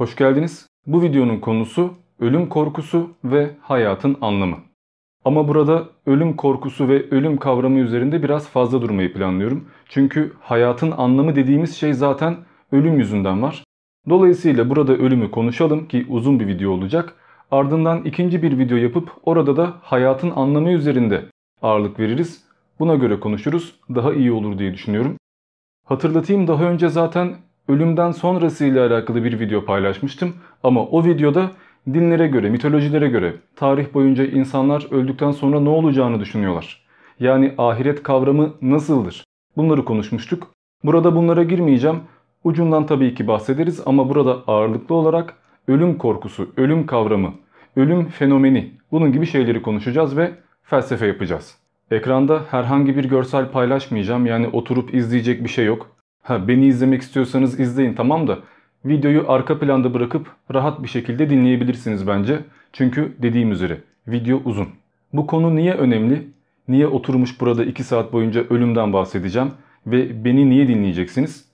[0.00, 0.66] Hoş geldiniz.
[0.86, 4.56] Bu videonun konusu ölüm korkusu ve hayatın anlamı.
[5.24, 9.68] Ama burada ölüm korkusu ve ölüm kavramı üzerinde biraz fazla durmayı planlıyorum.
[9.88, 12.36] Çünkü hayatın anlamı dediğimiz şey zaten
[12.72, 13.64] ölüm yüzünden var.
[14.08, 17.14] Dolayısıyla burada ölümü konuşalım ki uzun bir video olacak.
[17.50, 21.24] Ardından ikinci bir video yapıp orada da hayatın anlamı üzerinde
[21.62, 22.44] ağırlık veririz.
[22.78, 23.74] Buna göre konuşuruz.
[23.94, 25.16] Daha iyi olur diye düşünüyorum.
[25.86, 27.36] Hatırlatayım daha önce zaten
[27.70, 30.34] ölümden sonrası ile alakalı bir video paylaşmıştım.
[30.62, 31.50] Ama o videoda
[31.86, 36.84] dinlere göre, mitolojilere göre tarih boyunca insanlar öldükten sonra ne olacağını düşünüyorlar.
[37.20, 39.24] Yani ahiret kavramı nasıldır?
[39.56, 40.46] Bunları konuşmuştuk.
[40.84, 42.00] Burada bunlara girmeyeceğim.
[42.44, 45.34] Ucundan tabii ki bahsederiz ama burada ağırlıklı olarak
[45.68, 47.32] ölüm korkusu, ölüm kavramı,
[47.76, 50.30] ölüm fenomeni bunun gibi şeyleri konuşacağız ve
[50.62, 51.56] felsefe yapacağız.
[51.90, 55.99] Ekranda herhangi bir görsel paylaşmayacağım yani oturup izleyecek bir şey yok.
[56.22, 58.38] Ha, beni izlemek istiyorsanız izleyin tamam da
[58.84, 62.38] videoyu arka planda bırakıp rahat bir şekilde dinleyebilirsiniz bence.
[62.72, 64.68] Çünkü dediğim üzere video uzun.
[65.12, 66.28] Bu konu niye önemli?
[66.68, 69.50] Niye oturmuş burada 2 saat boyunca ölümden bahsedeceğim
[69.86, 71.44] ve beni niye dinleyeceksiniz?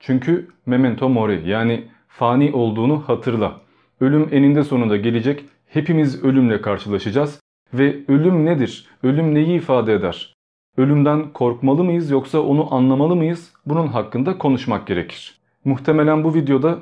[0.00, 3.60] Çünkü memento mori yani fani olduğunu hatırla.
[4.00, 5.44] Ölüm eninde sonunda gelecek.
[5.68, 7.40] Hepimiz ölümle karşılaşacağız.
[7.74, 8.88] Ve ölüm nedir?
[9.02, 10.35] Ölüm neyi ifade eder?
[10.76, 13.52] Ölümden korkmalı mıyız yoksa onu anlamalı mıyız?
[13.66, 15.38] Bunun hakkında konuşmak gerekir.
[15.64, 16.78] Muhtemelen bu videoda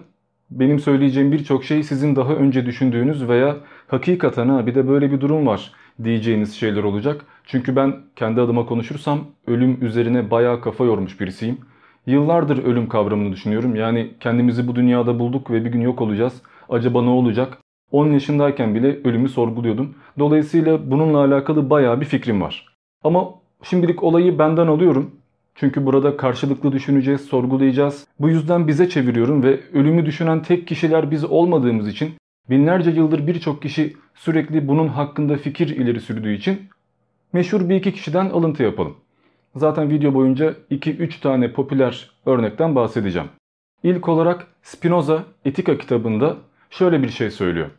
[0.50, 3.56] benim söyleyeceğim birçok şey sizin daha önce düşündüğünüz veya
[3.88, 5.72] hakikaten ha bir de böyle bir durum var
[6.04, 7.24] diyeceğiniz şeyler olacak.
[7.44, 11.58] Çünkü ben kendi adıma konuşursam ölüm üzerine bayağı kafa yormuş birisiyim.
[12.06, 13.76] Yıllardır ölüm kavramını düşünüyorum.
[13.76, 16.42] Yani kendimizi bu dünyada bulduk ve bir gün yok olacağız.
[16.68, 17.58] Acaba ne olacak?
[17.92, 19.94] 10 yaşındayken bile ölümü sorguluyordum.
[20.18, 22.66] Dolayısıyla bununla alakalı bayağı bir fikrim var.
[23.04, 25.10] Ama şimdilik olayı benden alıyorum.
[25.54, 28.06] Çünkü burada karşılıklı düşüneceğiz, sorgulayacağız.
[28.20, 32.12] Bu yüzden bize çeviriyorum ve ölümü düşünen tek kişiler biz olmadığımız için
[32.50, 36.60] binlerce yıldır birçok kişi sürekli bunun hakkında fikir ileri sürdüğü için
[37.32, 38.96] meşhur bir iki kişiden alıntı yapalım.
[39.56, 43.28] Zaten video boyunca 2-3 tane popüler örnekten bahsedeceğim.
[43.82, 46.36] İlk olarak Spinoza Etika kitabında
[46.70, 47.70] şöyle bir şey söylüyor.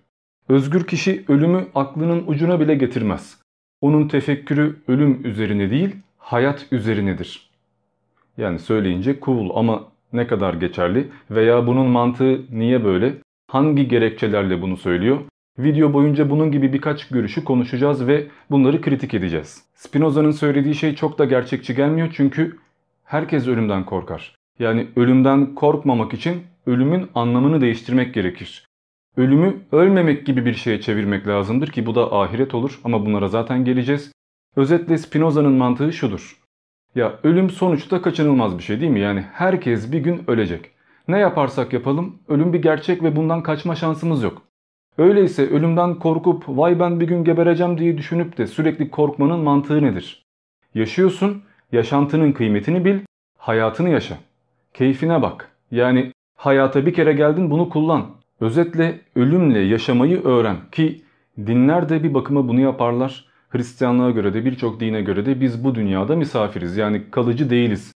[0.50, 3.45] Özgür kişi ölümü aklının ucuna bile getirmez.
[3.82, 7.50] Onun tefekkürü ölüm üzerine değil, hayat üzerinedir.
[8.38, 13.14] Yani söyleyince cool ama ne kadar geçerli veya bunun mantığı niye böyle?
[13.48, 15.18] Hangi gerekçelerle bunu söylüyor?
[15.60, 19.64] Video boyunca bunun gibi birkaç görüşü konuşacağız ve bunları kritik edeceğiz.
[19.76, 22.58] Spinoza'nın söylediği şey çok da gerçekçi gelmiyor çünkü
[23.04, 24.36] herkes ölümden korkar.
[24.60, 28.66] Yani ölümden korkmamak için ölümün anlamını değiştirmek gerekir.
[29.18, 33.66] Ölümü ölmemek gibi bir şeye çevirmek lazımdır ki bu da ahiret olur ama bunlara zaten
[33.66, 34.12] geleceğiz.
[34.56, 36.40] Özetle Spinoza'nın mantığı şudur.
[36.96, 39.00] Ya ölüm sonuçta kaçınılmaz bir şey değil mi?
[39.00, 40.72] Yani herkes bir gün ölecek.
[41.08, 44.42] Ne yaparsak yapalım ölüm bir gerçek ve bundan kaçma şansımız yok.
[44.98, 50.26] Öyleyse ölümden korkup vay ben bir gün gebereceğim diye düşünüp de sürekli korkmanın mantığı nedir?
[50.76, 53.00] Yaşıyorsun, yaşantının kıymetini bil,
[53.38, 54.18] hayatını yaşa.
[54.74, 55.52] Keyfine bak.
[55.72, 58.06] Yani hayata bir kere geldin bunu kullan.
[58.40, 61.02] Özetle ölümle yaşamayı öğren ki
[61.38, 63.26] dinler de bir bakıma bunu yaparlar.
[63.50, 67.94] Hristiyanlığa göre de birçok dine göre de biz bu dünyada misafiriz yani kalıcı değiliz.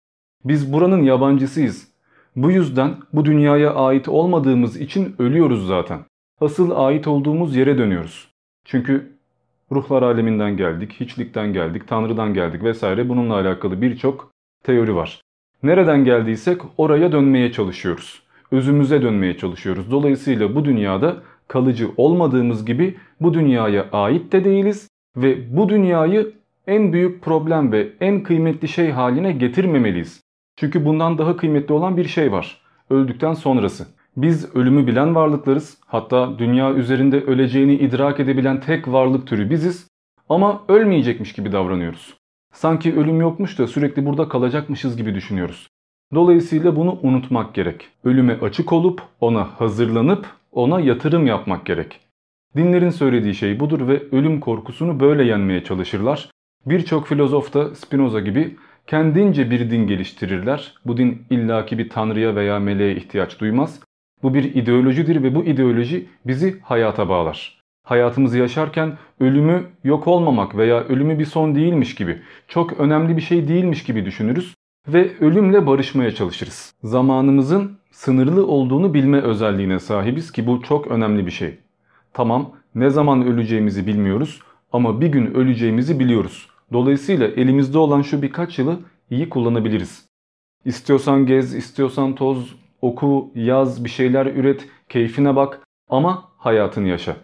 [0.46, 1.88] Biz buranın yabancısıyız.
[2.36, 6.00] Bu yüzden bu dünyaya ait olmadığımız için ölüyoruz zaten.
[6.42, 8.28] Asıl ait olduğumuz yere dönüyoruz.
[8.66, 9.12] Çünkü
[9.72, 14.31] ruhlar aleminden geldik, hiçlikten geldik, tanrıdan geldik vesaire bununla alakalı birçok
[14.64, 15.22] teori var.
[15.64, 19.91] Nereden geldiysek oraya dönmeye çalışıyoruz özümüze dönmeye çalışıyoruz.
[19.91, 21.16] Dolayısıyla bu dünyada
[21.47, 26.34] kalıcı olmadığımız gibi bu dünyaya ait de değiliz ve bu dünyayı
[26.68, 30.22] en büyük problem ve en kıymetli şey haline getirmemeliyiz.
[30.56, 32.62] Çünkü bundan daha kıymetli olan bir şey var.
[32.90, 33.88] Öldükten sonrası.
[34.18, 35.78] Biz ölümü bilen varlıklarız.
[35.85, 39.88] Hatta dünya üzerinde öleceğini idrak edebilen tek varlık türü biziz.
[40.29, 42.17] Ama ölmeyecekmiş gibi davranıyoruz.
[42.53, 45.67] Sanki ölüm yokmuş da sürekli burada kalacakmışız gibi düşünüyoruz.
[46.14, 47.88] Dolayısıyla bunu unutmak gerek.
[48.04, 52.00] Ölüme açık olup ona hazırlanıp ona yatırım yapmak gerek.
[52.56, 56.30] Dinlerin söylediği şey budur ve ölüm korkusunu böyle yenmeye çalışırlar.
[56.66, 58.56] Birçok filozof da Spinoza gibi
[58.88, 60.74] kendince bir din geliştirirler.
[60.86, 63.80] Bu din illaki bir tanrıya veya meleğe ihtiyaç duymaz.
[64.24, 67.62] Bu bir ideolojidir ve bu ideoloji bizi hayata bağlar.
[67.84, 73.48] Hayatımızı yaşarken ölümü yok olmamak veya ölümü bir son değilmiş gibi, çok önemli bir şey
[73.48, 74.54] değilmiş gibi düşünürüz
[74.87, 76.73] ve ölümle barışmaya çalışırız.
[76.84, 81.57] Zamanımızın sınırlı olduğunu bilme özelliğine sahibiz ki bu çok önemli bir şey.
[82.13, 84.41] Tamam ne zaman öleceğimizi bilmiyoruz
[84.72, 86.49] ama bir gün öleceğimizi biliyoruz.
[86.73, 88.79] Dolayısıyla elimizde olan şu birkaç yılı
[89.09, 90.05] iyi kullanabiliriz.
[90.66, 97.16] İstiyorsan gez, istiyorsan toz, oku, yaz, bir şeyler üret, keyfine bak ama hayatını yaşa.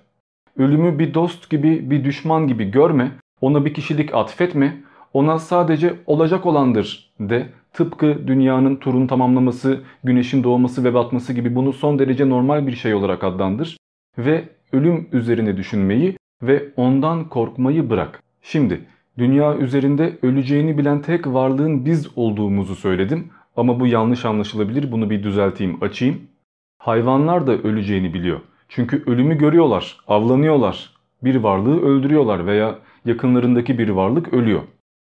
[0.57, 3.11] Ölümü bir dost gibi, bir düşman gibi görme,
[3.41, 4.83] ona bir kişilik atfetme,
[5.13, 7.49] ona sadece olacak olandır de.
[7.73, 12.93] Tıpkı dünyanın turun tamamlaması, güneşin doğması ve batması gibi bunu son derece normal bir şey
[12.93, 13.77] olarak adlandır.
[14.17, 18.23] Ve ölüm üzerine düşünmeyi ve ondan korkmayı bırak.
[18.41, 18.81] Şimdi
[19.17, 23.29] dünya üzerinde öleceğini bilen tek varlığın biz olduğumuzu söyledim.
[23.55, 26.21] Ama bu yanlış anlaşılabilir bunu bir düzelteyim açayım.
[26.77, 28.39] Hayvanlar da öleceğini biliyor.
[28.69, 30.93] Çünkü ölümü görüyorlar, avlanıyorlar.
[31.23, 34.61] Bir varlığı öldürüyorlar veya yakınlarındaki bir varlık ölüyor.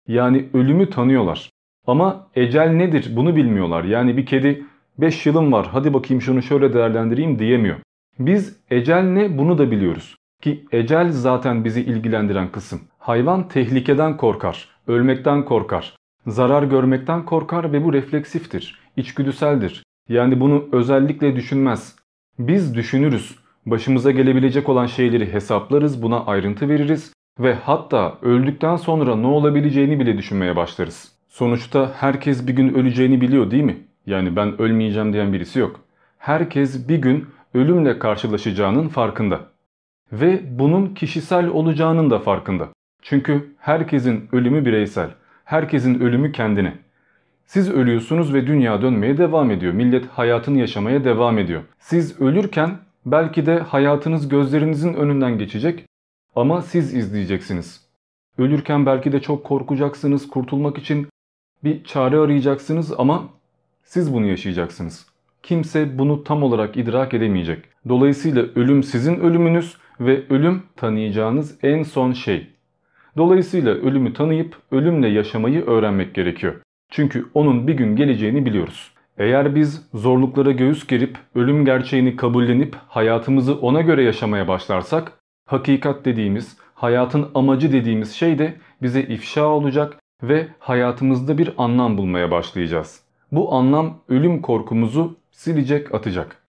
[0.07, 1.49] Yani ölümü tanıyorlar.
[1.87, 3.83] Ama ecel nedir bunu bilmiyorlar.
[3.83, 4.65] Yani bir kedi
[4.97, 7.77] 5 yılım var hadi bakayım şunu şöyle değerlendireyim diyemiyor.
[8.19, 10.15] Biz ecel ne bunu da biliyoruz.
[10.41, 12.81] Ki ecel zaten bizi ilgilendiren kısım.
[12.99, 15.95] Hayvan tehlikeden korkar, ölmekten korkar,
[16.27, 19.83] zarar görmekten korkar ve bu refleksiftir, içgüdüseldir.
[20.09, 21.95] Yani bunu özellikle düşünmez.
[22.39, 23.35] Biz düşünürüz.
[23.65, 30.17] Başımıza gelebilecek olan şeyleri hesaplarız, buna ayrıntı veririz ve hatta öldükten sonra ne olabileceğini bile
[30.17, 31.18] düşünmeye başlarız.
[31.39, 33.77] Sonuçta herkes bir gün öleceğini biliyor değil mi?
[34.05, 35.79] Yani ben ölmeyeceğim diyen birisi yok.
[36.17, 39.39] Herkes bir gün ölümle karşılaşacağının farkında.
[40.11, 42.69] Ve bunun kişisel olacağının da farkında.
[43.01, 45.09] Çünkü herkesin ölümü bireysel.
[45.45, 46.73] Herkesin ölümü kendine.
[47.45, 49.73] Siz ölüyorsunuz ve dünya dönmeye devam ediyor.
[49.73, 51.61] Millet hayatını yaşamaya devam ediyor.
[51.79, 55.85] Siz ölürken belki de hayatınız gözlerinizin önünden geçecek
[56.35, 57.89] ama siz izleyeceksiniz.
[58.37, 61.07] Ölürken belki de çok korkacaksınız, kurtulmak için
[61.63, 63.23] bir çare arayacaksınız ama
[63.83, 65.05] siz bunu yaşayacaksınız.
[65.43, 67.65] Kimse bunu tam olarak idrak edemeyecek.
[67.89, 72.47] Dolayısıyla ölüm sizin ölümünüz ve ölüm tanıyacağınız en son şey.
[73.17, 76.55] Dolayısıyla ölümü tanıyıp ölümle yaşamayı öğrenmek gerekiyor.
[76.91, 78.91] Çünkü onun bir gün geleceğini biliyoruz.
[79.17, 85.11] Eğer biz zorluklara göğüs gerip ölüm gerçeğini kabullenip hayatımızı ona göre yaşamaya başlarsak
[85.45, 92.31] hakikat dediğimiz, hayatın amacı dediğimiz şey de bize ifşa olacak ve hayatımızda bir anlam bulmaya
[92.31, 93.03] başlayacağız.
[93.31, 96.43] Bu anlam ölüm korkumuzu silecek atacak.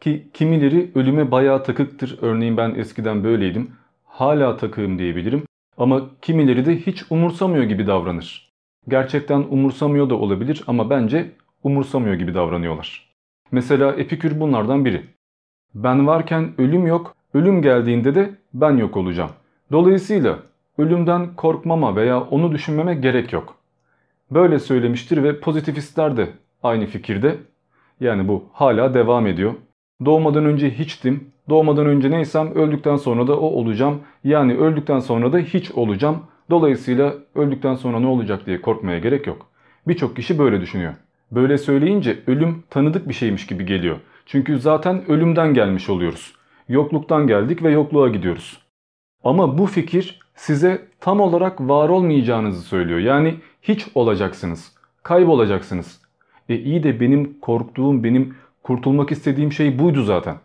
[0.00, 2.18] Ki kimileri ölüme bayağı takıktır.
[2.22, 3.70] Örneğin ben eskiden böyleydim.
[4.04, 5.42] Hala takığım diyebilirim.
[5.76, 8.52] Ama kimileri de hiç umursamıyor gibi davranır.
[8.88, 11.30] Gerçekten umursamıyor da olabilir ama bence
[11.64, 13.12] umursamıyor gibi davranıyorlar.
[13.52, 15.04] Mesela Epikür bunlardan biri.
[15.74, 19.30] Ben varken ölüm yok, ölüm geldiğinde de ben yok olacağım.
[19.72, 20.38] Dolayısıyla
[20.78, 23.54] ölümden korkmama veya onu düşünmeme gerek yok.
[24.30, 26.28] Böyle söylemiştir ve pozitifistler de
[26.62, 27.36] aynı fikirde.
[28.00, 29.54] Yani bu hala devam ediyor.
[30.04, 34.00] Doğmadan önce hiçtim, doğmadan önce neysem öldükten sonra da o olacağım.
[34.24, 36.18] Yani öldükten sonra da hiç olacağım.
[36.50, 39.46] Dolayısıyla öldükten sonra ne olacak diye korkmaya gerek yok.
[39.88, 40.94] Birçok kişi böyle düşünüyor.
[41.30, 43.96] Böyle söyleyince ölüm tanıdık bir şeymiş gibi geliyor.
[44.26, 46.34] Çünkü zaten ölümden gelmiş oluyoruz.
[46.68, 48.62] Yokluktan geldik ve yokluğa gidiyoruz.
[49.24, 52.98] Ama bu fikir size tam olarak var olmayacağınızı söylüyor.
[52.98, 54.72] Yani hiç olacaksınız.
[55.02, 56.00] Kaybolacaksınız.
[56.48, 60.36] E iyi de benim korktuğum, benim kurtulmak istediğim şey buydu zaten.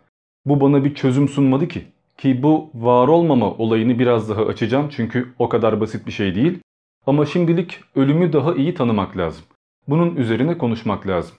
[0.46, 1.84] Bu bana bir çözüm sunmadı ki.
[2.18, 6.58] Ki bu var olmama olayını biraz daha açacağım çünkü o kadar basit bir şey değil.
[7.06, 9.44] Ama şimdilik ölümü daha iyi tanımak lazım.
[9.88, 11.36] Bunun üzerine konuşmak lazım.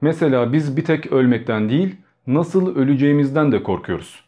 [0.00, 1.96] Mesela biz bir tek ölmekten değil,
[2.26, 4.24] nasıl öleceğimizden de korkuyoruz.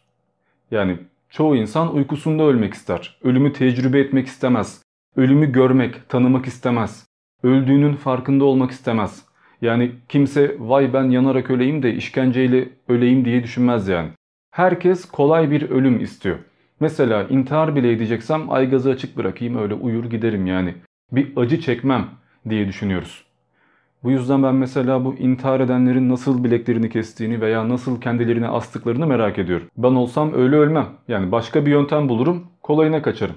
[0.71, 0.97] Yani
[1.35, 3.17] çoğu insan uykusunda ölmek ister.
[3.23, 4.81] Ölümü tecrübe etmek istemez.
[5.15, 7.07] Ölümü görmek, tanımak istemez.
[7.43, 9.25] Öldüğünün farkında olmak istemez.
[9.61, 14.09] Yani kimse vay ben yanarak öleyim de işkenceyle öleyim diye düşünmez yani.
[14.51, 16.37] Herkes kolay bir ölüm istiyor.
[16.79, 20.73] Mesela intihar bile edeceksem ay gazı açık bırakayım öyle uyur giderim yani.
[21.11, 22.07] Bir acı çekmem
[22.49, 23.25] diye düşünüyoruz.
[24.05, 29.39] Bu yüzden ben mesela bu intihar edenlerin nasıl bileklerini kestiğini veya nasıl kendilerine astıklarını merak
[29.39, 29.67] ediyorum.
[29.77, 30.87] Ben olsam öyle ölmem.
[31.07, 33.35] Yani başka bir yöntem bulurum, kolayına kaçarım.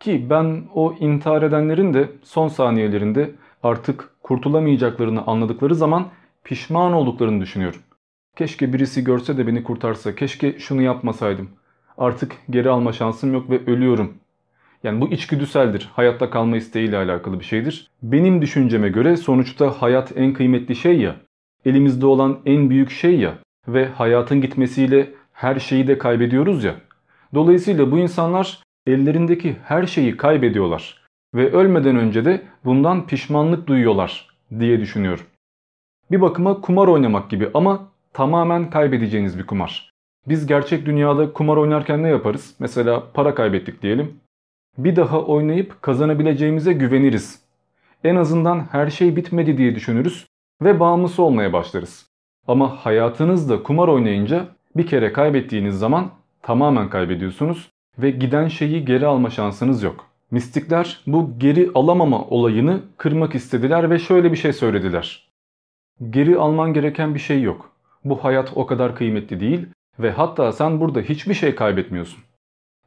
[0.00, 3.30] Ki ben o intihar edenlerin de son saniyelerinde
[3.62, 6.06] artık kurtulamayacaklarını anladıkları zaman
[6.44, 7.80] pişman olduklarını düşünüyorum.
[8.36, 11.48] Keşke birisi görse de beni kurtarsa, keşke şunu yapmasaydım.
[11.98, 14.14] Artık geri alma şansım yok ve ölüyorum.
[14.82, 15.88] Yani bu içgüdüseldir.
[15.92, 17.90] Hayatta kalma isteğiyle alakalı bir şeydir.
[18.02, 21.16] Benim düşünceme göre sonuçta hayat en kıymetli şey ya.
[21.64, 23.38] Elimizde olan en büyük şey ya.
[23.68, 26.74] Ve hayatın gitmesiyle her şeyi de kaybediyoruz ya.
[27.34, 31.06] Dolayısıyla bu insanlar ellerindeki her şeyi kaybediyorlar.
[31.34, 34.28] Ve ölmeden önce de bundan pişmanlık duyuyorlar
[34.60, 35.24] diye düşünüyorum.
[36.10, 39.90] Bir bakıma kumar oynamak gibi ama tamamen kaybedeceğiniz bir kumar.
[40.28, 42.54] Biz gerçek dünyada kumar oynarken ne yaparız?
[42.58, 44.20] Mesela para kaybettik diyelim.
[44.78, 47.40] Bir daha oynayıp kazanabileceğimize güveniriz.
[48.04, 50.26] En azından her şey bitmedi diye düşünürüz
[50.62, 52.06] ve bağımlısı olmaya başlarız.
[52.48, 56.10] Ama hayatınızda kumar oynayınca bir kere kaybettiğiniz zaman
[56.42, 60.06] tamamen kaybediyorsunuz ve giden şeyi geri alma şansınız yok.
[60.30, 65.28] Mistikler bu geri alamama olayını kırmak istediler ve şöyle bir şey söylediler.
[66.10, 67.72] Geri alman gereken bir şey yok.
[68.04, 69.66] Bu hayat o kadar kıymetli değil
[69.98, 72.25] ve hatta sen burada hiçbir şey kaybetmiyorsun.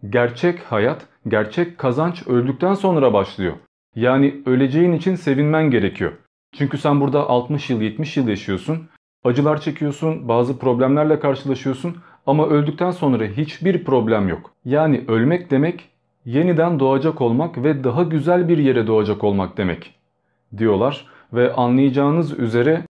[0.10, 3.54] Gerçek hayat, gerçek kazanç öldükten sonra başlıyor.
[3.96, 6.12] Yani öleceğin için sevinmen gerekiyor.
[6.58, 8.90] Çünkü sen burada 60 yıl 70 yıl yaşıyorsun.
[9.24, 14.52] Acılar çekiyorsun, bazı problemlerle karşılaşıyorsun ama öldükten sonra hiçbir problem yok.
[14.66, 15.90] Yani ölmek demek
[16.26, 19.96] yeniden doğacak olmak ve daha güzel bir yere doğacak olmak demek
[20.58, 22.84] diyorlar ve anlayacağınız üzere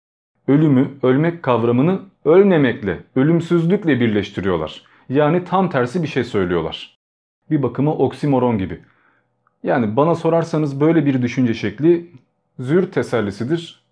[0.49, 4.83] ölümü, ölmek kavramını ölmemekle, ölümsüzlükle birleştiriyorlar.
[5.09, 6.98] Yani tam tersi bir şey söylüyorlar.
[7.51, 8.81] Bir bakıma oksimoron gibi.
[9.63, 12.11] Yani bana sorarsanız böyle bir düşünce şekli
[12.59, 13.83] zür tesellisidir.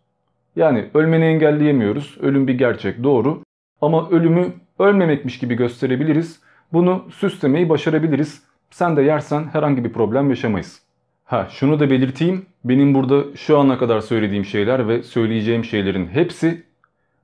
[0.56, 2.18] Yani ölmeni engelleyemiyoruz.
[2.20, 3.42] Ölüm bir gerçek doğru.
[3.80, 6.40] Ama ölümü ölmemekmiş gibi gösterebiliriz.
[6.72, 8.42] Bunu süslemeyi başarabiliriz.
[8.70, 10.82] Sen de yersen herhangi bir problem yaşamayız.
[11.24, 12.46] Ha şunu da belirteyim.
[12.64, 16.62] Benim burada şu ana kadar söylediğim şeyler ve söyleyeceğim şeylerin hepsi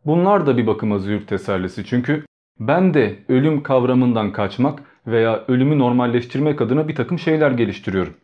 [0.07, 1.85] bunlar da bir bakıma züğürt tesellisi.
[1.85, 2.25] Çünkü
[2.61, 8.15] ben de ölüm kavramından kaçmak veya ölümü normalleştirmek adına bir takım şeyler geliştiriyorum.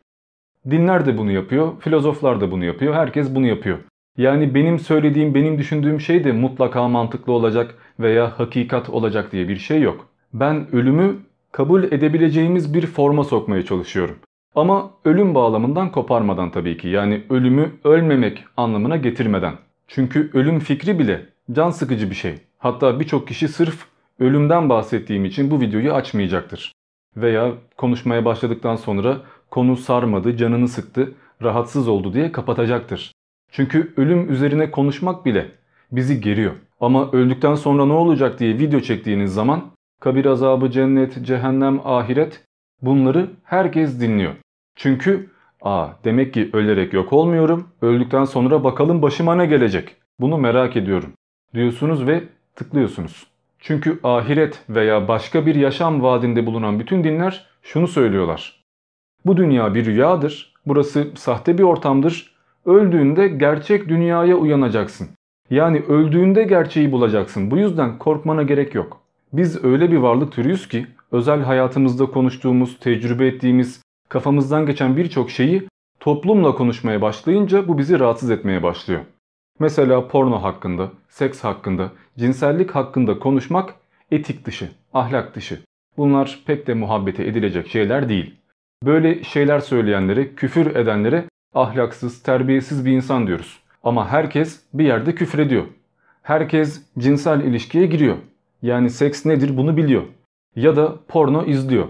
[0.71, 3.79] Dinler de bunu yapıyor, filozoflar da bunu yapıyor, herkes bunu yapıyor.
[4.17, 9.57] Yani benim söylediğim, benim düşündüğüm şey de mutlaka mantıklı olacak veya hakikat olacak diye bir
[9.57, 10.09] şey yok.
[10.33, 11.17] Ben ölümü
[11.53, 14.17] kabul edebileceğimiz bir forma sokmaya çalışıyorum.
[14.55, 16.89] Ama ölüm bağlamından koparmadan tabii ki.
[16.89, 19.55] Yani ölümü ölmemek anlamına getirmeden.
[19.89, 22.35] Çünkü ölüm fikri bile can sıkıcı bir şey.
[22.59, 23.87] Hatta birçok kişi sırf
[24.19, 26.73] ölümden bahsettiğim için bu videoyu açmayacaktır.
[27.17, 29.21] Veya konuşmaya başladıktan sonra
[29.51, 33.13] konu sarmadı, canını sıktı, rahatsız oldu diye kapatacaktır.
[33.51, 35.51] Çünkü ölüm üzerine konuşmak bile
[35.93, 36.53] bizi geriyor.
[36.81, 39.65] Ama öldükten sonra ne olacak diye video çektiğiniz zaman
[40.01, 42.45] kabir azabı, cennet, cehennem, ahiret
[42.83, 44.35] bunları herkes dinliyor.
[44.77, 45.31] Çünkü
[45.63, 47.69] aa demek ki ölerek yok olmuyorum.
[47.83, 49.97] Öldükten sonra bakalım başıma ne gelecek.
[50.21, 51.13] Bunu merak ediyorum
[51.55, 52.25] diyorsunuz ve
[52.57, 53.27] tıklıyorsunuz.
[53.61, 58.65] Çünkü ahiret veya başka bir yaşam vaadinde bulunan bütün dinler şunu söylüyorlar.
[59.27, 60.55] Bu dünya bir rüyadır.
[60.67, 62.35] Burası sahte bir ortamdır.
[62.67, 65.09] Öldüğünde gerçek dünyaya uyanacaksın.
[65.51, 67.51] Yani öldüğünde gerçeği bulacaksın.
[67.51, 69.01] Bu yüzden korkmana gerek yok.
[69.33, 75.69] Biz öyle bir varlık türüyüz ki özel hayatımızda konuştuğumuz, tecrübe ettiğimiz, kafamızdan geçen birçok şeyi
[76.01, 79.01] toplumla konuşmaya başlayınca bu bizi rahatsız etmeye başlıyor.
[79.59, 83.75] Mesela porno hakkında, seks hakkında, cinsellik hakkında konuşmak
[84.11, 85.59] etik dışı, ahlak dışı.
[85.97, 88.35] Bunlar pek de muhabbete edilecek şeyler değil.
[88.85, 93.59] Böyle şeyler söyleyenlere, küfür edenlere ahlaksız, terbiyesiz bir insan diyoruz.
[93.83, 95.65] Ama herkes bir yerde küfür ediyor.
[96.23, 98.17] Herkes cinsel ilişkiye giriyor.
[98.63, 100.03] Yani seks nedir bunu biliyor.
[100.57, 101.89] Ya da porno izliyor.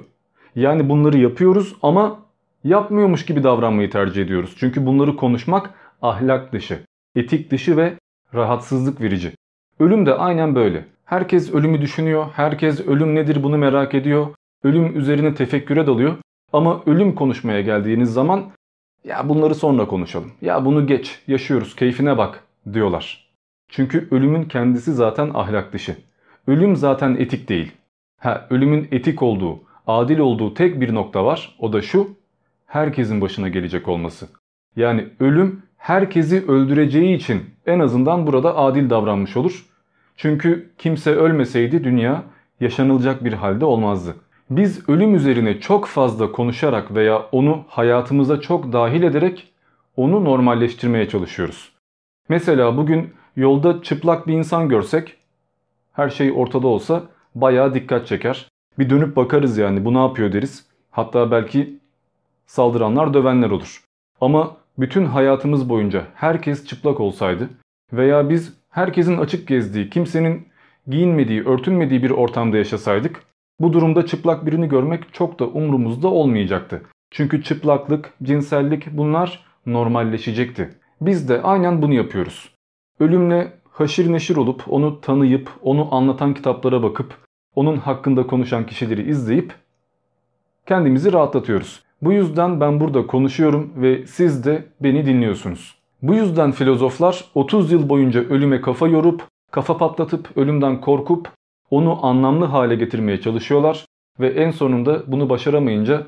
[0.56, 2.20] Yani bunları yapıyoruz ama
[2.64, 4.54] yapmıyormuş gibi davranmayı tercih ediyoruz.
[4.58, 5.70] Çünkü bunları konuşmak
[6.02, 6.84] ahlak dışı,
[7.16, 7.94] etik dışı ve
[8.34, 9.32] rahatsızlık verici.
[9.80, 10.84] Ölüm de aynen böyle.
[11.04, 14.26] Herkes ölümü düşünüyor, herkes ölüm nedir bunu merak ediyor,
[14.64, 16.16] ölüm üzerine tefekküre dalıyor.
[16.52, 18.44] Ama ölüm konuşmaya geldiğiniz zaman
[19.04, 23.28] ya bunları sonra konuşalım, ya bunu geç, yaşıyoruz, keyfine bak diyorlar.
[23.68, 25.96] Çünkü ölümün kendisi zaten ahlak dışı.
[26.46, 27.72] Ölüm zaten etik değil.
[28.18, 31.56] Ha, ölümün etik olduğu, adil olduğu tek bir nokta var.
[31.58, 32.08] O da şu,
[32.66, 34.28] herkesin başına gelecek olması.
[34.76, 39.66] Yani ölüm herkesi öldüreceği için en azından burada adil davranmış olur.
[40.16, 42.22] Çünkü kimse ölmeseydi dünya
[42.60, 44.14] yaşanılacak bir halde olmazdı.
[44.50, 49.52] Biz ölüm üzerine çok fazla konuşarak veya onu hayatımıza çok dahil ederek
[49.96, 51.72] onu normalleştirmeye çalışıyoruz.
[52.28, 55.16] Mesela bugün yolda çıplak bir insan görsek
[55.92, 57.02] her şey ortada olsa
[57.34, 58.48] bayağı dikkat çeker.
[58.78, 60.66] Bir dönüp bakarız yani bu ne yapıyor deriz.
[60.90, 61.78] Hatta belki
[62.46, 63.84] saldıranlar dövenler olur.
[64.20, 67.48] Ama bütün hayatımız boyunca herkes çıplak olsaydı
[67.92, 70.48] veya biz herkesin açık gezdiği, kimsenin
[70.86, 73.22] giyinmediği, örtünmediği bir ortamda yaşasaydık
[73.60, 76.82] bu durumda çıplak birini görmek çok da umrumuzda olmayacaktı.
[77.10, 80.70] Çünkü çıplaklık, cinsellik bunlar normalleşecekti.
[81.00, 82.54] Biz de aynen bunu yapıyoruz.
[83.00, 87.14] Ölümle haşir neşir olup onu tanıyıp onu anlatan kitaplara bakıp
[87.54, 89.54] onun hakkında konuşan kişileri izleyip
[90.66, 91.82] kendimizi rahatlatıyoruz.
[92.02, 95.78] Bu yüzden ben burada konuşuyorum ve siz de beni dinliyorsunuz.
[96.02, 101.28] Bu yüzden filozoflar 30 yıl boyunca ölüme kafa yorup, kafa patlatıp, ölümden korkup
[101.70, 103.84] onu anlamlı hale getirmeye çalışıyorlar
[104.20, 106.06] ve en sonunda bunu başaramayınca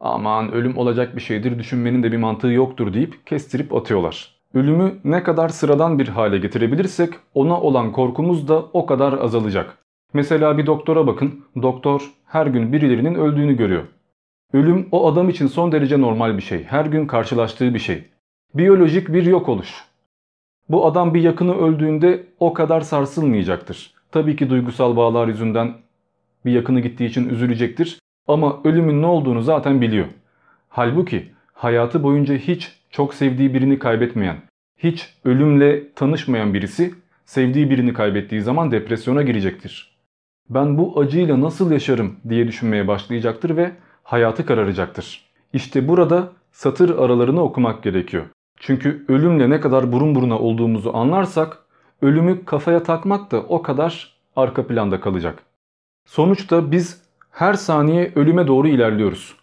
[0.00, 4.34] aman ölüm olacak bir şeydir düşünmenin de bir mantığı yoktur deyip kestirip atıyorlar.
[4.54, 9.78] Ölümü ne kadar sıradan bir hale getirebilirsek ona olan korkumuz da o kadar azalacak.
[10.12, 11.44] Mesela bir doktora bakın.
[11.62, 13.82] Doktor her gün birilerinin öldüğünü görüyor.
[14.52, 16.64] Ölüm o adam için son derece normal bir şey.
[16.64, 18.04] Her gün karşılaştığı bir şey.
[18.54, 19.84] Biyolojik bir yok oluş.
[20.68, 23.94] Bu adam bir yakını öldüğünde o kadar sarsılmayacaktır.
[24.10, 25.74] Tabii ki duygusal bağlar yüzünden
[26.44, 27.98] bir yakını gittiği için üzülecektir.
[28.28, 30.06] Ama ölümün ne olduğunu zaten biliyor.
[30.68, 34.36] Halbuki hayatı boyunca hiç çok sevdiği birini kaybetmeyen,
[34.76, 36.94] hiç ölümle tanışmayan birisi
[37.24, 39.96] sevdiği birini kaybettiği zaman depresyona girecektir.
[40.50, 45.24] Ben bu acıyla nasıl yaşarım diye düşünmeye başlayacaktır ve hayatı kararacaktır.
[45.52, 48.24] İşte burada satır aralarını okumak gerekiyor.
[48.60, 51.58] Çünkü ölümle ne kadar burun buruna olduğumuzu anlarsak
[52.02, 55.42] ölümü kafaya takmak da o kadar arka planda kalacak.
[56.06, 59.36] Sonuçta biz her saniye ölüme doğru ilerliyoruz.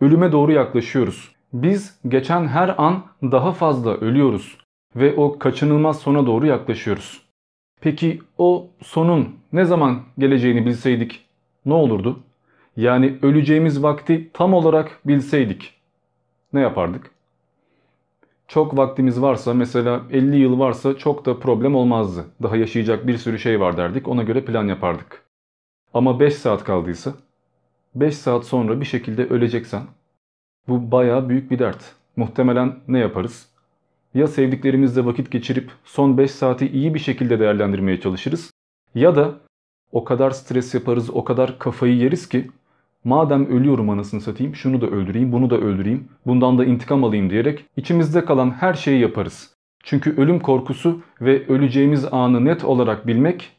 [0.00, 1.34] Ölüme doğru yaklaşıyoruz.
[1.52, 4.58] Biz geçen her an daha fazla ölüyoruz
[4.96, 7.22] ve o kaçınılmaz sona doğru yaklaşıyoruz.
[7.80, 11.26] Peki o sonun ne zaman geleceğini bilseydik
[11.66, 12.20] ne olurdu?
[12.76, 15.74] Yani öleceğimiz vakti tam olarak bilseydik
[16.52, 17.10] ne yapardık?
[18.48, 22.24] Çok vaktimiz varsa mesela 50 yıl varsa çok da problem olmazdı.
[22.42, 25.24] Daha yaşayacak bir sürü şey var derdik ona göre plan yapardık.
[25.94, 27.14] Ama 5 saat kaldıysa
[27.94, 29.82] 5 saat sonra bir şekilde öleceksen
[30.68, 31.94] bu baya büyük bir dert.
[32.16, 33.48] Muhtemelen ne yaparız?
[34.14, 38.50] Ya sevdiklerimizle vakit geçirip son 5 saati iyi bir şekilde değerlendirmeye çalışırız
[38.94, 39.34] ya da
[39.92, 42.50] o kadar stres yaparız, o kadar kafayı yeriz ki
[43.04, 47.64] madem ölüyorum anasını satayım şunu da öldüreyim, bunu da öldüreyim, bundan da intikam alayım diyerek
[47.76, 49.54] içimizde kalan her şeyi yaparız.
[49.82, 53.50] Çünkü ölüm korkusu ve öleceğimiz anı net olarak bilmek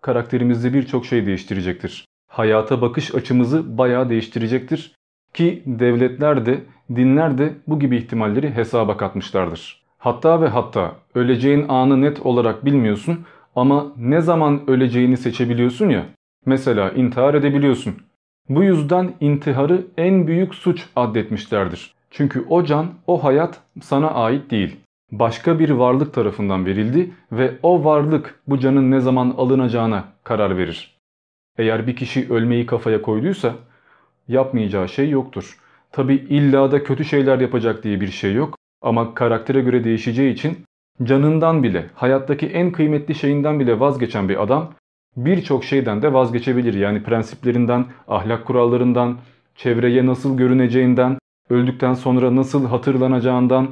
[0.00, 2.04] karakterimizde birçok şey değiştirecektir.
[2.28, 4.94] Hayata bakış açımızı bayağı değiştirecektir
[5.34, 6.60] ki devletler de
[6.96, 9.82] dinler de bu gibi ihtimalleri hesaba katmışlardır.
[9.98, 13.24] Hatta ve hatta öleceğin anı net olarak bilmiyorsun
[13.56, 16.04] ama ne zaman öleceğini seçebiliyorsun ya.
[16.46, 17.94] Mesela intihar edebiliyorsun.
[18.48, 21.94] Bu yüzden intiharı en büyük suç addetmişlerdir.
[22.10, 24.76] Çünkü o can, o hayat sana ait değil.
[25.12, 30.98] Başka bir varlık tarafından verildi ve o varlık bu canın ne zaman alınacağına karar verir.
[31.58, 33.54] Eğer bir kişi ölmeyi kafaya koyduysa
[34.28, 35.58] yapmayacağı şey yoktur.
[35.92, 40.58] Tabi illa da kötü şeyler yapacak diye bir şey yok ama karaktere göre değişeceği için
[41.02, 44.72] canından bile hayattaki en kıymetli şeyinden bile vazgeçen bir adam
[45.24, 46.74] birçok şeyden de vazgeçebilir.
[46.74, 49.18] Yani prensiplerinden, ahlak kurallarından,
[49.56, 51.18] çevreye nasıl görüneceğinden,
[51.50, 53.68] öldükten sonra nasıl hatırlanacağından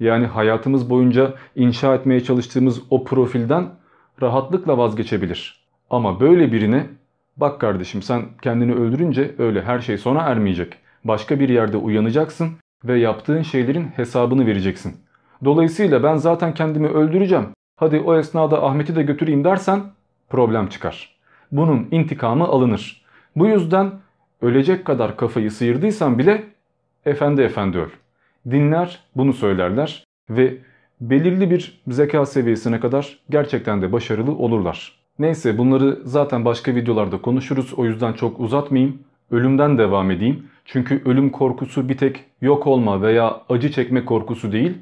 [0.00, 3.68] yani hayatımız boyunca inşa etmeye çalıştığımız o profilden
[4.22, 5.66] rahatlıkla vazgeçebilir.
[5.90, 6.86] Ama böyle birine
[7.36, 10.76] bak kardeşim sen kendini öldürünce öyle her şey sona ermeyecek.
[11.04, 12.48] Başka bir yerde uyanacaksın
[12.84, 14.96] ve yaptığın şeylerin hesabını vereceksin.
[15.44, 17.46] Dolayısıyla ben zaten kendimi öldüreceğim.
[17.76, 19.80] Hadi o esnada Ahmet'i de götüreyim dersen
[20.30, 21.16] problem çıkar.
[21.52, 23.02] Bunun intikamı alınır.
[23.36, 23.92] Bu yüzden
[24.42, 26.44] ölecek kadar kafayı sıyırdıysan bile
[27.06, 27.88] efendi efendi öl.
[28.50, 30.56] Dinler bunu söylerler ve
[31.00, 35.00] belirli bir zeka seviyesine kadar gerçekten de başarılı olurlar.
[35.18, 38.98] Neyse bunları zaten başka videolarda konuşuruz o yüzden çok uzatmayayım.
[39.30, 40.46] Ölümden devam edeyim.
[40.64, 44.78] Çünkü ölüm korkusu bir tek yok olma veya acı çekme korkusu değil.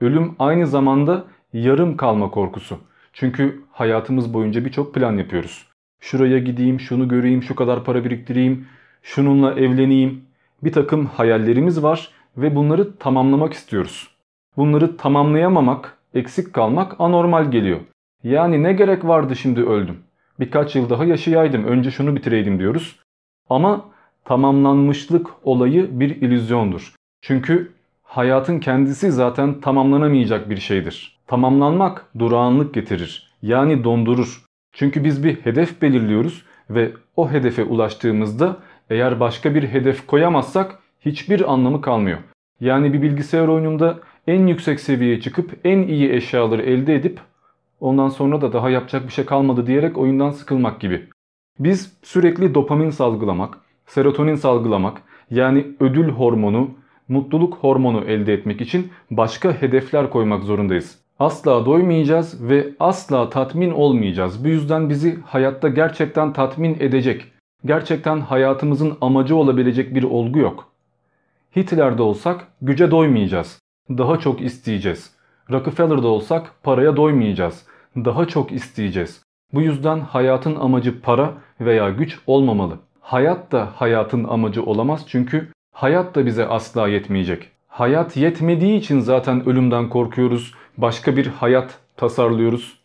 [0.00, 2.78] Ölüm aynı zamanda yarım kalma korkusu.
[3.12, 5.66] Çünkü hayatımız boyunca birçok plan yapıyoruz.
[6.00, 8.66] Şuraya gideyim, şunu göreyim, şu kadar para biriktireyim,
[9.02, 10.24] şununla evleneyim.
[10.64, 14.08] Bir takım hayallerimiz var ve bunları tamamlamak istiyoruz.
[14.56, 17.80] Bunları tamamlayamamak, eksik kalmak anormal geliyor.
[18.24, 19.98] Yani ne gerek vardı şimdi öldüm.
[20.40, 23.00] Birkaç yıl daha yaşayaydım, önce şunu bitireydim diyoruz.
[23.50, 23.84] Ama
[24.24, 26.94] tamamlanmışlık olayı bir illüzyondur.
[27.20, 27.72] Çünkü
[28.12, 31.20] hayatın kendisi zaten tamamlanamayacak bir şeydir.
[31.26, 33.32] Tamamlanmak durağanlık getirir.
[33.42, 34.44] Yani dondurur.
[34.72, 38.56] Çünkü biz bir hedef belirliyoruz ve o hedefe ulaştığımızda
[38.90, 42.18] eğer başka bir hedef koyamazsak hiçbir anlamı kalmıyor.
[42.60, 47.20] Yani bir bilgisayar oyununda en yüksek seviyeye çıkıp en iyi eşyaları elde edip
[47.80, 51.08] ondan sonra da daha yapacak bir şey kalmadı diyerek oyundan sıkılmak gibi.
[51.58, 56.70] Biz sürekli dopamin salgılamak, serotonin salgılamak yani ödül hormonu,
[57.12, 60.98] mutluluk hormonu elde etmek için başka hedefler koymak zorundayız.
[61.18, 64.44] Asla doymayacağız ve asla tatmin olmayacağız.
[64.44, 67.24] Bu yüzden bizi hayatta gerçekten tatmin edecek,
[67.64, 70.68] gerçekten hayatımızın amacı olabilecek bir olgu yok.
[71.56, 73.58] Hitler'de olsak güce doymayacağız.
[73.90, 75.14] Daha çok isteyeceğiz.
[75.50, 77.66] Rockefeller'da olsak paraya doymayacağız.
[77.96, 79.22] Daha çok isteyeceğiz.
[79.54, 82.78] Bu yüzden hayatın amacı para veya güç olmamalı.
[83.00, 87.48] Hayat da hayatın amacı olamaz çünkü hayat da bize asla yetmeyecek.
[87.68, 90.54] Hayat yetmediği için zaten ölümden korkuyoruz.
[90.78, 92.78] Başka bir hayat tasarlıyoruz.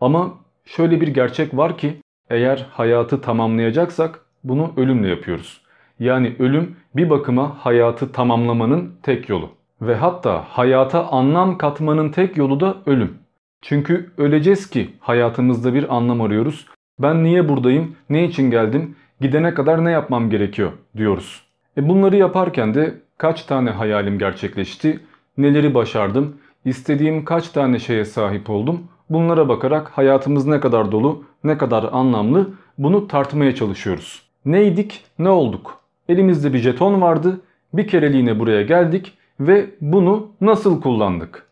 [0.00, 1.96] Ama şöyle bir gerçek var ki
[2.30, 5.60] eğer hayatı tamamlayacaksak bunu ölümle yapıyoruz.
[5.98, 9.50] Yani ölüm bir bakıma hayatı tamamlamanın tek yolu.
[9.82, 13.18] Ve hatta hayata anlam katmanın tek yolu da ölüm.
[13.62, 16.66] Çünkü öleceğiz ki hayatımızda bir anlam arıyoruz.
[16.98, 21.43] Ben niye buradayım, ne için geldim, gidene kadar ne yapmam gerekiyor diyoruz.
[21.76, 25.00] E bunları yaparken de kaç tane hayalim gerçekleşti,
[25.38, 31.58] neleri başardım, istediğim kaç tane şeye sahip oldum bunlara bakarak hayatımız ne kadar dolu, ne
[31.58, 34.22] kadar anlamlı bunu tartmaya çalışıyoruz.
[34.44, 35.80] Neydik, ne olduk?
[36.08, 37.40] Elimizde bir jeton vardı,
[37.72, 41.46] bir kereliğine buraya geldik ve bunu nasıl kullandık?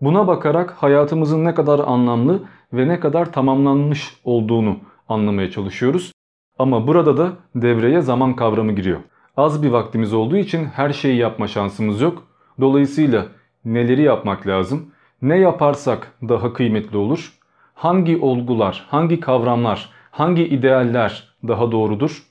[0.00, 4.76] Buna bakarak hayatımızın ne kadar anlamlı ve ne kadar tamamlanmış olduğunu
[5.08, 6.12] anlamaya çalışıyoruz.
[6.58, 8.98] Ama burada da devreye zaman kavramı giriyor.
[9.38, 12.26] Az bir vaktimiz olduğu için her şeyi yapma şansımız yok.
[12.60, 13.26] Dolayısıyla
[13.64, 14.90] neleri yapmak lazım?
[15.22, 17.32] Ne yaparsak daha kıymetli olur?
[17.74, 22.22] Hangi olgular, hangi kavramlar, hangi idealler daha doğrudur?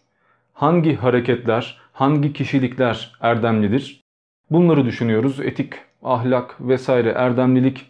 [0.53, 4.01] Hangi hareketler, hangi kişilikler erdemlidir?
[4.51, 5.39] Bunları düşünüyoruz.
[5.39, 7.85] Etik, ahlak vesaire erdemlilik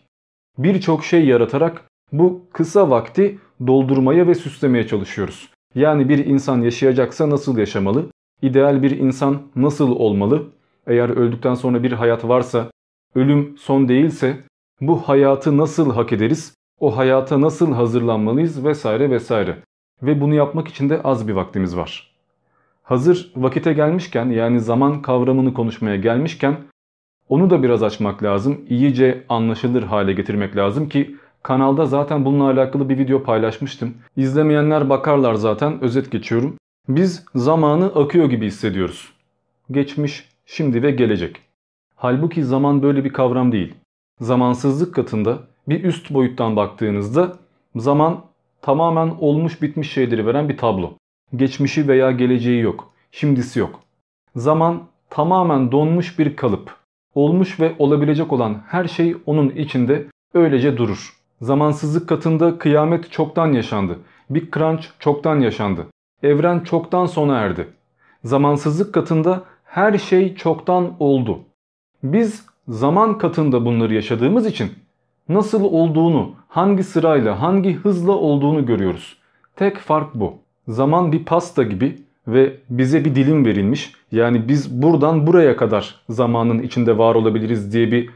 [0.58, 5.50] birçok şey yaratarak bu kısa vakti doldurmaya ve süslemeye çalışıyoruz.
[5.76, 8.06] Yani bir insan yaşayacaksa nasıl yaşamalı?
[8.42, 10.44] İdeal bir insan nasıl olmalı?
[10.88, 12.72] Eğer öldükten sonra bir hayat varsa,
[13.16, 14.38] ölüm son değilse
[14.82, 16.54] bu hayatı nasıl hak ederiz?
[16.80, 19.58] O hayata nasıl hazırlanmalıyız vesaire vesaire.
[20.04, 22.12] Ve bunu yapmak için de az bir vaktimiz var.
[22.84, 26.58] Hazır vakite gelmişken yani zaman kavramını konuşmaya gelmişken
[27.30, 28.62] onu da biraz açmak lazım.
[28.70, 33.94] İyice anlaşılır hale getirmek lazım ki kanalda zaten bununla alakalı bir video paylaşmıştım.
[34.18, 36.58] İzlemeyenler bakarlar zaten özet geçiyorum.
[36.88, 39.14] Biz zamanı akıyor gibi hissediyoruz.
[39.72, 41.42] Geçmiş, şimdi ve gelecek.
[41.96, 43.74] Halbuki zaman böyle bir kavram değil.
[44.20, 47.38] Zamansızlık katında bir üst boyuttan baktığınızda
[47.76, 48.26] zaman
[48.62, 50.94] tamamen olmuş bitmiş şeyleri veren bir tablo.
[51.36, 52.94] Geçmişi veya geleceği yok.
[53.12, 53.80] Şimdisi yok.
[54.36, 56.76] Zaman tamamen donmuş bir kalıp.
[57.16, 61.14] Olmuş ve olabilecek olan her şey onun içinde öylece durur.
[61.42, 64.00] Zamansızlık katında kıyamet çoktan yaşandı.
[64.30, 65.86] Big Crunch çoktan yaşandı.
[66.24, 67.68] Evren çoktan sona erdi.
[68.24, 71.40] Zamansızlık katında her şey çoktan oldu.
[72.04, 74.72] Biz zaman katında bunları yaşadığımız için
[75.30, 79.18] nasıl olduğunu, hangi sırayla, hangi hızla olduğunu görüyoruz.
[79.56, 80.34] Tek fark bu.
[80.68, 81.96] Zaman bir pasta gibi
[82.28, 83.94] ve bize bir dilim verilmiş.
[84.12, 88.10] Yani biz buradan buraya kadar zamanın içinde var olabiliriz diye bir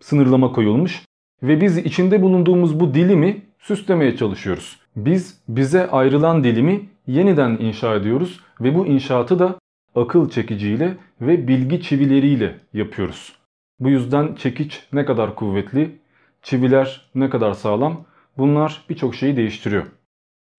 [0.00, 1.04] sınırlama koyulmuş.
[1.42, 4.78] Ve biz içinde bulunduğumuz bu dilimi süslemeye çalışıyoruz.
[4.96, 9.58] Biz bize ayrılan dilimi yeniden inşa ediyoruz ve bu inşaatı da
[9.94, 13.32] akıl çekiciyle ve bilgi çivileriyle yapıyoruz.
[13.80, 15.98] Bu yüzden çekiç ne kadar kuvvetli,
[16.42, 18.04] çiviler ne kadar sağlam
[18.38, 19.86] bunlar birçok şeyi değiştiriyor.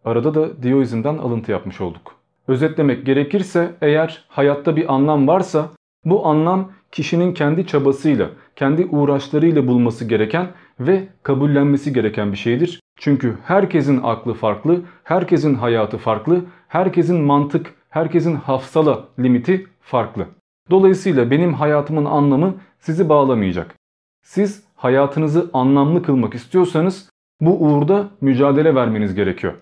[0.06, 2.16] Arada da Dioizm'den alıntı yapmış olduk.
[2.48, 5.70] Özetlemek gerekirse eğer hayatta bir anlam varsa
[6.06, 10.48] bu anlam kişinin kendi çabasıyla, kendi uğraşlarıyla bulması gereken
[10.80, 12.82] ve kabullenmesi gereken bir şeydir.
[13.00, 20.26] Çünkü herkesin aklı farklı, herkesin hayatı farklı, herkesin mantık, herkesin hafsala limiti farklı.
[20.70, 23.76] Dolayısıyla benim hayatımın anlamı sizi bağlamayacak.
[24.22, 27.10] Siz hayatınızı anlamlı kılmak istiyorsanız
[27.42, 29.54] bu uğurda mücadele vermeniz gerekiyor.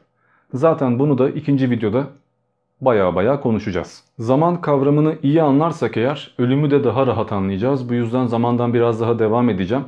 [0.54, 2.08] Zaten bunu da ikinci videoda
[2.82, 4.04] baya baya konuşacağız.
[4.20, 7.90] Zaman kavramını iyi anlarsak eğer ölümü de daha rahat anlayacağız.
[7.90, 9.84] Bu yüzden zamandan biraz daha devam edeceğim.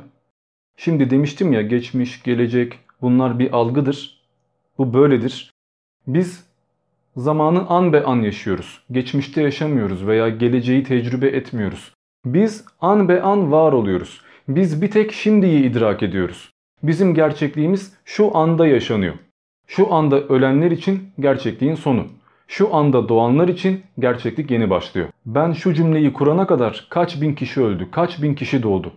[0.76, 4.20] Şimdi demiştim ya geçmiş, gelecek bunlar bir algıdır.
[4.78, 5.50] Bu böyledir.
[6.06, 6.46] Biz
[7.16, 8.82] zamanı an be an yaşıyoruz.
[8.90, 11.94] Geçmişte yaşamıyoruz veya geleceği tecrübe etmiyoruz.
[12.24, 14.20] Biz an be an var oluyoruz.
[14.48, 16.52] Biz bir tek şimdiyi idrak ediyoruz.
[16.82, 19.14] Bizim gerçekliğimiz şu anda yaşanıyor.
[19.66, 22.06] Şu anda ölenler için gerçekliğin sonu.
[22.48, 25.08] Şu anda doğanlar için gerçeklik yeni başlıyor.
[25.26, 28.92] Ben şu cümleyi kurana kadar kaç bin kişi öldü, kaç bin kişi doğdu.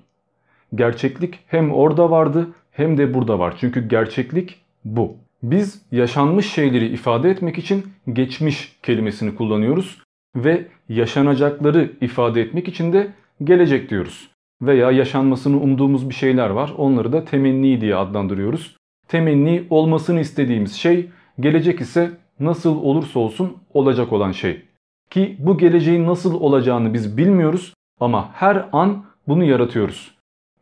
[0.76, 3.56] Gerçeklik hem orada vardı hem de burada var.
[3.60, 5.18] Çünkü gerçeklik bu.
[5.44, 10.02] Biz yaşanmış şeyleri ifade etmek için geçmiş kelimesini kullanıyoruz
[10.36, 13.08] ve yaşanacakları ifade etmek için de
[13.44, 14.30] gelecek diyoruz.
[14.62, 16.74] Veya yaşanmasını umduğumuz bir şeyler var.
[16.78, 18.78] Onları da temenni diye adlandırıyoruz.
[19.08, 21.10] Temenni olmasını istediğimiz şey,
[21.40, 24.62] gelecek ise nasıl olursa olsun olacak olan şey.
[25.10, 30.13] Ki bu geleceğin nasıl olacağını biz bilmiyoruz ama her an bunu yaratıyoruz.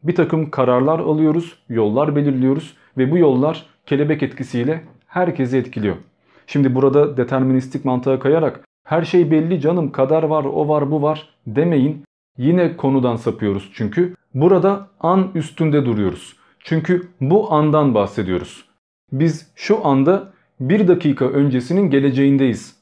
[0.03, 5.95] Bir takım kararlar alıyoruz, yollar belirliyoruz ve bu yollar kelebek etkisiyle herkesi etkiliyor.
[6.47, 11.29] Şimdi burada deterministik mantığa kayarak her şey belli canım kader var o var bu var
[11.47, 12.03] demeyin.
[12.37, 14.15] Yine konudan sapıyoruz çünkü.
[14.33, 16.35] Burada an üstünde duruyoruz.
[16.59, 18.65] Çünkü bu andan bahsediyoruz.
[19.11, 22.75] Biz şu anda bir dakika öncesinin geleceğindeyiz.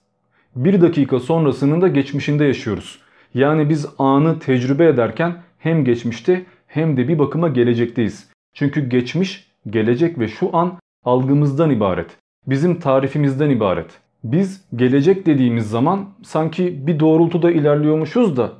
[0.55, 2.99] Bir dakika sonrasının da geçmişinde yaşıyoruz.
[3.34, 8.29] Yani biz anı tecrübe ederken hem geçmişte hem de bir bakıma gelecekteyiz.
[8.53, 12.17] Çünkü geçmiş, gelecek ve şu an algımızdan ibaret.
[12.47, 13.99] Bizim tarifimizden ibaret.
[14.23, 18.51] Biz gelecek dediğimiz zaman sanki bir doğrultuda ilerliyormuşuz da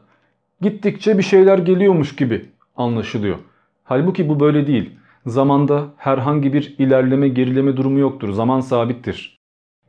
[0.62, 2.46] gittikçe bir şeyler geliyormuş gibi
[2.78, 3.38] anlaşılıyor.
[3.84, 4.90] Halbuki bu böyle değil.
[5.26, 8.32] Zamanda herhangi bir ilerleme gerileme durumu yoktur.
[8.32, 9.38] Zaman sabittir.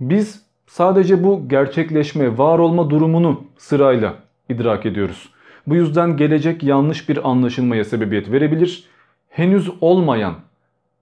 [0.00, 4.14] Biz sadece bu gerçekleşme, var olma durumunu sırayla
[4.48, 5.30] idrak ediyoruz.
[5.66, 8.84] Bu yüzden gelecek yanlış bir anlaşılmaya sebebiyet verebilir.
[9.28, 10.34] Henüz olmayan,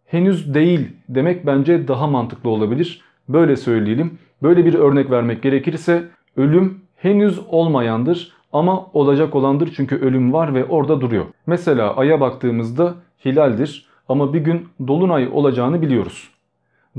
[0.07, 3.01] henüz değil demek bence daha mantıklı olabilir.
[3.29, 4.19] Böyle söyleyelim.
[4.43, 10.65] Böyle bir örnek vermek gerekirse ölüm henüz olmayandır ama olacak olandır çünkü ölüm var ve
[10.65, 11.25] orada duruyor.
[11.47, 12.95] Mesela aya baktığımızda
[13.25, 16.31] hilaldir ama bir gün dolunay olacağını biliyoruz.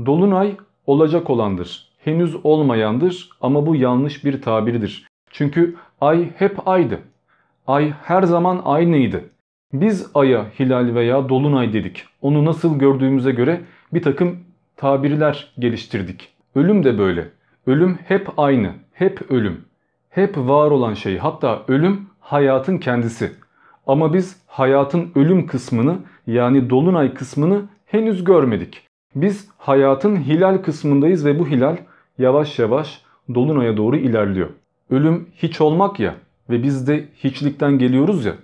[0.06, 1.90] Dolunay olacak olandır.
[2.04, 5.06] Henüz olmayandır ama bu yanlış bir tabirdir.
[5.30, 6.98] Çünkü ay hep aydı.
[7.70, 9.24] Ay her zaman aynıydı.
[9.72, 12.04] Biz aya hilal veya dolunay dedik.
[12.22, 13.60] Onu nasıl gördüğümüze göre
[13.94, 14.38] bir takım
[14.76, 16.28] tabirler geliştirdik.
[16.54, 17.28] Ölüm de böyle.
[17.66, 18.72] Ölüm hep aynı.
[18.92, 19.64] Hep ölüm.
[20.10, 21.18] Hep var olan şey.
[21.18, 23.32] Hatta ölüm hayatın kendisi.
[23.86, 28.86] Ama biz hayatın ölüm kısmını yani dolunay kısmını henüz görmedik.
[29.14, 31.76] Biz hayatın hilal kısmındayız ve bu hilal
[32.18, 33.02] yavaş yavaş
[33.34, 34.48] dolunaya doğru ilerliyor.
[34.90, 36.14] Ölüm hiç olmak ya
[36.50, 38.34] ve biz de hiçlikten geliyoruz ya.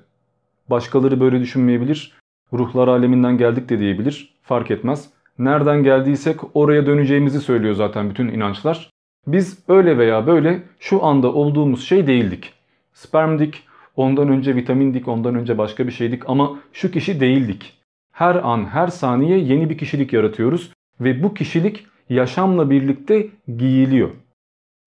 [0.71, 2.13] Başkaları böyle düşünmeyebilir.
[2.53, 4.35] Ruhlar aleminden geldik de diyebilir.
[4.43, 5.11] Fark etmez.
[5.39, 8.91] Nereden geldiysek oraya döneceğimizi söylüyor zaten bütün inançlar.
[9.27, 12.53] Biz öyle veya böyle şu anda olduğumuz şey değildik.
[12.93, 13.63] Spermdik,
[13.97, 17.73] ondan önce vitamindik, ondan önce başka bir şeydik ama şu kişi değildik.
[18.13, 24.11] Her an, her saniye yeni bir kişilik yaratıyoruz ve bu kişilik yaşamla birlikte giyiliyor.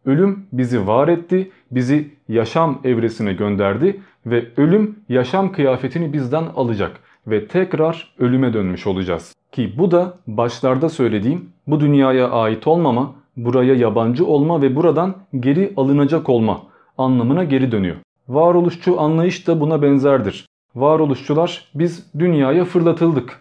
[0.05, 7.47] Ölüm bizi var etti, bizi yaşam evresine gönderdi ve ölüm yaşam kıyafetini bizden alacak ve
[7.47, 9.35] tekrar ölüme dönmüş olacağız.
[9.51, 15.73] Ki bu da başlarda söylediğim bu dünyaya ait olmama, buraya yabancı olma ve buradan geri
[15.77, 16.61] alınacak olma
[16.97, 17.95] anlamına geri dönüyor.
[18.27, 20.45] Varoluşçu anlayış da buna benzerdir.
[20.75, 23.39] Varoluşçular biz dünyaya fırlatıldık.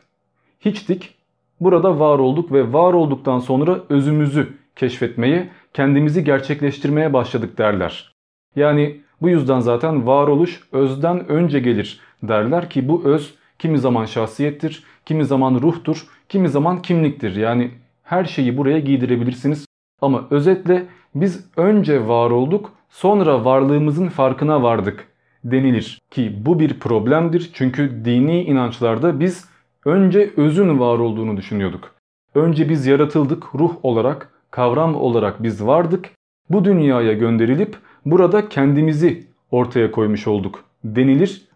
[0.61, 1.15] Hiçtik,
[1.61, 8.15] burada var olduk ve var olduktan sonra özümüzü keşfetmeye, kendimizi gerçekleştirmeye başladık derler.
[8.57, 14.85] Yani bu yüzden zaten varoluş özden önce gelir derler ki bu öz kimi zaman şahsiyettir,
[15.07, 17.37] kimi zaman ruhtur, kimi zaman kimliktir.
[17.37, 17.71] Yani
[18.03, 19.67] her şeyi buraya giydirebilirsiniz.
[20.01, 25.09] Ama özetle biz önce var olduk sonra varlığımızın farkına vardık
[25.45, 26.01] denilir.
[26.11, 29.49] Ki bu bir problemdir çünkü dini inançlarda biz
[29.85, 31.95] önce özün var olduğunu düşünüyorduk.
[32.35, 36.11] Önce biz yaratıldık ruh olarak, kavram olarak biz vardık.
[36.51, 41.49] Bu dünyaya gönderilip burada kendimizi ortaya koymuş olduk denilir.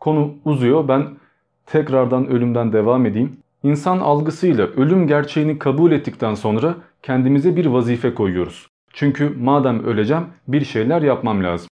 [0.00, 0.88] Konu uzuyor.
[0.88, 1.06] Ben
[1.66, 3.36] tekrardan ölümden devam edeyim.
[3.62, 8.66] İnsan algısıyla ölüm gerçeğini kabul ettikten sonra kendimize bir vazife koyuyoruz.
[8.92, 11.68] Çünkü madem öleceğim bir şeyler yapmam lazım.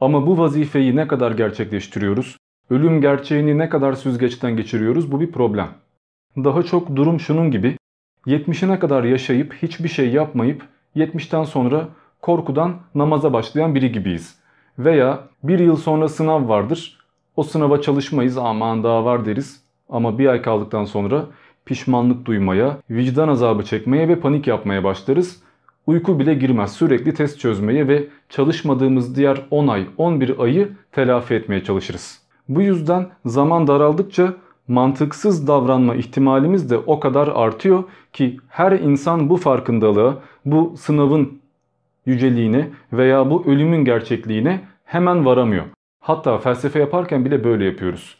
[0.00, 2.36] Ama bu vazifeyi ne kadar gerçekleştiriyoruz?
[2.70, 5.12] Ölüm gerçeğini ne kadar süzgeçten geçiriyoruz?
[5.12, 5.68] Bu bir problem.
[6.36, 7.76] Daha çok durum şunun gibi.
[8.26, 10.62] 70'ine kadar yaşayıp hiçbir şey yapmayıp
[10.96, 11.88] 70'ten sonra
[12.22, 14.38] korkudan namaza başlayan biri gibiyiz.
[14.78, 16.98] Veya bir yıl sonra sınav vardır.
[17.36, 19.62] O sınava çalışmayız aman daha var deriz.
[19.88, 21.26] Ama bir ay kaldıktan sonra
[21.64, 25.42] pişmanlık duymaya, vicdan azabı çekmeye ve panik yapmaya başlarız.
[25.86, 31.64] Uyku bile girmez sürekli test çözmeye ve çalışmadığımız diğer 10 ay 11 ayı telafi etmeye
[31.64, 32.22] çalışırız.
[32.48, 34.34] Bu yüzden zaman daraldıkça
[34.70, 41.40] mantıksız davranma ihtimalimiz de o kadar artıyor ki her insan bu farkındalığa, bu sınavın
[42.06, 45.64] yüceliğine veya bu ölümün gerçekliğine hemen varamıyor.
[46.00, 48.16] Hatta felsefe yaparken bile böyle yapıyoruz.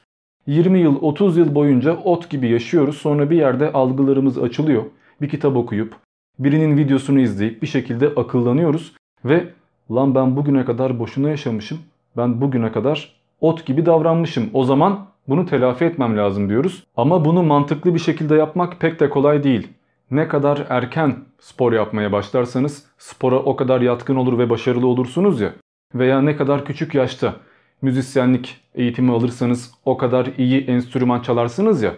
[0.47, 4.83] 20 yıl 30 yıl boyunca ot gibi yaşıyoruz sonra bir yerde algılarımız açılıyor.
[5.21, 5.97] Bir kitap okuyup
[6.39, 8.93] birinin videosunu izleyip bir şekilde akıllanıyoruz
[9.25, 9.45] ve
[9.91, 11.79] lan ben bugüne kadar boşuna yaşamışım.
[12.17, 14.51] Ben bugüne kadar ot gibi davranmışım.
[14.53, 16.87] O zaman bunu telafi etmem lazım diyoruz.
[16.97, 19.69] Ama bunu mantıklı bir şekilde yapmak pek de kolay değil.
[20.11, 25.53] Ne kadar erken spor yapmaya başlarsanız spora o kadar yatkın olur ve başarılı olursunuz ya.
[25.95, 27.37] Veya ne kadar küçük yaşta
[27.83, 31.95] müzisyenlik eğitimi alırsanız o kadar iyi enstrüman çalarsınız ya.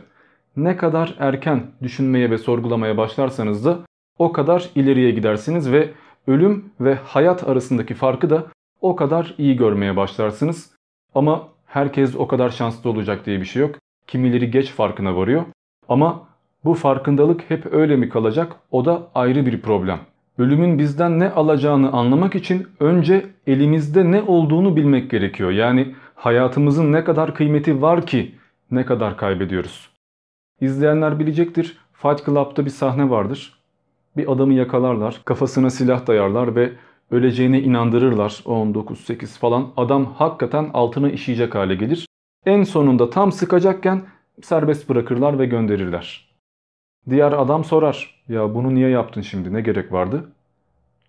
[0.56, 3.78] Ne kadar erken düşünmeye ve sorgulamaya başlarsanız da
[4.18, 5.90] o kadar ileriye gidersiniz ve
[6.26, 8.46] ölüm ve hayat arasındaki farkı da
[8.80, 10.70] o kadar iyi görmeye başlarsınız.
[11.14, 13.74] Ama Herkes o kadar şanslı olacak diye bir şey yok.
[14.06, 15.44] Kimileri geç farkına varıyor.
[15.88, 16.28] Ama
[16.64, 18.56] bu farkındalık hep öyle mi kalacak?
[18.70, 19.98] O da ayrı bir problem.
[20.38, 25.50] Ölümün bizden ne alacağını anlamak için önce elimizde ne olduğunu bilmek gerekiyor.
[25.50, 28.34] Yani hayatımızın ne kadar kıymeti var ki
[28.70, 29.88] ne kadar kaybediyoruz.
[30.60, 31.78] İzleyenler bilecektir.
[31.92, 33.58] Fight Club'da bir sahne vardır.
[34.16, 36.72] Bir adamı yakalarlar, kafasına silah dayarlar ve
[37.12, 38.42] öleceğine inandırırlar.
[38.44, 39.72] 19, 8 falan.
[39.76, 42.06] Adam hakikaten altına işeyecek hale gelir.
[42.46, 44.02] En sonunda tam sıkacakken
[44.42, 46.28] serbest bırakırlar ve gönderirler.
[47.10, 48.22] Diğer adam sorar.
[48.28, 50.32] Ya bunu niye yaptın şimdi ne gerek vardı?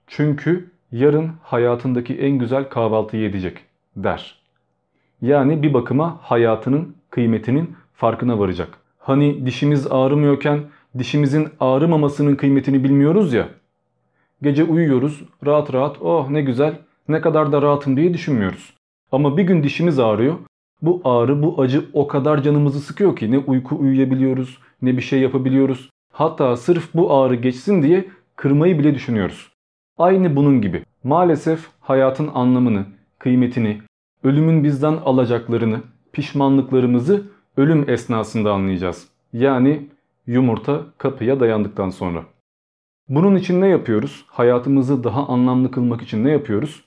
[0.08, 3.58] Çünkü yarın hayatındaki en güzel kahvaltıyı yedecek
[3.96, 4.44] der.
[5.22, 8.78] Yani bir bakıma hayatının kıymetinin farkına varacak.
[9.00, 10.60] Hani dişimiz ağrımıyorken
[10.98, 13.48] dişimizin ağrımamasının kıymetini bilmiyoruz ya.
[14.44, 18.74] Gece uyuyoruz rahat rahat oh ne güzel ne kadar da rahatım diye düşünmüyoruz.
[19.12, 20.36] Ama bir gün dişimiz ağrıyor.
[20.82, 25.20] Bu ağrı bu acı o kadar canımızı sıkıyor ki ne uyku uyuyabiliyoruz ne bir şey
[25.20, 25.90] yapabiliyoruz.
[26.14, 29.52] Hatta sırf bu ağrı geçsin diye kırmayı bile düşünüyoruz.
[29.98, 30.84] Aynı bunun gibi.
[31.04, 32.86] Maalesef hayatın anlamını,
[33.20, 33.82] kıymetini,
[34.24, 35.80] ölümün bizden alacaklarını,
[36.14, 37.24] pişmanlıklarımızı
[37.58, 39.08] ölüm esnasında anlayacağız.
[39.34, 39.88] Yani
[40.28, 42.24] yumurta kapıya dayandıktan sonra.
[43.10, 44.26] Bunun için ne yapıyoruz?
[44.28, 46.84] Hayatımızı daha anlamlı kılmak için ne yapıyoruz?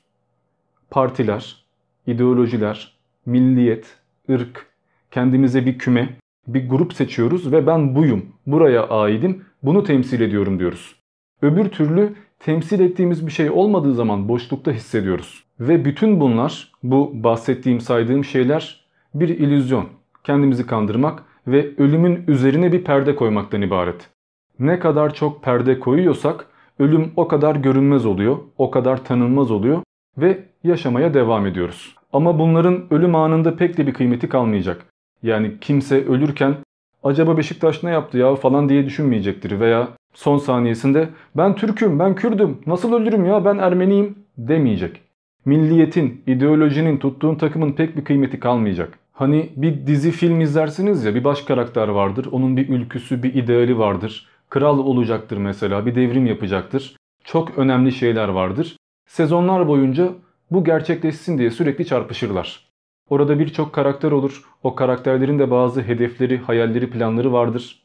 [0.91, 1.65] Partiler,
[2.07, 3.97] ideolojiler, milliyet,
[4.31, 4.67] ırk,
[5.11, 10.97] kendimize bir küme, bir grup seçiyoruz ve ben buyum, buraya aidim, bunu temsil ediyorum diyoruz.
[11.43, 15.45] Öbür türlü temsil ettiğimiz bir şey olmadığı zaman boşlukta hissediyoruz.
[15.61, 19.89] Ve bütün bunlar, bu bahsettiğim saydığım şeyler bir illüzyon.
[20.25, 24.16] Kendimizi kandırmak ve ölümün üzerine bir perde koymaktan ibaret.
[24.61, 26.47] Ne kadar çok perde koyuyorsak
[26.79, 29.83] ölüm o kadar görünmez oluyor, o kadar tanınmaz oluyor
[30.19, 31.97] ve yaşamaya devam ediyoruz.
[32.13, 34.85] Ama bunların ölüm anında pek de bir kıymeti kalmayacak.
[35.23, 36.55] Yani kimse ölürken
[37.03, 42.59] acaba Beşiktaş ne yaptı ya falan diye düşünmeyecektir veya son saniyesinde ben Türk'üm, ben Kürdüm,
[42.67, 45.01] nasıl ölürüm ya ben Ermeniyim demeyecek.
[45.45, 48.99] Milliyetin, ideolojinin, tuttuğun takımın pek bir kıymeti kalmayacak.
[49.13, 52.29] Hani bir dizi film izlersiniz ya bir baş karakter vardır.
[52.33, 54.29] Onun bir ülküsü, bir ideali vardır.
[54.49, 56.97] Kral olacaktır mesela, bir devrim yapacaktır.
[57.25, 58.77] Çok önemli şeyler vardır.
[59.07, 60.09] Sezonlar boyunca
[60.51, 62.67] bu gerçekleşsin diye sürekli çarpışırlar.
[63.11, 64.43] Orada birçok karakter olur.
[64.63, 67.83] O karakterlerin de bazı hedefleri, hayalleri, planları vardır.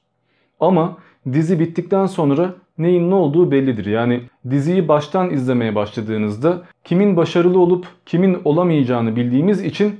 [0.59, 0.97] Ama
[1.33, 3.85] dizi bittikten sonra neyin ne olduğu bellidir.
[3.85, 9.95] Yani diziyi baştan izlemeye başladığınızda kimin başarılı olup kimin olamayacağını bildiğimiz için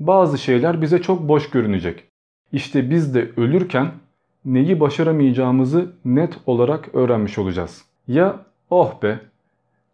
[0.00, 2.04] bazı şeyler bize çok boş görünecek.
[2.52, 3.90] İşte biz de ölürken
[4.44, 7.84] neyi başaramayacağımızı net olarak öğrenmiş olacağız.
[8.08, 8.36] Ya
[8.70, 9.20] oh be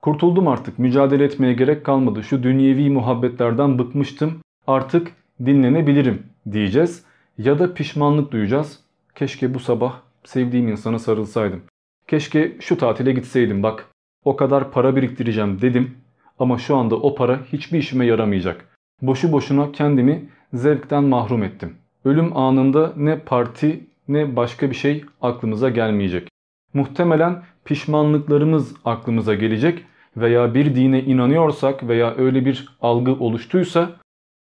[0.02, 4.32] kurtuldum artık mücadele etmeye gerek kalmadı şu dünyevi muhabbetlerden bıkmıştım
[4.66, 5.12] artık
[5.46, 7.04] dinlenebilirim diyeceğiz.
[7.38, 8.80] Ya da pişmanlık duyacağız.
[9.14, 11.62] Keşke bu sabah sevdiğim insana sarılsaydım.
[12.06, 13.88] Keşke şu tatile gitseydim bak
[14.24, 15.94] o kadar para biriktireceğim dedim
[16.38, 18.68] ama şu anda o para hiçbir işime yaramayacak.
[19.02, 21.76] Boşu boşuna kendimi zevkten mahrum ettim.
[22.04, 26.28] Ölüm anında ne parti ne başka bir şey aklımıza gelmeyecek.
[26.74, 29.84] Muhtemelen pişmanlıklarımız aklımıza gelecek
[30.16, 33.90] veya bir dine inanıyorsak veya öyle bir algı oluştuysa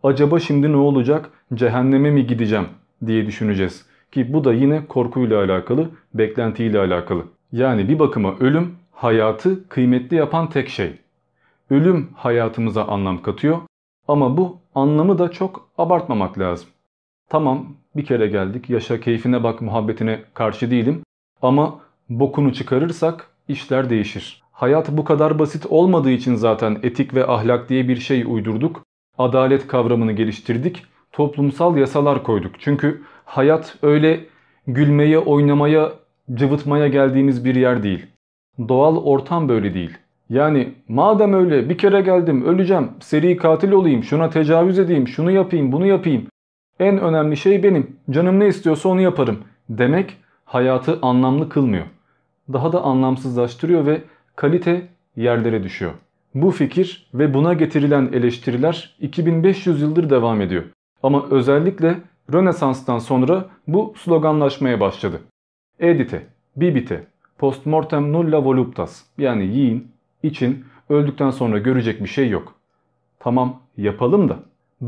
[0.03, 2.67] acaba şimdi ne olacak cehenneme mi gideceğim
[3.07, 3.87] diye düşüneceğiz.
[4.13, 7.25] Ki bu da yine korkuyla alakalı, beklentiyle alakalı.
[7.53, 10.93] Yani bir bakıma ölüm hayatı kıymetli yapan tek şey.
[11.71, 13.59] Ölüm hayatımıza anlam katıyor
[14.09, 16.69] ama bu anlamı da çok abartmamak lazım.
[17.29, 21.03] Tamam bir kere geldik yaşa keyfine bak muhabbetine karşı değilim
[21.43, 21.79] ama
[22.09, 24.43] bokunu çıkarırsak işler değişir.
[24.53, 28.83] Hayat bu kadar basit olmadığı için zaten etik ve ahlak diye bir şey uydurduk.
[29.19, 30.83] Adalet kavramını geliştirdik.
[31.13, 32.53] Toplumsal yasalar koyduk.
[32.59, 34.21] Çünkü hayat öyle
[34.67, 35.93] gülmeye, oynamaya,
[36.35, 38.07] cıvıtmaya geldiğimiz bir yer değil.
[38.69, 39.99] Doğal ortam böyle değil.
[40.31, 45.73] Yani madem öyle bir kere geldim öleceğim seri katil olayım şuna tecavüz edeyim şunu yapayım
[45.73, 46.27] bunu yapayım.
[46.81, 51.87] En önemli şey benim canım ne istiyorsa onu yaparım demek hayatı anlamlı kılmıyor.
[52.53, 54.03] Daha da anlamsızlaştırıyor ve
[54.37, 55.93] kalite yerlere düşüyor.
[56.35, 60.65] Bu fikir ve buna getirilen eleştiriler 2500 yıldır devam ediyor.
[61.03, 62.01] Ama özellikle
[62.33, 65.21] Rönesans'tan sonra bu sloganlaşmaya başladı.
[65.81, 67.07] Edite, bibite,
[67.39, 69.89] postmortem nulla voluptas yani yiyin,
[70.23, 72.55] için öldükten sonra görecek bir şey yok.
[73.19, 74.39] Tamam yapalım da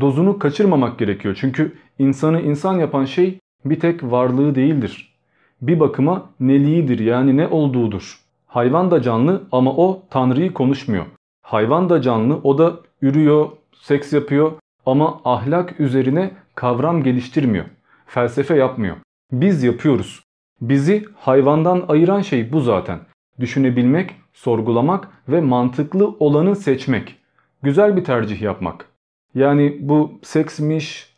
[0.01, 1.37] dozunu kaçırmamak gerekiyor.
[1.39, 5.15] Çünkü insanı insan yapan şey bir tek varlığı değildir.
[5.61, 8.19] Bir bakıma neliğidir yani ne olduğudur.
[8.47, 11.05] Hayvan da canlı ama o Tanrı'yı konuşmuyor.
[11.41, 14.51] Hayvan da canlı o da ürüyor, seks yapıyor
[14.85, 17.65] ama ahlak üzerine kavram geliştirmiyor.
[18.05, 18.95] Felsefe yapmıyor.
[19.31, 20.23] Biz yapıyoruz.
[20.61, 22.99] Bizi hayvandan ayıran şey bu zaten.
[23.39, 27.15] Düşünebilmek, sorgulamak ve mantıklı olanı seçmek.
[27.63, 28.88] Güzel bir tercih yapmak.
[29.35, 31.13] Yani bu seksmiş,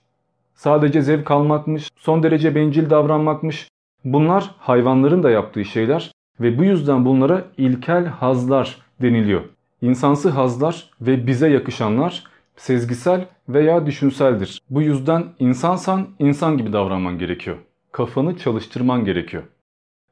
[0.53, 3.67] sadece zevk almakmış, son derece bencil davranmakmış.
[4.05, 9.41] Bunlar hayvanların da yaptığı şeyler ve bu yüzden bunlara ilkel hazlar deniliyor.
[9.81, 12.23] İnsansı hazlar ve bize yakışanlar
[12.55, 14.61] sezgisel veya düşünseldir.
[14.69, 17.57] Bu yüzden insansan insan gibi davranman gerekiyor.
[17.91, 19.43] Kafanı çalıştırman gerekiyor.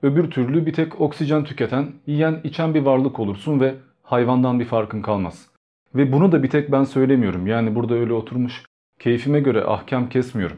[0.03, 5.01] Öbür türlü bir tek oksijen tüketen, yiyen, içen bir varlık olursun ve hayvandan bir farkın
[5.01, 5.48] kalmaz.
[5.95, 7.47] Ve bunu da bir tek ben söylemiyorum.
[7.47, 8.63] Yani burada öyle oturmuş
[8.99, 10.57] keyfime göre ahkam kesmiyorum.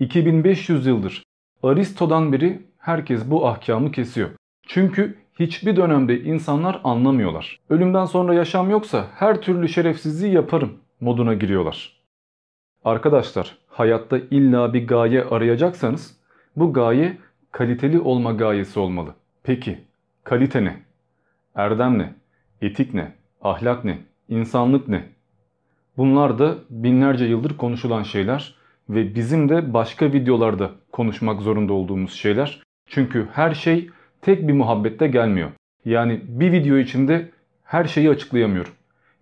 [0.00, 1.22] 2500 yıldır
[1.62, 4.30] Aristo'dan beri herkes bu ahkamı kesiyor.
[4.66, 7.60] Çünkü hiçbir dönemde insanlar anlamıyorlar.
[7.70, 11.96] Ölümden sonra yaşam yoksa her türlü şerefsizliği yaparım moduna giriyorlar.
[12.84, 16.16] Arkadaşlar hayatta illa bir gaye arayacaksanız
[16.56, 17.18] bu gaye
[17.52, 19.14] kaliteli olma gayesi olmalı.
[19.42, 19.78] Peki
[20.24, 20.76] kalite ne?
[21.54, 22.14] Erdem ne?
[22.60, 23.12] Etik ne?
[23.42, 23.98] Ahlak ne?
[24.28, 25.04] İnsanlık ne?
[25.96, 28.54] Bunlar da binlerce yıldır konuşulan şeyler
[28.88, 32.62] ve bizim de başka videolarda konuşmak zorunda olduğumuz şeyler.
[32.86, 33.90] Çünkü her şey
[34.22, 35.50] tek bir muhabbette gelmiyor.
[35.84, 37.30] Yani bir video içinde
[37.64, 38.72] her şeyi açıklayamıyorum.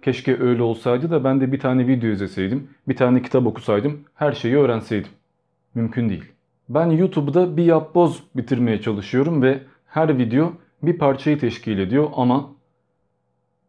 [0.02, 4.32] Keşke öyle olsaydı da ben de bir tane video izleseydim, bir tane kitap okusaydım, her
[4.32, 5.10] şeyi öğrenseydim.
[5.74, 6.24] Mümkün değil.
[6.68, 10.52] Ben YouTube'da bir yapboz bitirmeye çalışıyorum ve her video
[10.82, 12.50] bir parçayı teşkil ediyor ama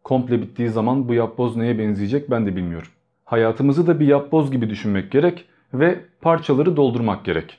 [0.06, 2.88] komple bittiği zaman bu yapboz neye benzeyecek ben de bilmiyorum.
[3.24, 5.44] Hayatımızı da bir yapboz gibi düşünmek gerek
[5.74, 7.58] ve parçaları doldurmak gerek.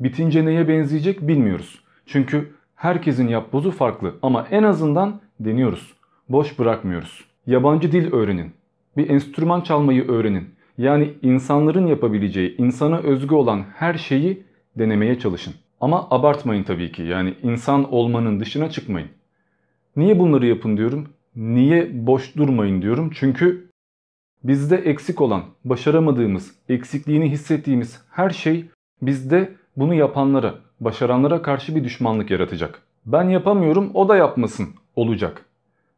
[0.00, 1.80] Bitince neye benzeyecek bilmiyoruz.
[2.06, 5.92] Çünkü herkesin yapbozu farklı ama en azından deniyoruz.
[6.28, 7.24] Boş bırakmıyoruz.
[7.46, 8.52] Yabancı dil öğrenin.
[8.96, 10.48] Bir enstrüman çalmayı öğrenin.
[10.78, 14.42] Yani insanların yapabileceği, insana özgü olan her şeyi
[14.78, 15.54] denemeye çalışın.
[15.80, 17.02] Ama abartmayın tabii ki.
[17.02, 19.08] Yani insan olmanın dışına çıkmayın.
[19.96, 21.08] Niye bunları yapın diyorum?
[21.36, 23.10] Niye boş durmayın diyorum?
[23.14, 23.70] Çünkü
[24.44, 28.66] bizde eksik olan, başaramadığımız, eksikliğini hissettiğimiz her şey
[29.02, 32.82] bizde bunu yapanlara, başaranlara karşı bir düşmanlık yaratacak.
[33.06, 35.44] Ben yapamıyorum, o da yapmasın olacak.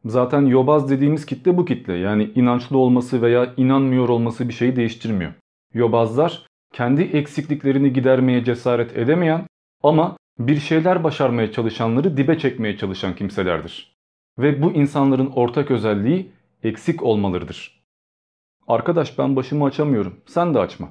[0.05, 1.93] Zaten yobaz dediğimiz kitle bu kitle.
[1.93, 5.33] Yani inançlı olması veya inanmıyor olması bir şeyi değiştirmiyor.
[5.73, 9.47] Yobazlar kendi eksikliklerini gidermeye cesaret edemeyen
[9.83, 13.92] ama bir şeyler başarmaya çalışanları dibe çekmeye çalışan kimselerdir.
[14.37, 16.31] Ve bu insanların ortak özelliği
[16.63, 17.83] eksik olmalarıdır.
[18.67, 20.15] Arkadaş ben başımı açamıyorum.
[20.25, 20.89] Sen de açma.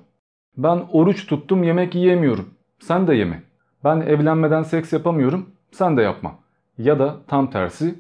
[0.57, 2.55] Ben oruç tuttum yemek yiyemiyorum.
[2.79, 3.43] Sen de yeme.
[3.85, 5.51] Ben evlenmeden seks yapamıyorum.
[5.71, 6.39] Sen de yapma.
[6.79, 7.95] Ya da tam tersi.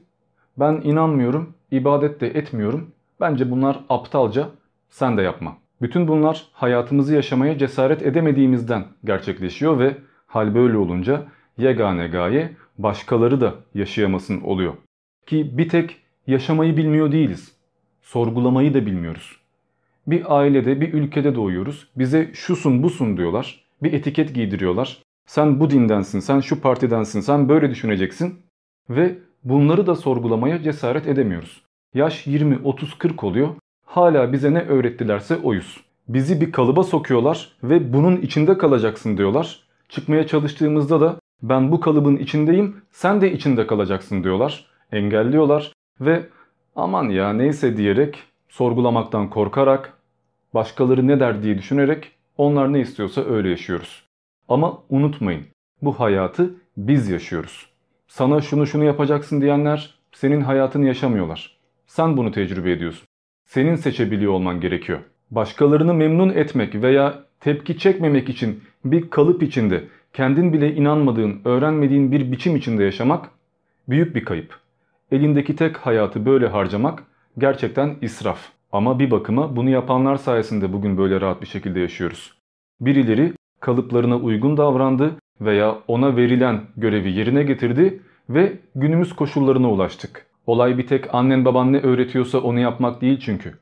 [0.56, 2.90] Ben inanmıyorum, ibadet de etmiyorum.
[3.20, 4.48] Bence bunlar aptalca.
[4.88, 5.56] Sen de yapma.
[5.82, 11.22] Bütün bunlar hayatımızı yaşamaya cesaret edemediğimizden gerçekleşiyor ve hal böyle olunca
[11.58, 14.74] yegane gaye başkaları da yaşayamasın oluyor.
[15.26, 15.96] Ki bir tek
[16.26, 17.52] yaşamayı bilmiyor değiliz.
[18.02, 19.36] Sorgulamayı da bilmiyoruz.
[20.06, 21.88] Bir ailede, bir ülkede doğuyoruz.
[21.96, 23.64] Bize şusun busun diyorlar.
[23.82, 25.02] Bir etiket giydiriyorlar.
[25.26, 28.40] Sen bu dindensin, sen şu partidensin, sen böyle düşüneceksin.
[28.90, 31.62] Ve bunları da sorgulamaya cesaret edemiyoruz.
[31.94, 33.48] Yaş 20, 30, 40 oluyor.
[33.86, 35.80] Hala bize ne öğrettilerse oyuz.
[36.08, 39.60] Bizi bir kalıba sokuyorlar ve bunun içinde kalacaksın diyorlar.
[39.88, 44.71] Çıkmaya çalıştığımızda da ben bu kalıbın içindeyim sen de içinde kalacaksın diyorlar.
[44.92, 46.26] Engelliyorlar ve
[46.76, 48.18] aman ya neyse diyerek
[48.48, 49.92] sorgulamaktan korkarak
[50.54, 54.04] başkaları ne der diye düşünerek onlar ne istiyorsa öyle yaşıyoruz.
[54.48, 55.46] Ama unutmayın
[55.82, 57.66] bu hayatı biz yaşıyoruz.
[58.06, 61.56] Sana şunu şunu yapacaksın diyenler senin hayatını yaşamıyorlar.
[61.86, 63.06] Sen bunu tecrübe ediyorsun.
[63.44, 64.98] Senin seçebiliyor olman gerekiyor.
[65.30, 72.32] Başkalarını memnun etmek veya tepki çekmemek için bir kalıp içinde kendin bile inanmadığın, öğrenmediğin bir
[72.32, 73.28] biçim içinde yaşamak
[73.88, 74.61] büyük bir kayıp.
[75.12, 77.02] Elindeki tek hayatı böyle harcamak
[77.38, 78.48] gerçekten israf.
[78.72, 82.38] Ama bir bakıma bunu yapanlar sayesinde bugün böyle rahat bir şekilde yaşıyoruz.
[82.80, 85.10] Birileri kalıplarına uygun davrandı
[85.40, 90.26] veya ona verilen görevi yerine getirdi ve günümüz koşullarına ulaştık.
[90.46, 93.54] Olay bir tek annen baban ne öğretiyorsa onu yapmak değil çünkü.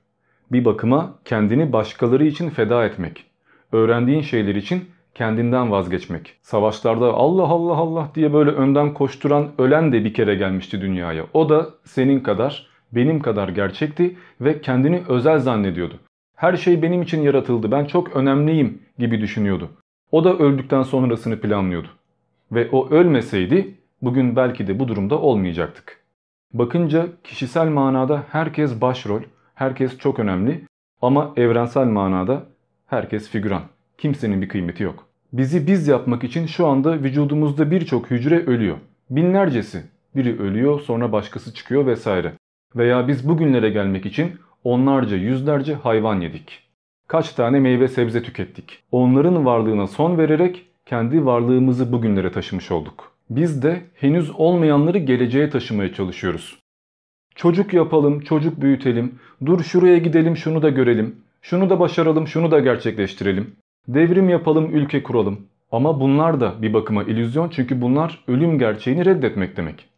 [0.52, 3.24] Bir bakıma kendini başkaları için feda etmek.
[3.72, 4.84] Öğrendiğin şeyler için
[5.14, 6.36] kendinden vazgeçmek.
[6.42, 11.26] Savaşlarda Allah Allah Allah diye böyle önden koşturan ölen de bir kere gelmişti dünyaya.
[11.34, 15.94] O da senin kadar, benim kadar gerçekti ve kendini özel zannediyordu.
[16.36, 19.70] Her şey benim için yaratıldı, ben çok önemliyim gibi düşünüyordu.
[20.12, 21.88] O da öldükten sonrasını planlıyordu.
[22.52, 26.00] Ve o ölmeseydi bugün belki de bu durumda olmayacaktık.
[26.52, 29.22] Bakınca kişisel manada herkes başrol,
[29.54, 30.64] herkes çok önemli
[31.02, 32.42] ama evrensel manada
[32.90, 33.62] Herkes figüran.
[34.00, 35.06] Kimsenin bir kıymeti yok.
[35.32, 38.76] Bizi biz yapmak için şu anda vücudumuzda birçok hücre ölüyor.
[39.10, 39.82] Binlercesi.
[40.16, 42.32] Biri ölüyor sonra başkası çıkıyor vesaire.
[42.76, 44.32] Veya biz bugünlere gelmek için
[44.64, 46.62] onlarca yüzlerce hayvan yedik.
[47.08, 48.82] Kaç tane meyve sebze tükettik.
[48.92, 53.12] Onların varlığına son vererek kendi varlığımızı bugünlere taşımış olduk.
[53.30, 56.58] Biz de henüz olmayanları geleceğe taşımaya çalışıyoruz.
[57.34, 62.58] Çocuk yapalım, çocuk büyütelim, dur şuraya gidelim şunu da görelim, şunu da başaralım, şunu da
[62.60, 63.56] gerçekleştirelim.
[63.94, 65.46] Devrim yapalım, ülke kuralım.
[65.72, 69.88] Ama bunlar da bir bakıma illüzyon çünkü bunlar ölüm gerçeğini reddetmek demek.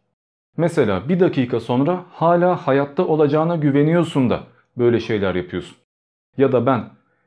[0.57, 4.43] Mesela bir dakika sonra hala hayatta olacağına güveniyorsun da
[4.77, 5.77] böyle şeyler yapıyorsun.
[6.37, 6.83] Ya da ben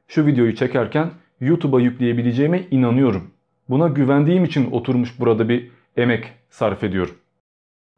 [0.08, 1.10] şu videoyu çekerken
[1.40, 3.30] YouTube'a yükleyebileceğime inanıyorum.
[3.68, 7.14] Buna güvendiğim için oturmuş burada bir emek sarf ediyorum.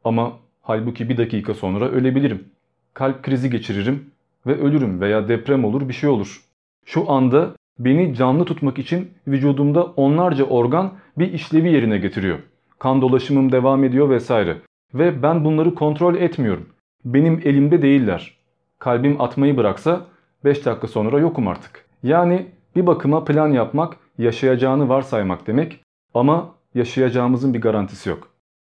[0.03, 2.47] Ama halbuki bir dakika sonra ölebilirim.
[2.93, 4.11] Kalp krizi geçiririm
[4.47, 6.41] ve ölürüm veya deprem olur bir şey olur.
[6.85, 12.39] Şu anda beni canlı tutmak için vücudumda onlarca organ bir işlevi yerine getiriyor.
[12.79, 14.57] Kan dolaşımım devam ediyor vesaire.
[14.93, 16.69] Ve ben bunları kontrol etmiyorum.
[17.05, 18.37] Benim elimde değiller.
[18.79, 20.05] Kalbim atmayı bıraksa
[20.45, 21.85] 5 dakika sonra yokum artık.
[22.03, 25.79] Yani bir bakıma plan yapmak yaşayacağını varsaymak demek
[26.13, 28.27] ama yaşayacağımızın bir garantisi yok.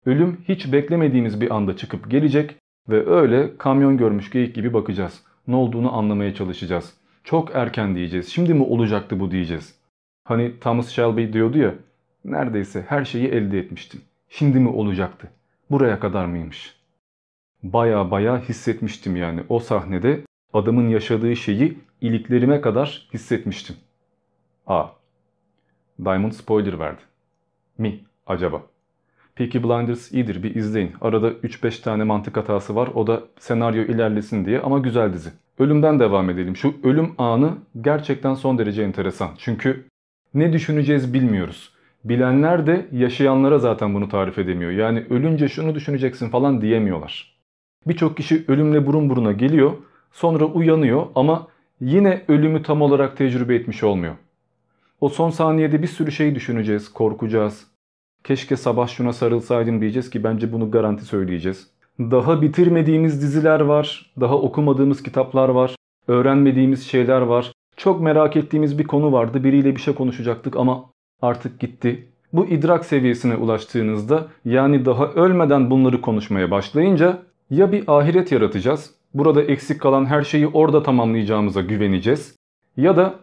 [0.06, 2.56] Ölüm hiç beklemediğimiz bir anda çıkıp gelecek
[2.90, 5.24] ve öyle kamyon görmüş geyik gibi bakacağız.
[5.48, 6.94] Ne olduğunu anlamaya çalışacağız.
[7.26, 8.30] Çok erken diyeceğiz.
[8.30, 9.76] Şimdi mi olacaktı bu diyeceğiz.
[10.24, 11.76] Hani Thomas Shelby diyordu ya
[12.26, 14.02] neredeyse her şeyi elde etmiştim.
[14.30, 15.32] Şimdi mi olacaktı?
[15.72, 16.76] Buraya kadar mıymış?
[17.64, 20.22] Baya baya hissetmiştim yani o sahnede
[20.54, 23.76] adamın yaşadığı şeyi iliklerime kadar hissetmiştim.
[24.68, 24.86] A.
[26.06, 27.02] Diamond spoiler verdi.
[27.78, 28.62] Mi acaba?
[29.36, 30.94] Peaky Blinders iyidir bir izleyin.
[31.02, 35.32] Arada 3-5 tane mantık hatası var o da senaryo ilerlesin diye ama güzel dizi.
[35.60, 36.56] Ölümden devam edelim.
[36.56, 39.30] Şu ölüm anı gerçekten son derece enteresan.
[39.38, 39.86] Çünkü
[40.34, 41.74] ne düşüneceğiz bilmiyoruz.
[42.04, 44.72] Bilenler de yaşayanlara zaten bunu tarif edemiyor.
[44.72, 47.36] Yani ölünce şunu düşüneceksin falan diyemiyorlar.
[47.88, 49.74] Birçok kişi ölümle burun buruna geliyor,
[50.12, 51.48] sonra uyanıyor ama
[51.82, 54.16] yine ölümü tam olarak tecrübe etmiş olmuyor.
[55.02, 57.68] O son saniyede bir sürü şey düşüneceğiz, korkacağız.
[58.24, 61.75] Keşke sabah şuna sarılsaydım diyeceğiz ki bence bunu garanti söyleyeceğiz.
[62.00, 65.76] Daha bitirmediğimiz diziler var, daha okumadığımız kitaplar var,
[66.08, 67.52] öğrenmediğimiz şeyler var.
[67.78, 70.86] Çok merak ettiğimiz bir konu vardı, biriyle bir şey konuşacaktık ama
[71.22, 72.08] artık gitti.
[72.34, 77.18] Bu idrak seviyesine ulaştığınızda yani daha ölmeden bunları konuşmaya başlayınca
[77.50, 82.36] ya bir ahiret yaratacağız, burada eksik kalan her şeyi orada tamamlayacağımıza güveneceğiz
[82.78, 83.16] ya da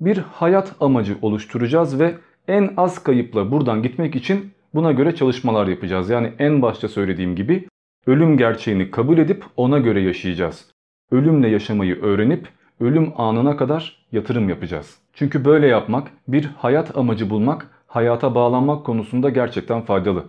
[0.00, 2.14] bir hayat amacı oluşturacağız ve
[2.48, 6.10] en az kayıpla buradan gitmek için buna göre çalışmalar yapacağız.
[6.10, 7.68] Yani en başta söylediğim gibi
[8.08, 10.70] ölüm gerçeğini kabul edip ona göre yaşayacağız.
[11.10, 12.48] Ölümle yaşamayı öğrenip
[12.80, 14.98] ölüm anına kadar yatırım yapacağız.
[15.14, 20.24] Çünkü böyle yapmak, bir hayat amacı bulmak, hayata bağlanmak konusunda gerçekten faydalı.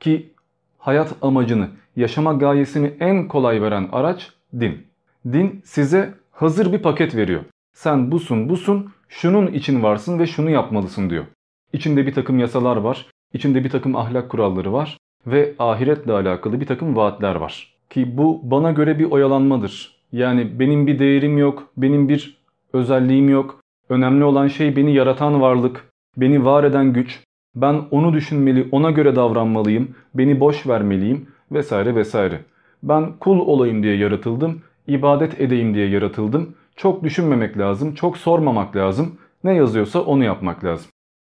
[0.00, 0.32] Ki
[0.78, 4.86] hayat amacını, yaşama gayesini en kolay veren araç din.
[5.32, 7.40] Din size hazır bir paket veriyor.
[7.72, 11.24] Sen busun busun, şunun için varsın ve şunu yapmalısın diyor.
[11.72, 14.96] İçinde bir takım yasalar var, içinde bir takım ahlak kuralları var
[15.26, 17.74] ve ahiretle alakalı bir takım vaatler var.
[17.90, 20.00] Ki bu bana göre bir oyalanmadır.
[20.12, 22.40] Yani benim bir değerim yok, benim bir
[22.72, 23.60] özelliğim yok.
[23.88, 27.20] Önemli olan şey beni yaratan varlık, beni var eden güç.
[27.54, 32.40] Ben onu düşünmeli, ona göre davranmalıyım, beni boş vermeliyim vesaire vesaire.
[32.82, 36.54] Ben kul olayım diye yaratıldım, ibadet edeyim diye yaratıldım.
[36.76, 39.18] Çok düşünmemek lazım, çok sormamak lazım.
[39.44, 40.90] Ne yazıyorsa onu yapmak lazım.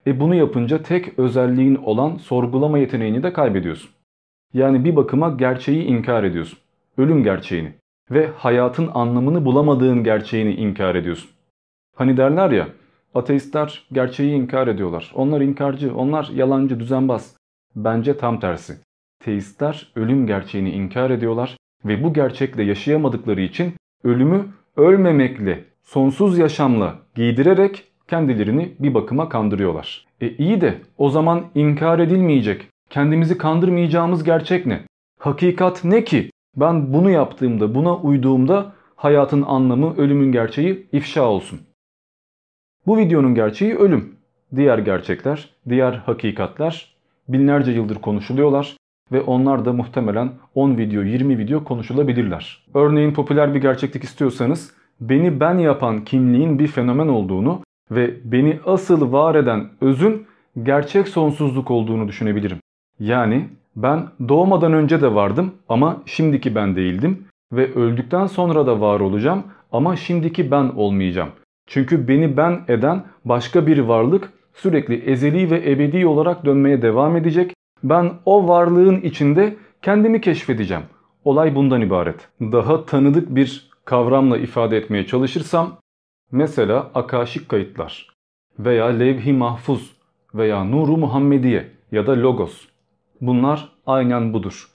[0.07, 3.89] E bunu yapınca tek özelliğin olan sorgulama yeteneğini de kaybediyorsun.
[4.53, 6.59] Yani bir bakıma gerçeği inkar ediyorsun.
[6.97, 7.73] Ölüm gerçeğini
[8.11, 11.29] ve hayatın anlamını bulamadığın gerçeğini inkar ediyorsun.
[11.95, 12.67] Hani derler ya
[13.15, 15.11] ateistler gerçeği inkar ediyorlar.
[15.15, 17.37] Onlar inkarcı, onlar yalancı, düzenbaz.
[17.75, 18.77] Bence tam tersi.
[19.19, 23.73] Teistler ölüm gerçeğini inkar ediyorlar ve bu gerçekle yaşayamadıkları için
[24.03, 24.45] ölümü
[24.77, 30.05] ölmemekle, sonsuz yaşamla giydirerek kendilerini bir bakıma kandırıyorlar.
[30.21, 34.79] E iyi de o zaman inkar edilmeyecek, kendimizi kandırmayacağımız gerçek ne?
[35.19, 36.31] Hakikat ne ki?
[36.55, 41.59] Ben bunu yaptığımda, buna uyduğumda hayatın anlamı, ölümün gerçeği ifşa olsun.
[42.87, 44.15] Bu videonun gerçeği ölüm.
[44.55, 46.95] Diğer gerçekler, diğer hakikatler
[47.27, 48.77] binlerce yıldır konuşuluyorlar
[49.11, 52.65] ve onlar da muhtemelen 10 video, 20 video konuşulabilirler.
[52.73, 59.11] Örneğin popüler bir gerçeklik istiyorsanız beni ben yapan kimliğin bir fenomen olduğunu ve beni asıl
[59.11, 60.25] var eden özün
[60.63, 62.57] gerçek sonsuzluk olduğunu düşünebilirim.
[62.99, 68.99] Yani ben doğmadan önce de vardım ama şimdiki ben değildim ve öldükten sonra da var
[68.99, 71.29] olacağım ama şimdiki ben olmayacağım.
[71.67, 77.53] Çünkü beni ben eden başka bir varlık sürekli ezeli ve ebedi olarak dönmeye devam edecek.
[77.83, 80.83] Ben o varlığın içinde kendimi keşfedeceğim.
[81.25, 82.27] Olay bundan ibaret.
[82.41, 85.77] Daha tanıdık bir kavramla ifade etmeye çalışırsam
[86.33, 88.07] mesela akaşik kayıtlar
[88.59, 89.93] veya levh-i mahfuz
[90.35, 92.67] veya nuru Muhammediye ya da logos.
[93.21, 94.67] Bunlar aynen budur.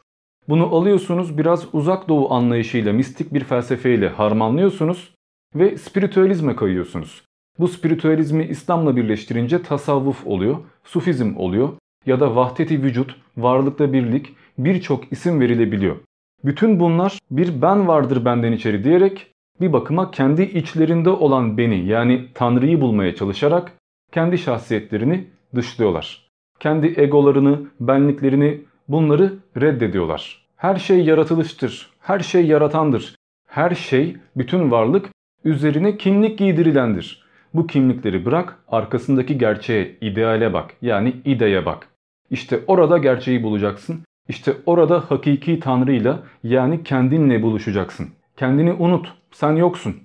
[0.49, 5.15] Bunu alıyorsunuz biraz uzak doğu anlayışıyla mistik bir felsefeyle harmanlıyorsunuz
[5.55, 7.23] ve spiritüalizme kayıyorsunuz.
[7.59, 11.69] Bu spiritüalizmi İslam'la birleştirince tasavvuf oluyor, sufizm oluyor
[12.07, 15.97] ya da vahdeti vücut, varlıkta birlik birçok isim verilebiliyor.
[16.45, 19.27] Bütün bunlar bir ben vardır benden içeri diyerek
[19.61, 23.73] bir bakıma kendi içlerinde olan beni yani Tanrı'yı bulmaya çalışarak
[24.13, 26.29] kendi şahsiyetlerini dışlıyorlar.
[26.61, 30.47] Kendi egolarını, benliklerini bunları reddediyorlar.
[30.57, 33.15] Her şey yaratılıştır, her şey yaratandır.
[33.47, 35.09] Her şey, bütün varlık
[35.45, 37.29] üzerine kimlik giydirilendir.
[37.55, 40.75] Bu kimlikleri bırak, arkasındaki gerçeğe, ideale bak.
[40.83, 41.89] Yani ideye bak.
[42.31, 44.01] İşte orada gerçeği bulacaksın.
[44.29, 48.09] İşte orada hakiki Tanrı'yla yani kendinle buluşacaksın.
[48.37, 49.97] Kendini unut, sen yoksun.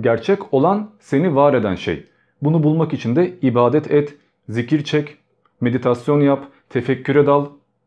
[0.00, 2.06] Gerçek olan seni var eden şey.
[2.42, 4.14] Bunu bulmak için de ibadet et,
[4.48, 5.16] zikir çek,
[5.60, 7.46] meditasyon yap, tefekküre dal,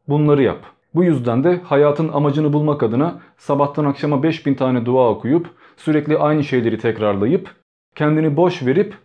[0.09, 0.65] bunları yap.
[0.95, 5.47] Bu yüzden de hayatın amacını bulmak adına sabahtan akşama 5000 tane dua okuyup
[5.77, 7.55] sürekli aynı şeyleri tekrarlayıp
[7.95, 8.95] kendini boş verip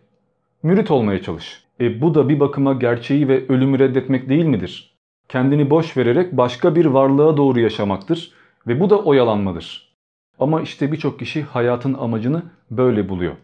[0.63, 1.65] mürit olmaya çalış.
[1.81, 4.95] E bu da bir bakıma gerçeği ve ölümü reddetmek değil midir?
[5.29, 8.33] Kendini boş vererek başka bir varlığa doğru yaşamaktır
[8.67, 9.90] ve bu da oyalanmadır.
[10.41, 13.35] Ama işte birçok kişi hayatın amacını böyle buluyor.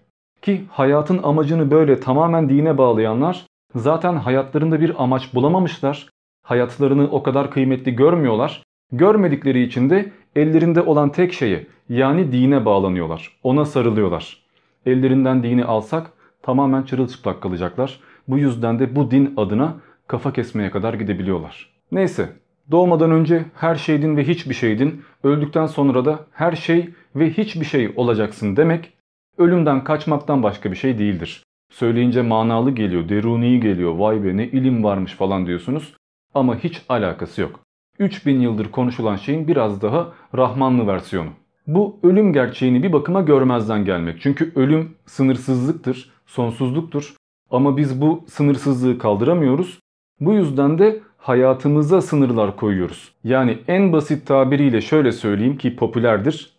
[0.42, 6.09] Ki hayatın amacını böyle tamamen dine bağlayanlar zaten hayatlarında bir amaç bulamamışlar.
[6.42, 8.62] Hayatlarını o kadar kıymetli görmüyorlar.
[8.92, 13.38] Görmedikleri için de ellerinde olan tek şeye yani dine bağlanıyorlar.
[13.42, 14.42] Ona sarılıyorlar.
[14.86, 18.01] Ellerinden dini alsak tamamen çırılçıplak kalacaklar.
[18.28, 19.74] Bu yüzden de bu din adına
[20.07, 21.70] kafa kesmeye kadar gidebiliyorlar.
[21.92, 22.28] Neyse
[22.71, 27.93] doğmadan önce her şeydin ve hiçbir şeydin, öldükten sonra da her şey ve hiçbir şey
[27.97, 28.93] olacaksın demek
[29.39, 31.43] ölümden kaçmaktan başka bir şey değildir.
[31.73, 35.95] Söyleyince manalı geliyor, deruni geliyor, vay be ne ilim varmış falan diyorsunuz
[36.35, 37.61] ama hiç alakası yok.
[37.99, 41.31] 3000 yıldır konuşulan şeyin biraz daha Rahmanlı versiyonu.
[41.67, 44.21] Bu ölüm gerçeğini bir bakıma görmezden gelmek.
[44.21, 47.14] Çünkü ölüm sınırsızlıktır, sonsuzluktur.
[47.51, 49.79] Ama biz bu sınırsızlığı kaldıramıyoruz.
[50.21, 53.12] Bu yüzden de hayatımıza sınırlar koyuyoruz.
[53.24, 56.53] Yani en basit tabiriyle şöyle söyleyeyim ki popülerdir.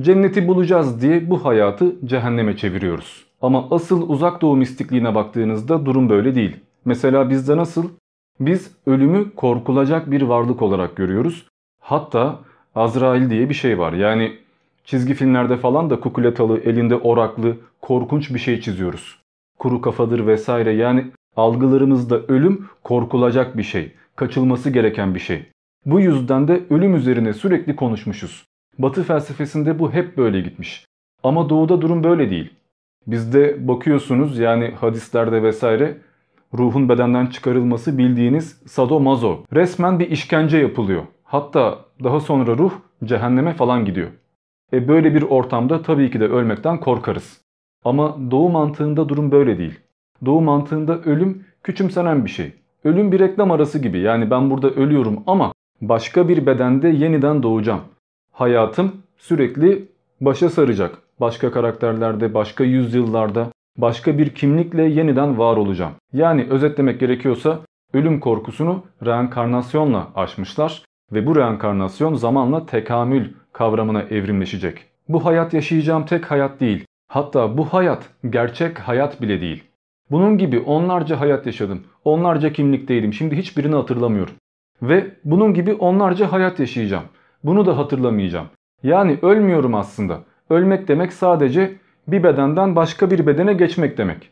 [0.00, 3.24] Cenneti bulacağız diye bu hayatı cehenneme çeviriyoruz.
[3.42, 6.56] Ama asıl uzak doğu mistikliğine baktığınızda durum böyle değil.
[6.84, 7.88] Mesela bizde nasıl?
[8.40, 11.46] Biz ölümü korkulacak bir varlık olarak görüyoruz.
[11.80, 12.38] Hatta
[12.74, 13.92] Azrail diye bir şey var.
[13.92, 14.32] Yani
[14.84, 19.18] çizgi filmlerde falan da kukuletalı, elinde oraklı, korkunç bir şey çiziyoruz.
[19.58, 21.04] Kuru kafadır vesaire yani
[21.38, 25.42] algılarımızda ölüm korkulacak bir şey, kaçılması gereken bir şey.
[25.86, 28.44] Bu yüzden de ölüm üzerine sürekli konuşmuşuz.
[28.78, 30.84] Batı felsefesinde bu hep böyle gitmiş.
[31.22, 32.50] Ama doğuda durum böyle değil.
[33.06, 35.98] Bizde bakıyorsunuz yani hadislerde vesaire
[36.54, 39.38] ruhun bedenden çıkarılması bildiğiniz sadomazo.
[39.52, 41.02] Resmen bir işkence yapılıyor.
[41.24, 42.72] Hatta daha sonra ruh
[43.04, 44.08] cehenneme falan gidiyor.
[44.72, 47.40] E böyle bir ortamda tabii ki de ölmekten korkarız.
[47.84, 49.80] Ama doğu mantığında durum böyle değil.
[50.24, 52.52] Doğu mantığında ölüm küçümsenen bir şey.
[52.84, 57.80] Ölüm bir reklam arası gibi yani ben burada ölüyorum ama başka bir bedende yeniden doğacağım.
[58.32, 59.88] Hayatım sürekli
[60.20, 60.98] başa saracak.
[61.20, 63.46] Başka karakterlerde, başka yüzyıllarda,
[63.76, 65.92] başka bir kimlikle yeniden var olacağım.
[66.12, 67.58] Yani özetlemek gerekiyorsa
[67.92, 74.84] ölüm korkusunu reenkarnasyonla aşmışlar ve bu reenkarnasyon zamanla tekamül kavramına evrimleşecek.
[75.08, 76.84] Bu hayat yaşayacağım tek hayat değil.
[77.08, 79.64] Hatta bu hayat gerçek hayat bile değil.
[80.10, 81.84] Bunun gibi onlarca hayat yaşadım.
[82.04, 83.12] Onlarca kimlikteydim.
[83.12, 84.34] Şimdi hiçbirini hatırlamıyorum.
[84.82, 87.04] Ve bunun gibi onlarca hayat yaşayacağım.
[87.44, 88.46] Bunu da hatırlamayacağım.
[88.82, 90.20] Yani ölmüyorum aslında.
[90.50, 91.74] Ölmek demek sadece
[92.08, 94.30] bir bedenden başka bir bedene geçmek demek.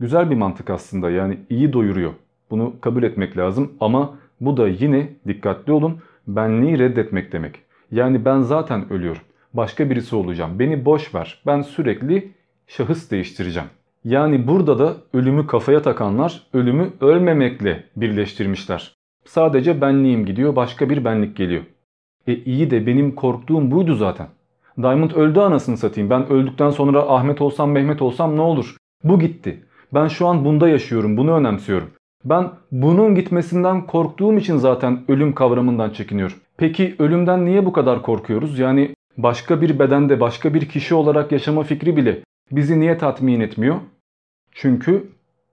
[0.00, 2.12] Güzel bir mantık aslında yani iyi doyuruyor.
[2.50, 7.60] Bunu kabul etmek lazım ama bu da yine dikkatli olun benliği reddetmek demek.
[7.90, 9.22] Yani ben zaten ölüyorum.
[9.54, 10.58] Başka birisi olacağım.
[10.58, 11.42] Beni boş ver.
[11.46, 12.32] Ben sürekli
[12.66, 13.68] şahıs değiştireceğim.
[14.04, 18.94] Yani burada da ölümü kafaya takanlar ölümü ölmemekle birleştirmişler.
[19.24, 21.62] Sadece benliğim gidiyor başka bir benlik geliyor.
[22.26, 24.26] E iyi de benim korktuğum buydu zaten.
[24.78, 26.10] Diamond öldü anasını satayım.
[26.10, 28.76] Ben öldükten sonra Ahmet olsam Mehmet olsam ne olur?
[29.04, 29.60] Bu gitti.
[29.94, 31.16] Ben şu an bunda yaşıyorum.
[31.16, 31.90] Bunu önemsiyorum.
[32.24, 36.36] Ben bunun gitmesinden korktuğum için zaten ölüm kavramından çekiniyorum.
[36.56, 38.58] Peki ölümden niye bu kadar korkuyoruz?
[38.58, 42.20] Yani başka bir bedende başka bir kişi olarak yaşama fikri bile
[42.52, 43.76] bizi niye tatmin etmiyor?
[44.52, 45.10] Çünkü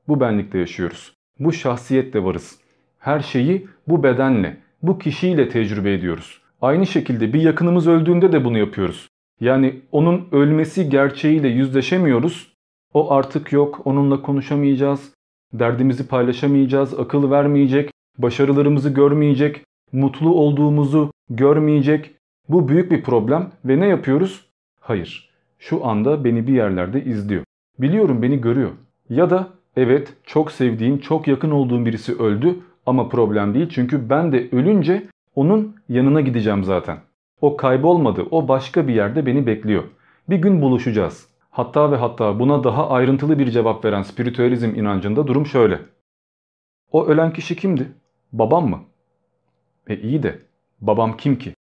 [0.08, 1.14] bu benlikte yaşıyoruz.
[1.40, 2.60] Bu şahsiyetle varız.
[3.00, 6.42] Her şeyi bu bedenle, bu kişiyle tecrübe ediyoruz.
[6.62, 9.10] Aynı şekilde bir yakınımız öldüğünde de bunu yapıyoruz.
[9.40, 12.54] Yani onun ölmesi gerçeğiyle yüzleşemiyoruz.
[12.94, 15.14] O artık yok, onunla konuşamayacağız,
[15.54, 22.16] derdimizi paylaşamayacağız, akıl vermeyecek, başarılarımızı görmeyecek, mutlu olduğumuzu görmeyecek.
[22.50, 24.46] Bu büyük bir problem ve ne yapıyoruz?
[24.80, 25.30] Hayır,
[25.60, 27.44] şu anda beni bir yerlerde izliyor.
[27.80, 28.72] Biliyorum beni görüyor.
[29.10, 32.56] Ya da evet çok sevdiğim, çok yakın olduğum birisi öldü
[32.86, 36.98] ama problem değil çünkü ben de ölünce onun yanına gideceğim zaten.
[37.42, 39.84] O kaybolmadı, o başka bir yerde beni bekliyor.
[40.30, 41.28] Bir gün buluşacağız.
[41.50, 45.80] Hatta ve hatta buna daha ayrıntılı bir cevap veren spiritüalizm inancında durum şöyle.
[46.92, 47.92] O ölen kişi kimdi?
[48.34, 48.80] Babam mı?
[49.88, 50.40] E iyi de
[50.82, 51.54] babam kim ki?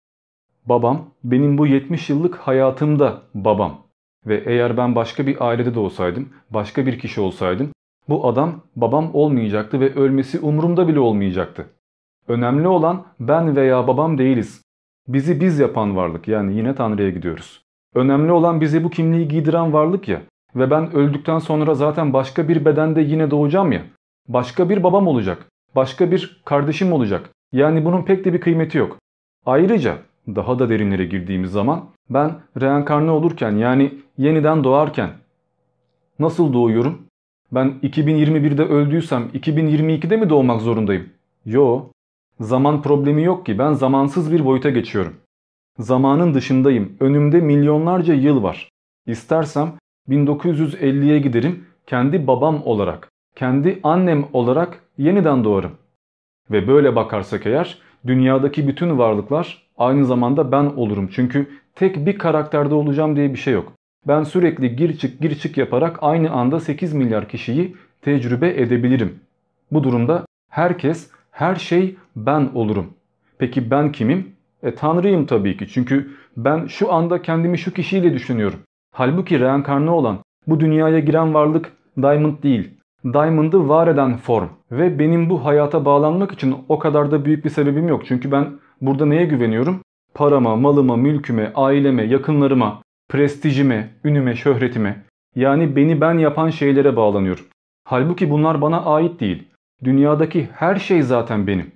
[0.65, 3.84] Babam benim bu 70 yıllık hayatımda babam.
[4.27, 7.71] Ve eğer ben başka bir ailede de olsaydım, başka bir kişi olsaydım
[8.09, 11.65] bu adam babam olmayacaktı ve ölmesi umurumda bile olmayacaktı.
[12.27, 14.61] Önemli olan ben veya babam değiliz.
[15.07, 17.61] Bizi biz yapan varlık yani yine Tanrı'ya gidiyoruz.
[17.95, 20.21] Önemli olan bize bu kimliği giydiren varlık ya
[20.55, 23.81] ve ben öldükten sonra zaten başka bir bedende yine doğacağım ya.
[24.27, 25.45] Başka bir babam olacak,
[25.75, 27.29] başka bir kardeşim olacak.
[27.51, 28.97] Yani bunun pek de bir kıymeti yok.
[29.45, 29.97] Ayrıca
[30.27, 35.09] daha da derinlere girdiğimiz zaman ben reenkarne olurken yani yeniden doğarken
[36.19, 37.05] nasıl doğuyorum?
[37.51, 41.09] Ben 2021'de öldüysem 2022'de mi doğmak zorundayım?
[41.45, 41.81] Yo.
[42.39, 45.13] Zaman problemi yok ki ben zamansız bir boyuta geçiyorum.
[45.79, 46.97] Zamanın dışındayım.
[46.99, 48.69] Önümde milyonlarca yıl var.
[49.07, 49.73] İstersem
[50.09, 55.71] 1950'ye giderim kendi babam olarak, kendi annem olarak yeniden doğarım.
[56.51, 61.09] Ve böyle bakarsak eğer dünyadaki bütün varlıklar aynı zamanda ben olurum.
[61.13, 63.73] Çünkü tek bir karakterde olacağım diye bir şey yok.
[64.07, 69.19] Ben sürekli gir çık gir çık yaparak aynı anda 8 milyar kişiyi tecrübe edebilirim.
[69.71, 72.93] Bu durumda herkes, her şey ben olurum.
[73.37, 74.35] Peki ben kimim?
[74.63, 78.59] E Tanrıyım tabii ki çünkü ben şu anda kendimi şu kişiyle düşünüyorum.
[78.91, 82.69] Halbuki reenkarne olan bu dünyaya giren varlık Diamond değil.
[83.13, 84.49] Diamond'ı var eden form.
[84.71, 88.05] Ve benim bu hayata bağlanmak için o kadar da büyük bir sebebim yok.
[88.05, 88.47] Çünkü ben
[88.81, 89.81] burada neye güveniyorum?
[90.13, 95.03] Parama, malıma, mülküme, aileme, yakınlarıma, prestijime, ünüme, şöhretime.
[95.35, 97.45] Yani beni ben yapan şeylere bağlanıyorum.
[97.83, 99.43] Halbuki bunlar bana ait değil.
[99.83, 101.71] Dünyadaki her şey zaten benim.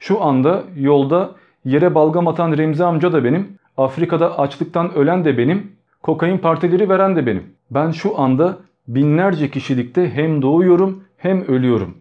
[0.00, 1.30] Şu anda yolda
[1.64, 3.58] yere balgam atan Remzi amca da benim.
[3.76, 5.72] Afrika'da açlıktan ölen de benim.
[6.02, 7.44] Kokain partileri veren de benim.
[7.70, 8.58] Ben şu anda
[8.88, 11.96] binlerce kişilikte hem doğuyorum hem ölüyorum.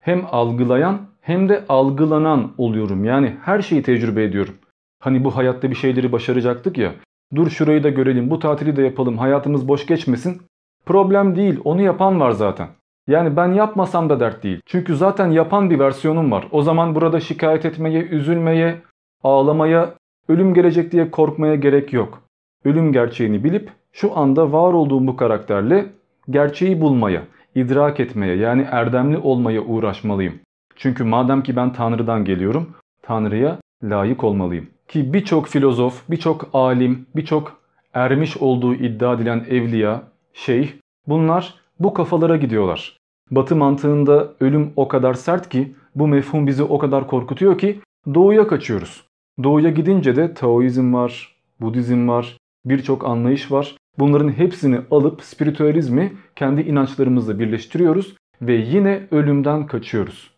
[0.00, 3.04] Hem algılayan hem de algılanan oluyorum.
[3.04, 4.54] Yani her şeyi tecrübe ediyorum.
[5.00, 6.92] Hani bu hayatta bir şeyleri başaracaktık ya.
[7.34, 10.42] Dur şurayı da görelim, bu tatili de yapalım, hayatımız boş geçmesin.
[10.86, 12.68] Problem değil, onu yapan var zaten.
[13.08, 14.60] Yani ben yapmasam da dert değil.
[14.66, 16.48] Çünkü zaten yapan bir versiyonum var.
[16.50, 18.82] O zaman burada şikayet etmeye, üzülmeye,
[19.22, 19.94] ağlamaya,
[20.28, 22.22] ölüm gelecek diye korkmaya gerek yok.
[22.64, 25.86] Ölüm gerçeğini bilip şu anda var olduğum bu karakterle
[26.30, 27.22] gerçeği bulmaya,
[27.54, 30.34] idrak etmeye yani erdemli olmaya uğraşmalıyım.
[30.76, 32.70] Çünkü madem ki ben Tanrı'dan geliyorum,
[33.02, 34.66] Tanrı'ya layık olmalıyım.
[34.90, 37.60] Ki birçok filozof, birçok alim, birçok
[37.94, 40.68] ermiş olduğu iddia edilen evliya, şeyh
[41.08, 42.96] bunlar bu kafalara gidiyorlar.
[43.30, 47.80] Batı mantığında ölüm o kadar sert ki bu mefhum bizi o kadar korkutuyor ki
[48.14, 49.04] doğuya kaçıyoruz.
[49.42, 53.76] Doğuya gidince de Taoizm var, Budizm var, birçok anlayış var.
[53.98, 60.30] Bunların hepsini alıp spiritüalizmi kendi inançlarımızla birleştiriyoruz ve yine ölümden kaçıyoruz.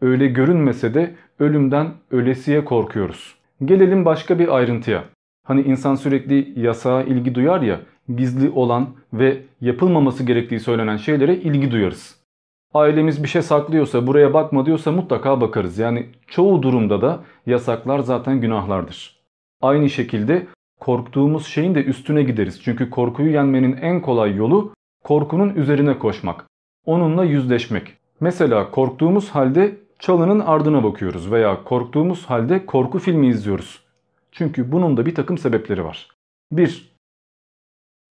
[0.00, 3.39] Öyle görünmese de ölümden ölesiye korkuyoruz.
[3.64, 5.04] Gelelim başka bir ayrıntıya.
[5.46, 7.80] Hani insan sürekli yasağa ilgi duyar ya,
[8.16, 12.20] gizli olan ve yapılmaması gerektiği söylenen şeylere ilgi duyarız.
[12.74, 15.78] Ailemiz bir şey saklıyorsa, buraya bakma diyorsa mutlaka bakarız.
[15.78, 19.20] Yani çoğu durumda da yasaklar zaten günahlardır.
[19.62, 20.46] Aynı şekilde
[20.80, 22.62] korktuğumuz şeyin de üstüne gideriz.
[22.62, 26.46] Çünkü korkuyu yenmenin en kolay yolu korkunun üzerine koşmak.
[26.86, 27.96] Onunla yüzleşmek.
[28.20, 33.84] Mesela korktuğumuz halde çalının ardına bakıyoruz veya korktuğumuz halde korku filmi izliyoruz.
[34.32, 36.08] Çünkü bunun da bir takım sebepleri var.
[36.52, 36.92] 1.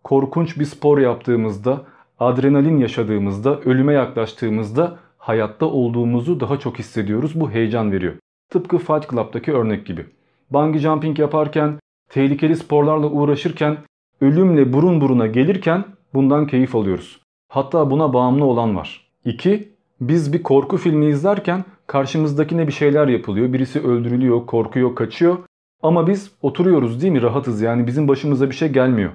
[0.03, 1.85] Korkunç bir spor yaptığımızda,
[2.19, 7.39] adrenalin yaşadığımızda, ölüme yaklaştığımızda hayatta olduğumuzu daha çok hissediyoruz.
[7.39, 8.13] Bu heyecan veriyor.
[8.49, 10.05] Tıpkı Fight Club'daki örnek gibi.
[10.51, 11.79] Bungee jumping yaparken,
[12.09, 13.77] tehlikeli sporlarla uğraşırken,
[14.21, 17.21] ölümle burun buruna gelirken bundan keyif alıyoruz.
[17.49, 19.09] Hatta buna bağımlı olan var.
[19.25, 19.69] 2.
[20.01, 23.53] Biz bir korku filmi izlerken karşımızdakine bir şeyler yapılıyor.
[23.53, 25.37] Birisi öldürülüyor, korkuyor, kaçıyor.
[25.83, 27.21] Ama biz oturuyoruz değil mi?
[27.21, 29.11] Rahatız yani bizim başımıza bir şey gelmiyor.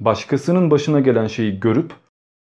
[0.00, 1.92] Başkasının başına gelen şeyi görüp,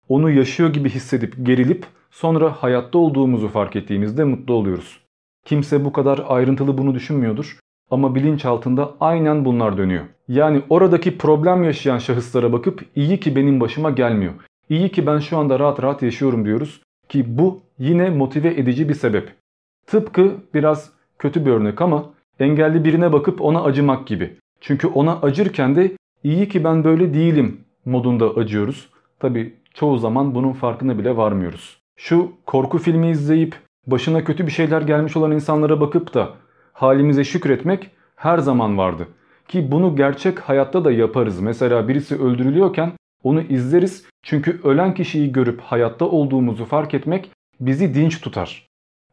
[0.09, 5.01] onu yaşıyor gibi hissedip gerilip sonra hayatta olduğumuzu fark ettiğimizde mutlu oluyoruz.
[5.45, 7.59] Kimse bu kadar ayrıntılı bunu düşünmüyordur
[7.91, 10.05] ama bilinç altında aynen bunlar dönüyor.
[10.29, 14.33] Yani oradaki problem yaşayan şahıslara bakıp iyi ki benim başıma gelmiyor.
[14.69, 18.95] İyi ki ben şu anda rahat rahat yaşıyorum diyoruz ki bu yine motive edici bir
[18.95, 19.46] sebep.
[19.87, 22.05] Tıpkı biraz kötü bir örnek ama
[22.41, 24.37] engelli birine bakıp ona acımak gibi.
[24.61, 25.93] Çünkü ona acırken de
[26.25, 28.91] iyi ki ben böyle değilim modunda acıyoruz.
[29.21, 31.79] Tabi çoğu zaman bunun farkına bile varmıyoruz.
[31.97, 33.55] Şu korku filmi izleyip
[33.87, 36.31] başına kötü bir şeyler gelmiş olan insanlara bakıp da
[36.73, 39.09] halimize şükretmek her zaman vardı.
[39.49, 41.41] Ki bunu gerçek hayatta da yaparız.
[41.41, 47.31] Mesela birisi öldürülüyorken onu izleriz çünkü ölen kişiyi görüp hayatta olduğumuzu fark etmek
[47.61, 48.66] bizi dinç tutar.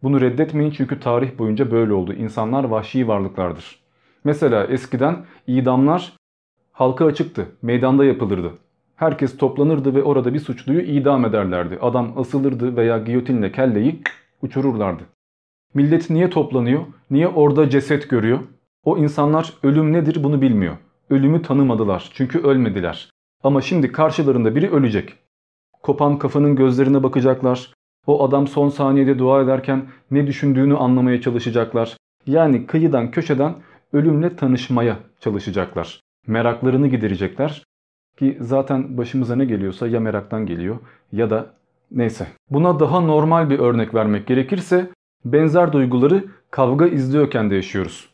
[0.04, 2.14] Bunu reddetmeyin çünkü tarih boyunca böyle oldu.
[2.14, 3.80] İnsanlar vahşi varlıklardır.
[4.24, 6.14] Mesela eskiden idamlar
[6.72, 8.52] halka açıktı, meydanda yapılırdı.
[8.96, 11.78] Herkes toplanırdı ve orada bir suçluyu idam ederlerdi.
[11.82, 14.02] Adam asılırdı veya giyotinle kelleyi
[14.42, 15.04] uçururlardı.
[15.74, 16.82] Millet niye toplanıyor?
[17.12, 18.40] Niye orada ceset görüyor?
[18.84, 20.78] O insanlar ölüm nedir bunu bilmiyor.
[21.10, 23.10] Ölümü tanımadılar çünkü ölmediler.
[23.44, 25.14] Ama şimdi karşılarında biri ölecek.
[25.84, 27.74] Kopan kafanın gözlerine bakacaklar.
[28.08, 31.98] O adam son saniyede dua ederken ne düşündüğünü anlamaya çalışacaklar.
[32.26, 33.56] Yani kıyıdan köşeden
[33.94, 36.00] ölümle tanışmaya çalışacaklar.
[36.28, 37.64] Meraklarını giderecekler.
[38.18, 40.76] Ki zaten başımıza ne geliyorsa ya meraktan geliyor
[41.12, 41.54] ya da
[41.92, 42.28] neyse.
[42.50, 44.90] Buna daha normal bir örnek vermek gerekirse
[45.26, 48.10] benzer duyguları kavga izliyorken de yaşıyoruz.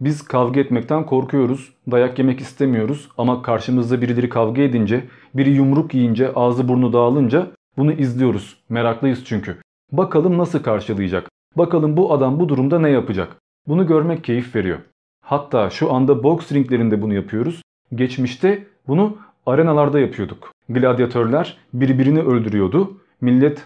[0.00, 5.04] Biz kavga etmekten korkuyoruz, dayak yemek istemiyoruz ama karşımızda birileri kavga edince,
[5.34, 7.46] biri yumruk yiyince, ağzı burnu dağılınca
[7.78, 8.56] bunu izliyoruz.
[8.68, 9.56] Meraklıyız çünkü.
[9.92, 11.28] Bakalım nasıl karşılayacak?
[11.56, 13.36] Bakalım bu adam bu durumda ne yapacak?
[13.68, 14.78] Bunu görmek keyif veriyor.
[15.24, 17.62] Hatta şu anda boks ringlerinde bunu yapıyoruz.
[17.94, 19.16] Geçmişte bunu
[19.46, 20.52] arenalarda yapıyorduk.
[20.68, 23.00] Gladyatörler birbirini öldürüyordu.
[23.20, 23.64] Millet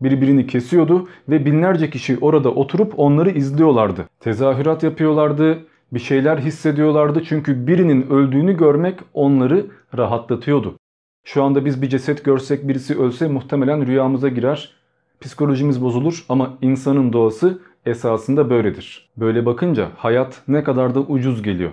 [0.00, 4.06] birbirini kesiyordu ve binlerce kişi orada oturup onları izliyorlardı.
[4.20, 5.58] Tezahürat yapıyorlardı,
[5.92, 10.78] bir şeyler hissediyorlardı çünkü birinin öldüğünü görmek onları rahatlatıyordu.
[11.24, 14.72] Şu anda biz bir ceset görsek birisi ölse muhtemelen rüyamıza girer,
[15.20, 19.10] psikolojimiz bozulur ama insanın doğası esasında böyledir.
[19.16, 21.70] Böyle bakınca hayat ne kadar da ucuz geliyor.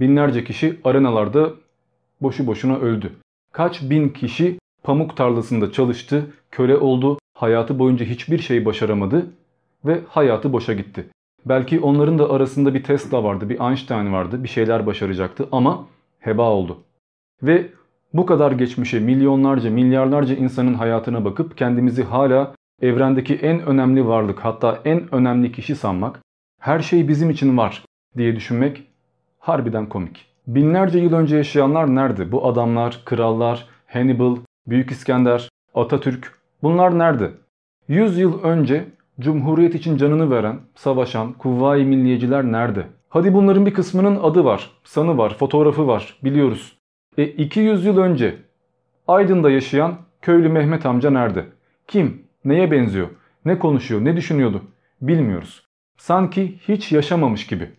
[0.00, 1.50] Binlerce kişi arenalarda
[2.20, 3.12] boşu boşuna öldü.
[3.52, 9.26] Kaç bin kişi pamuk tarlasında çalıştı, köle oldu, hayatı boyunca hiçbir şey başaramadı
[9.84, 11.06] ve hayatı boşa gitti.
[11.46, 15.86] Belki onların da arasında bir Tesla vardı, bir Einstein vardı, bir şeyler başaracaktı ama
[16.20, 16.78] heba oldu.
[17.42, 17.70] Ve
[18.14, 24.78] bu kadar geçmişe milyonlarca, milyarlarca insanın hayatına bakıp kendimizi hala evrendeki en önemli varlık hatta
[24.84, 26.20] en önemli kişi sanmak,
[26.60, 27.84] her şey bizim için var
[28.16, 28.82] diye düşünmek
[29.38, 30.26] harbiden komik.
[30.46, 32.32] Binlerce yıl önce yaşayanlar nerede?
[32.32, 34.36] Bu adamlar, krallar, Hannibal,
[34.66, 36.32] Büyük İskender, Atatürk
[36.62, 37.30] bunlar nerede?
[37.88, 38.84] 100 yıl önce
[39.20, 42.86] Cumhuriyet için canını veren, savaşan kuvvayi milliyeciler nerede?
[43.08, 46.77] Hadi bunların bir kısmının adı var, sanı var, fotoğrafı var biliyoruz.
[47.18, 48.36] E 200 yıl önce
[49.08, 51.46] Aydın'da yaşayan köylü Mehmet amca nerede?
[51.88, 52.22] Kim?
[52.44, 53.08] Neye benziyor?
[53.44, 54.04] Ne konuşuyor?
[54.04, 54.62] Ne düşünüyordu?
[55.02, 55.66] Bilmiyoruz.
[55.96, 57.70] Sanki hiç yaşamamış gibi.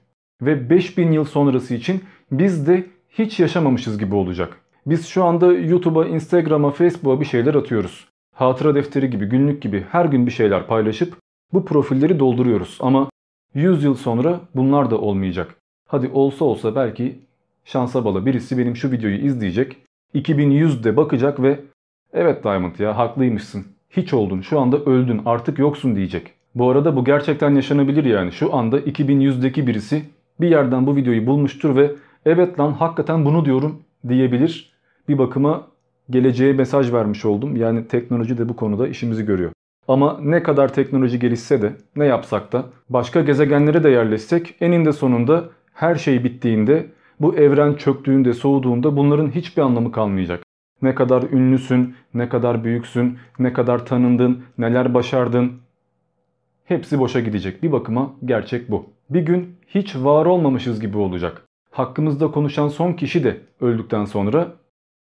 [0.41, 4.57] Ve 5000 yıl sonrası için biz de hiç yaşamamışız gibi olacak.
[4.85, 8.07] Biz şu anda YouTube'a, Instagram'a, Facebook'a bir şeyler atıyoruz.
[8.35, 11.17] Hatıra defteri gibi, günlük gibi her gün bir şeyler paylaşıp
[11.53, 12.77] bu profilleri dolduruyoruz.
[12.81, 13.09] Ama
[13.53, 15.55] 100 yıl sonra bunlar da olmayacak.
[15.87, 17.28] Hadi olsa olsa belki
[17.69, 19.77] şansa bala birisi benim şu videoyu izleyecek.
[20.15, 21.59] 2100'de bakacak ve
[22.13, 23.65] evet Diamond ya haklıymışsın.
[23.89, 26.33] Hiç oldun şu anda öldün artık yoksun diyecek.
[26.55, 28.31] Bu arada bu gerçekten yaşanabilir yani.
[28.31, 30.01] Şu anda 2100'deki birisi
[30.41, 31.91] bir yerden bu videoyu bulmuştur ve
[32.25, 34.73] evet lan hakikaten bunu diyorum diyebilir.
[35.09, 35.67] Bir bakıma
[36.09, 37.55] geleceğe mesaj vermiş oldum.
[37.55, 39.51] Yani teknoloji de bu konuda işimizi görüyor.
[39.87, 45.43] Ama ne kadar teknoloji gelişse de ne yapsak da başka gezegenlere de yerleşsek eninde sonunda
[45.73, 46.85] her şey bittiğinde
[47.19, 50.43] bu evren çöktüğünde soğuduğunda bunların hiçbir anlamı kalmayacak.
[50.81, 55.51] Ne kadar ünlüsün, ne kadar büyüksün, ne kadar tanındın, neler başardın
[56.65, 57.63] hepsi boşa gidecek.
[57.63, 58.85] Bir bakıma gerçek bu.
[59.09, 61.45] Bir gün hiç var olmamışız gibi olacak.
[61.71, 64.47] Hakkımızda konuşan son kişi de öldükten sonra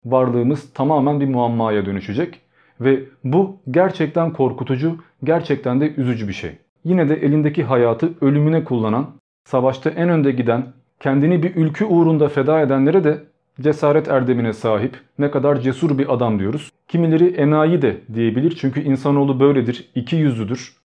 [0.05, 2.41] varlığımız tamamen bir muammaya dönüşecek
[2.81, 6.59] ve bu gerçekten korkutucu, gerçekten de üzücü bir şey.
[6.85, 9.11] Yine de elindeki hayatı ölümüne kullanan,
[9.45, 10.73] savaşta en önde giden,
[11.03, 13.25] kendini bir ülkü uğrunda feda edenlere de
[13.61, 16.73] cesaret erdemine sahip, ne kadar cesur bir adam diyoruz.
[16.89, 20.77] Kimileri enayi de diyebilir çünkü insanoğlu böyledir, iki yüzlüdür.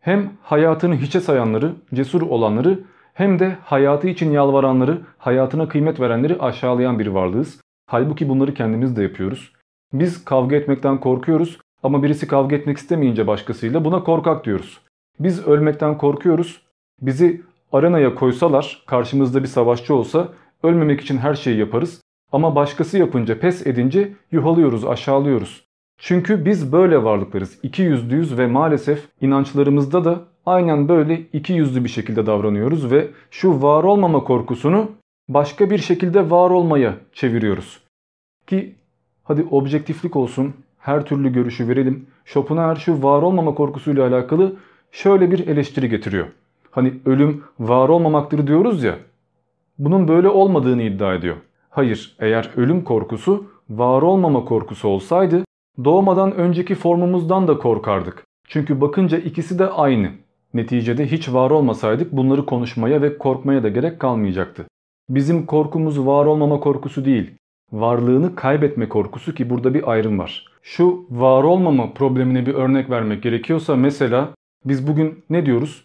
[0.00, 2.80] Hem hayatını hiçe sayanları, cesur olanları
[3.14, 7.60] hem de hayatı için yalvaranları, hayatına kıymet verenleri aşağılayan bir varlığız.
[7.86, 9.52] Halbuki bunları kendimiz de yapıyoruz.
[9.92, 14.80] Biz kavga etmekten korkuyoruz ama birisi kavga etmek istemeyince başkasıyla buna korkak diyoruz.
[15.20, 16.62] Biz ölmekten korkuyoruz.
[17.02, 17.42] Bizi
[17.74, 20.28] arenaya koysalar, karşımızda bir savaşçı olsa
[20.62, 22.00] ölmemek için her şeyi yaparız.
[22.32, 25.64] Ama başkası yapınca, pes edince yuhalıyoruz, aşağılıyoruz.
[25.98, 27.58] Çünkü biz böyle varlıklarız.
[27.62, 33.62] İki yüzlüyüz ve maalesef inançlarımızda da aynen böyle iki yüzlü bir şekilde davranıyoruz ve şu
[33.62, 34.90] var olmama korkusunu
[35.28, 37.80] başka bir şekilde var olmaya çeviriyoruz.
[38.46, 38.74] Ki
[39.24, 42.06] hadi objektiflik olsun, her türlü görüşü verelim.
[42.24, 44.56] Schopenhauer şu var olmama korkusuyla alakalı
[44.92, 46.26] şöyle bir eleştiri getiriyor.
[46.74, 48.98] Hani ölüm var olmamaktır diyoruz ya.
[49.78, 51.36] Bunun böyle olmadığını iddia ediyor.
[51.70, 55.44] Hayır, eğer ölüm korkusu var olmama korkusu olsaydı
[55.84, 58.24] doğmadan önceki formumuzdan da korkardık.
[58.48, 60.10] Çünkü bakınca ikisi de aynı.
[60.54, 64.66] Neticede hiç var olmasaydık bunları konuşmaya ve korkmaya da gerek kalmayacaktı.
[65.08, 67.30] Bizim korkumuz var olmama korkusu değil,
[67.72, 70.46] varlığını kaybetme korkusu ki burada bir ayrım var.
[70.62, 74.28] Şu var olmama problemine bir örnek vermek gerekiyorsa mesela
[74.64, 75.83] biz bugün ne diyoruz?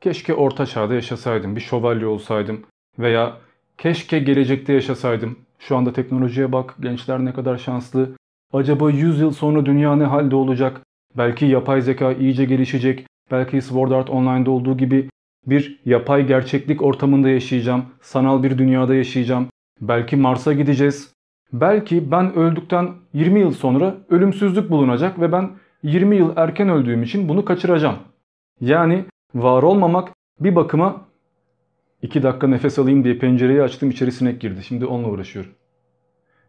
[0.00, 2.62] Keşke orta çağda yaşasaydım, bir şövalye olsaydım
[2.98, 3.36] veya
[3.78, 5.38] keşke gelecekte yaşasaydım.
[5.58, 8.10] Şu anda teknolojiye bak, gençler ne kadar şanslı.
[8.52, 10.80] Acaba 100 yıl sonra dünya ne halde olacak?
[11.16, 13.06] Belki yapay zeka iyice gelişecek.
[13.30, 15.08] Belki Sword Art Online'da olduğu gibi
[15.46, 17.84] bir yapay gerçeklik ortamında yaşayacağım.
[18.00, 19.48] Sanal bir dünyada yaşayacağım.
[19.80, 21.12] Belki Mars'a gideceğiz.
[21.52, 25.50] Belki ben öldükten 20 yıl sonra ölümsüzlük bulunacak ve ben
[25.82, 27.96] 20 yıl erken öldüğüm için bunu kaçıracağım.
[28.60, 31.06] Yani var olmamak bir bakıma
[32.02, 34.64] 2 dakika nefes alayım diye pencereyi açtım içeri sinek girdi.
[34.64, 35.52] Şimdi onunla uğraşıyorum.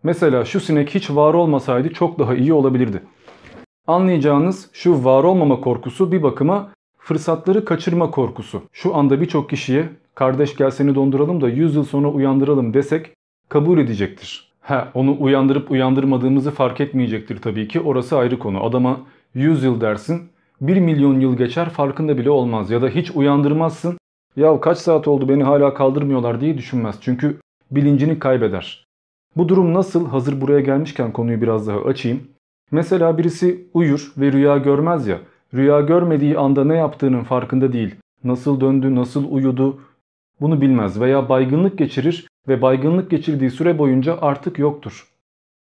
[0.03, 3.03] Mesela şu sinek hiç var olmasaydı çok daha iyi olabilirdi.
[3.88, 8.63] Anlayacağınız şu var olmama korkusu bir bakıma fırsatları kaçırma korkusu.
[8.71, 13.13] Şu anda birçok kişiye kardeş gel seni donduralım da 100 yıl sonra uyandıralım desek
[13.49, 14.51] kabul edecektir.
[14.61, 18.63] Ha onu uyandırıp uyandırmadığımızı fark etmeyecektir tabii ki orası ayrı konu.
[18.63, 18.99] Adama
[19.34, 20.30] 100 yıl dersin
[20.62, 23.97] 1 milyon yıl geçer farkında bile olmaz ya da hiç uyandırmazsın.
[24.36, 26.95] Ya kaç saat oldu beni hala kaldırmıyorlar diye düşünmez.
[27.01, 27.38] Çünkü
[27.72, 28.86] bilincini kaybeder.
[29.36, 30.08] Bu durum nasıl?
[30.08, 32.22] Hazır buraya gelmişken konuyu biraz daha açayım.
[32.72, 35.20] Mesela birisi uyur ve rüya görmez ya.
[35.53, 37.95] Rüya görmediği anda ne yaptığının farkında değil.
[38.24, 39.82] Nasıl döndü, nasıl uyudu
[40.41, 45.08] bunu bilmez veya baygınlık geçirir ve baygınlık geçirdiği süre boyunca artık yoktur.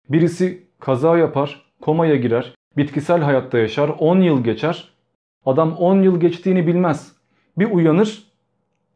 [0.10, 4.94] Birisi kaza yapar, komaya girer, bitkisel hayatta yaşar, 10 yıl geçer.
[5.46, 7.16] Adam 10 yıl geçtiğini bilmez.
[7.58, 8.24] Bir uyanır,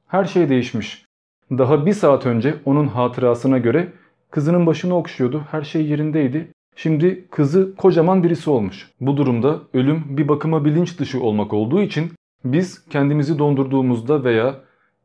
[0.08, 1.06] her şey değişmiş.
[1.52, 3.94] Daha bir saat önce onun hatırasına göre
[4.32, 6.52] kızının başını okşuyordu, her şey yerindeydi.
[6.76, 8.92] Şimdi kızı kocaman birisi olmuş.
[9.02, 12.12] Bu durumda ölüm bir bakıma bilinç dışı olmak olduğu için
[12.46, 14.56] biz kendimizi dondurduğumuzda veya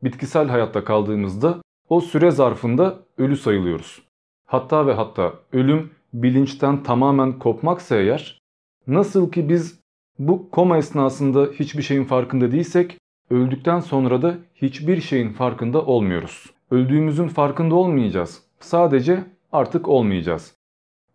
[0.03, 1.57] bitkisel hayatta kaldığımızda
[1.89, 4.01] o süre zarfında ölü sayılıyoruz.
[4.45, 8.40] Hatta ve hatta ölüm bilinçten tamamen kopmaksa eğer
[8.87, 9.79] nasıl ki biz
[10.19, 12.97] bu koma esnasında hiçbir şeyin farkında değilsek
[13.29, 16.45] öldükten sonra da hiçbir şeyin farkında olmuyoruz.
[16.71, 18.43] Öldüğümüzün farkında olmayacağız.
[18.59, 20.55] Sadece artık olmayacağız.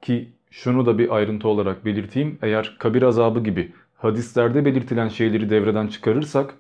[0.02, 2.38] Ki şunu da bir ayrıntı olarak belirteyim.
[2.42, 6.54] Eğer kabir azabı gibi hadislerde belirtilen şeyleri devreden çıkarırsak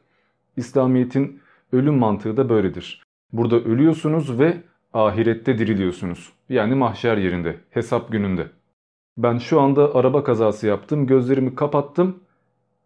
[0.56, 1.40] İslamiyet'in
[1.72, 3.02] ölüm mantığı da böyledir.
[3.32, 4.56] Burada ölüyorsunuz ve
[4.92, 6.32] ahirette diriliyorsunuz.
[6.48, 8.46] Yani mahşer yerinde, hesap gününde.
[9.18, 12.20] Ben şu anda araba kazası yaptım, gözlerimi kapattım.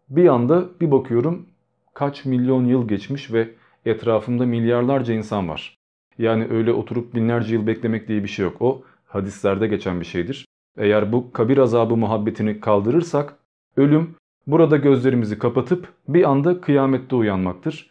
[0.09, 1.45] Bir anda bir bakıyorum
[1.93, 3.49] kaç milyon yıl geçmiş ve
[3.85, 5.77] etrafımda milyarlarca insan var.
[6.17, 8.61] Yani öyle oturup binlerce yıl beklemek diye bir şey yok.
[8.61, 10.45] O hadislerde geçen bir şeydir.
[10.77, 13.35] Eğer bu kabir azabı muhabbetini kaldırırsak
[13.77, 14.15] ölüm
[14.47, 17.89] burada gözlerimizi kapatıp bir anda kıyamette uyanmaktır.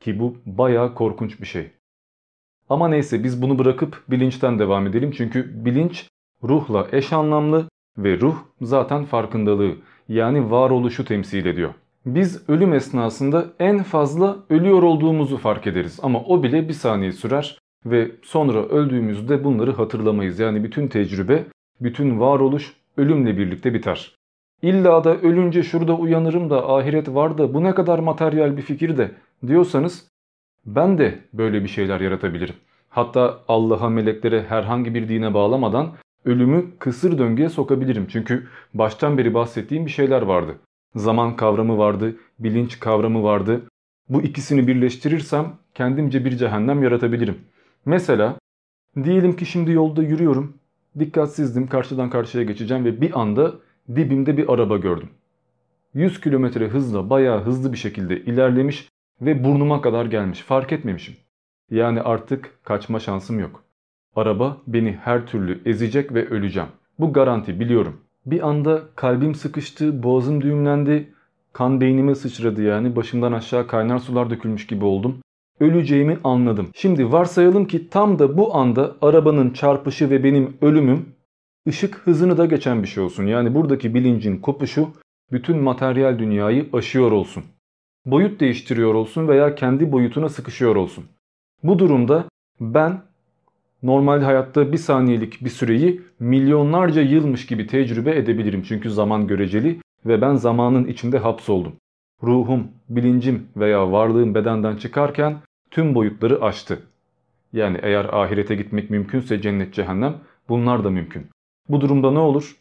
[0.00, 1.70] Ki bu baya korkunç bir şey.
[2.68, 5.10] Ama neyse biz bunu bırakıp bilinçten devam edelim.
[5.10, 6.08] Çünkü bilinç
[6.44, 7.68] ruhla eş anlamlı
[7.98, 9.74] ve ruh zaten farkındalığı
[10.08, 11.74] yani varoluşu temsil ediyor.
[12.06, 17.58] Biz ölüm esnasında en fazla ölüyor olduğumuzu fark ederiz ama o bile bir saniye sürer
[17.86, 20.38] ve sonra öldüğümüzde bunları hatırlamayız.
[20.38, 21.44] Yani bütün tecrübe,
[21.80, 24.14] bütün varoluş ölümle birlikte biter.
[24.62, 28.96] İlla da ölünce şurada uyanırım da ahiret var da bu ne kadar materyal bir fikir
[28.96, 29.10] de
[29.46, 30.08] diyorsanız
[30.66, 32.54] ben de böyle bir şeyler yaratabilirim.
[32.88, 35.88] Hatta Allah'a meleklere herhangi bir dine bağlamadan
[36.24, 38.06] ölümü kısır döngüye sokabilirim.
[38.10, 40.58] Çünkü baştan beri bahsettiğim bir şeyler vardı.
[40.94, 43.62] Zaman kavramı vardı, bilinç kavramı vardı.
[44.08, 47.38] Bu ikisini birleştirirsem kendimce bir cehennem yaratabilirim.
[47.86, 48.38] Mesela
[49.04, 50.54] diyelim ki şimdi yolda yürüyorum.
[50.98, 53.54] Dikkatsizdim karşıdan karşıya geçeceğim ve bir anda
[53.96, 55.08] dibimde bir araba gördüm.
[55.94, 58.88] 100 kilometre hızla bayağı hızlı bir şekilde ilerlemiş
[59.20, 60.40] ve burnuma kadar gelmiş.
[60.40, 61.16] Fark etmemişim.
[61.70, 63.64] Yani artık kaçma şansım yok.
[64.16, 66.68] Araba beni her türlü ezecek ve öleceğim.
[66.98, 68.00] Bu garanti biliyorum.
[68.26, 71.12] Bir anda kalbim sıkıştı, boğazım düğümlendi,
[71.52, 75.18] kan beynime sıçradı yani başımdan aşağı kaynar sular dökülmüş gibi oldum.
[75.60, 76.68] Öleceğimi anladım.
[76.74, 81.06] Şimdi varsayalım ki tam da bu anda arabanın çarpışı ve benim ölümüm
[81.68, 83.26] ışık hızını da geçen bir şey olsun.
[83.26, 84.88] Yani buradaki bilincin kopuşu
[85.32, 87.44] bütün materyal dünyayı aşıyor olsun.
[88.06, 91.04] Boyut değiştiriyor olsun veya kendi boyutuna sıkışıyor olsun.
[91.62, 92.24] Bu durumda
[92.60, 93.02] ben
[93.82, 98.62] normal hayatta bir saniyelik bir süreyi milyonlarca yılmış gibi tecrübe edebilirim.
[98.62, 101.72] Çünkü zaman göreceli ve ben zamanın içinde hapsoldum.
[102.22, 105.36] Ruhum, bilincim veya varlığım bedenden çıkarken
[105.70, 106.78] tüm boyutları aştı.
[107.52, 110.14] Yani eğer ahirete gitmek mümkünse cennet cehennem
[110.48, 111.26] bunlar da mümkün.
[111.68, 112.56] Bu durumda ne olur?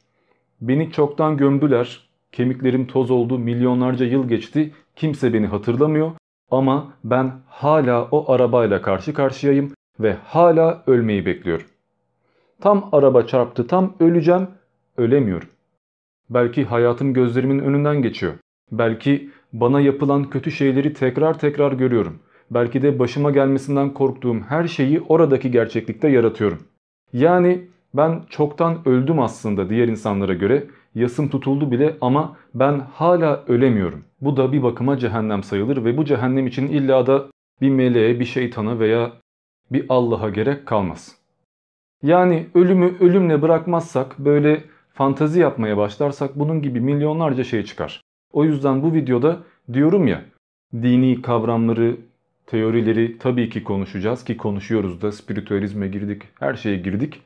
[0.61, 6.11] Beni çoktan gömdüler, kemiklerim toz oldu, milyonlarca yıl geçti, kimse beni hatırlamıyor
[6.51, 11.65] ama ben hala o arabayla karşı karşıyayım ve hala ölmeyi bekliyorum.
[12.61, 14.47] Tam araba çarptı, tam öleceğim,
[14.97, 15.49] ölemiyorum.
[16.29, 18.33] Belki hayatım gözlerimin önünden geçiyor.
[18.71, 22.19] Belki bana yapılan kötü şeyleri tekrar tekrar görüyorum.
[22.51, 26.59] Belki de başıma gelmesinden korktuğum her şeyi oradaki gerçeklikte yaratıyorum.
[27.13, 30.67] Yani ben çoktan öldüm aslında diğer insanlara göre.
[30.95, 34.03] Yasım tutuldu bile ama ben hala ölemiyorum.
[34.21, 37.25] Bu da bir bakıma cehennem sayılır ve bu cehennem için illa da
[37.61, 39.11] bir meleğe, bir şeytana veya
[39.71, 41.15] bir Allah'a gerek kalmaz.
[42.03, 44.63] Yani ölümü ölümle bırakmazsak böyle
[44.93, 48.01] fantazi yapmaya başlarsak bunun gibi milyonlarca şey çıkar.
[48.33, 49.39] O yüzden bu videoda
[49.73, 50.21] diyorum ya
[50.73, 51.97] dini kavramları,
[52.45, 57.21] teorileri tabii ki konuşacağız ki konuşuyoruz da spiritüalizme girdik, her şeye girdik.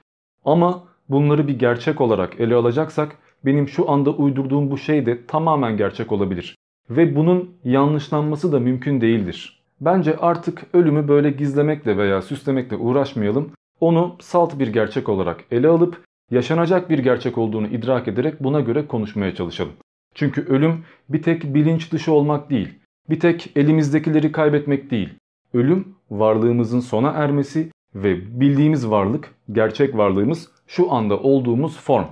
[0.45, 5.77] Ama bunları bir gerçek olarak ele alacaksak benim şu anda uydurduğum bu şey de tamamen
[5.77, 6.57] gerçek olabilir.
[6.89, 9.60] Ve bunun yanlışlanması da mümkün değildir.
[9.81, 13.51] Bence artık ölümü böyle gizlemekle veya süslemekle uğraşmayalım.
[13.79, 18.87] Onu salt bir gerçek olarak ele alıp yaşanacak bir gerçek olduğunu idrak ederek buna göre
[18.87, 19.73] konuşmaya çalışalım.
[20.15, 22.79] Çünkü ölüm bir tek bilinç dışı olmak değil,
[23.09, 25.09] bir tek elimizdekileri kaybetmek değil.
[25.53, 32.07] Ölüm varlığımızın sona ermesi ve bildiğimiz varlık, gerçek varlığımız şu anda olduğumuz form.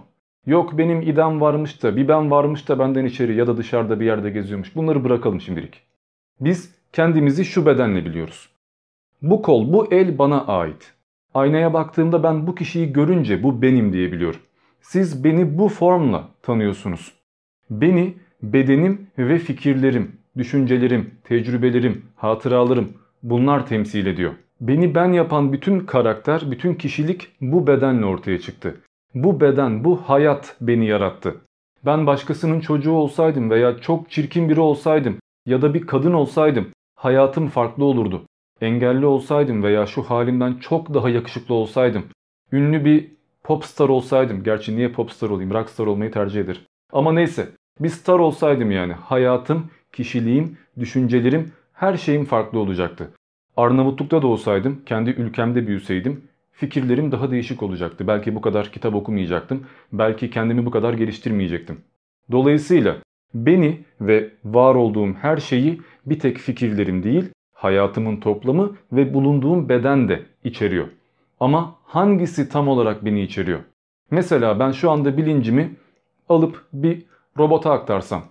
[0.45, 4.05] Yok benim idam varmış da bir ben varmış da benden içeri ya da dışarıda bir
[4.05, 4.75] yerde geziyormuş.
[4.75, 5.81] Bunları bırakalım şimdilik.
[6.39, 8.49] Biz kendimizi şu bedenle biliyoruz.
[9.21, 10.93] Bu kol, bu el bana ait.
[11.33, 14.39] Aynaya baktığımda ben bu kişiyi görünce bu benim diyebiliyorum.
[14.81, 17.13] Siz beni bu formla tanıyorsunuz.
[17.69, 18.13] Beni
[18.43, 24.33] bedenim ve fikirlerim, düşüncelerim, tecrübelerim, hatıralarım bunlar temsil ediyor.
[24.61, 28.75] Beni ben yapan bütün karakter, bütün kişilik bu bedenle ortaya çıktı.
[29.15, 31.35] Bu beden, bu hayat beni yarattı.
[31.85, 36.67] Ben başkasının çocuğu olsaydım veya çok çirkin biri olsaydım ya da bir kadın olsaydım
[36.99, 38.25] hayatım farklı olurdu.
[38.61, 42.05] Engelli olsaydım veya şu halimden çok daha yakışıklı olsaydım,
[42.51, 43.11] ünlü bir
[43.43, 46.61] popstar olsaydım, gerçi niye popstar olayım, rockstar olmayı tercih eder.
[46.93, 53.11] Ama neyse, bir star olsaydım yani hayatım, kişiliğim, düşüncelerim, her şeyim farklı olacaktı.
[53.57, 58.07] Arnavutluk'ta da olsaydım, kendi ülkemde büyüseydim fikirlerim daha değişik olacaktı.
[58.07, 59.65] Belki bu kadar kitap okumayacaktım.
[59.93, 61.81] Belki kendimi bu kadar geliştirmeyecektim.
[62.31, 62.97] Dolayısıyla
[63.33, 70.09] beni ve var olduğum her şeyi bir tek fikirlerim değil, hayatımın toplamı ve bulunduğum beden
[70.09, 70.87] de içeriyor.
[71.39, 73.59] Ama hangisi tam olarak beni içeriyor?
[74.11, 75.75] Mesela ben şu anda bilincimi
[76.29, 77.05] alıp bir
[77.37, 78.23] robota aktarsam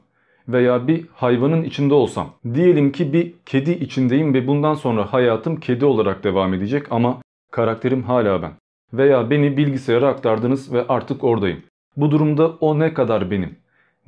[0.48, 2.30] veya bir hayvanın içinde olsam.
[2.54, 7.18] Diyelim ki bir kedi içindeyim ve bundan sonra hayatım kedi olarak devam edecek ama
[7.50, 8.52] karakterim hala ben.
[8.92, 11.62] Veya beni bilgisayara aktardınız ve artık oradayım.
[11.96, 13.56] Bu durumda o ne kadar benim?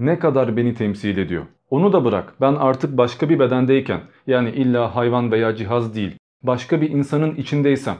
[0.01, 1.47] Ne kadar beni temsil ediyor?
[1.71, 2.35] Onu da bırak.
[2.41, 7.97] Ben artık başka bir bedendeyken yani illa hayvan veya cihaz değil başka bir insanın içindeysem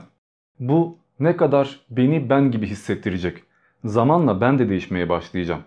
[0.59, 3.37] bu ne kadar beni ben gibi hissettirecek?
[3.83, 5.61] Zamanla ben de değişmeye başlayacağım.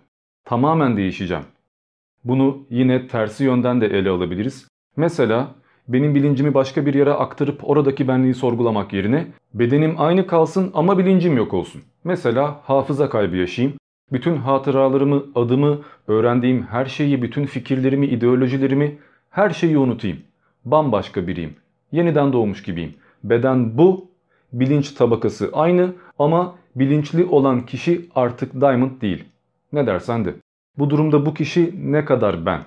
[0.45, 1.45] Tamamen değişeceğim.
[2.25, 4.69] Bunu yine tersi yönden de ele alabiliriz.
[4.97, 5.55] Mesela
[5.89, 11.37] benim bilincimi başka bir yere aktarıp oradaki benliği sorgulamak yerine bedenim aynı kalsın ama bilincim
[11.37, 11.83] yok olsun.
[12.05, 13.77] Mesela hafıza kaybı yaşayayım.
[14.13, 18.99] Bütün hatıralarımı, adımı, öğrendiğim her şeyi, bütün fikirlerimi, ideolojilerimi,
[19.31, 20.19] her şeyi unutayım.
[20.65, 21.57] Bambaşka biriyim.
[21.93, 22.95] Yeniden doğmuş gibiyim.
[23.25, 24.09] Beden bu,
[24.53, 29.25] bilinç tabakası aynı ama bilinçli olan kişi artık Diamond değil.
[29.73, 30.35] Ne dersen de.
[30.79, 32.61] Bu durumda bu kişi ne kadar ben?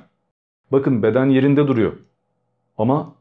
[0.71, 1.93] Bakın beden yerinde duruyor.
[2.77, 3.13] Ama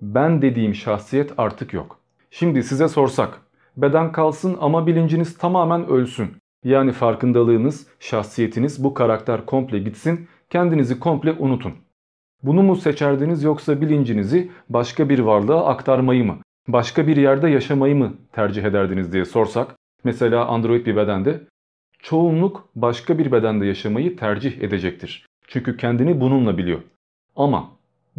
[0.00, 1.98] ben dediğim şahsiyet artık yok.
[2.30, 3.40] Şimdi size sorsak,
[3.76, 6.41] beden kalsın ama bilinciniz tamamen ölsün.
[6.64, 11.72] Yani farkındalığınız, şahsiyetiniz, bu karakter komple gitsin, kendinizi komple unutun.
[12.42, 16.38] Bunu mu seçerdiniz yoksa bilincinizi başka bir varlığa aktarmayı mı?
[16.68, 21.40] başka bir yerde yaşamayı mı tercih ederdiniz diye sorsak, mesela android bir bedende,
[21.98, 25.26] çoğunluk başka bir bedende yaşamayı tercih edecektir.
[25.46, 26.80] Çünkü kendini bununla biliyor.
[27.36, 27.70] Ama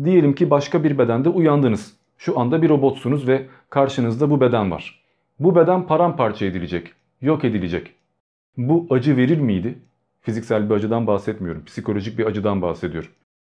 [0.04, 1.98] diyelim ki başka bir bedende uyandınız.
[2.18, 5.04] Şu anda bir robotsunuz ve karşınızda bu beden var.
[5.40, 7.94] Bu beden paramparça edilecek, yok edilecek.
[8.58, 9.80] Bu acı verir miydi?
[10.22, 13.10] Fiziksel bir acıdan bahsetmiyorum, psikolojik bir acıdan bahsediyorum.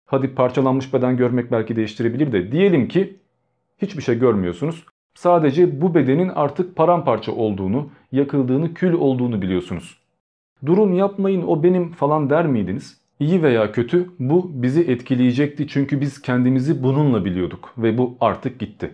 [0.06, 3.16] Hadi parçalanmış beden görmek belki değiştirebilir de diyelim ki
[3.78, 4.84] hiçbir şey görmüyorsunuz.
[5.14, 9.98] Sadece bu bedenin artık paramparça olduğunu, yakıldığını, kül olduğunu biliyorsunuz.
[10.66, 13.00] Durun yapmayın o benim falan der miydiniz?
[13.20, 18.92] İyi veya kötü bu bizi etkileyecekti çünkü biz kendimizi bununla biliyorduk ve bu artık gitti.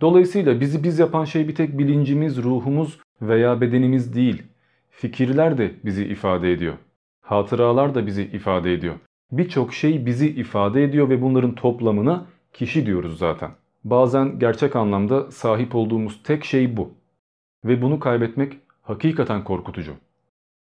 [0.00, 4.42] Dolayısıyla bizi biz yapan şey bir tek bilincimiz, ruhumuz veya bedenimiz değil.
[5.02, 6.74] Fikirler de bizi ifade ediyor.
[7.20, 8.94] Hatıralar da bizi ifade ediyor.
[9.32, 13.50] Birçok şey bizi ifade ediyor ve bunların toplamına kişi diyoruz zaten.
[13.84, 16.90] Bazen gerçek anlamda sahip olduğumuz tek şey bu.
[17.64, 18.52] Ve bunu kaybetmek
[18.82, 19.92] hakikaten korkutucu.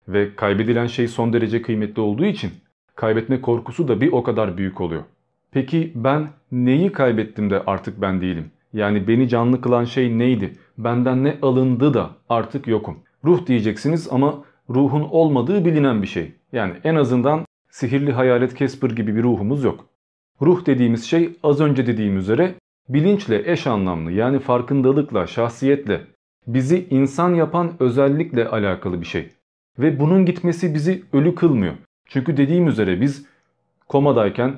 [0.08, 2.50] Ve kaybedilen şey son derece kıymetli olduğu için
[2.94, 5.02] kaybetme korkusu da bir o kadar büyük oluyor.
[5.50, 8.50] Peki ben neyi kaybettim de artık ben değilim?
[8.72, 10.52] Yani beni canlı kılan şey neydi?
[10.78, 12.96] Benden ne alındı da artık yokum?
[13.24, 16.32] Ruh diyeceksiniz ama ruhun olmadığı bilinen bir şey.
[16.52, 19.86] Yani en azından sihirli hayalet Casper gibi bir ruhumuz yok.
[20.42, 22.54] Ruh dediğimiz şey az önce dediğim üzere
[22.88, 26.00] bilinçle eş anlamlı yani farkındalıkla, şahsiyetle,
[26.46, 29.28] bizi insan yapan özellikle alakalı bir şey.
[29.78, 31.74] Ve bunun gitmesi bizi ölü kılmıyor.
[32.06, 33.26] Çünkü dediğim üzere biz
[33.88, 34.56] komadayken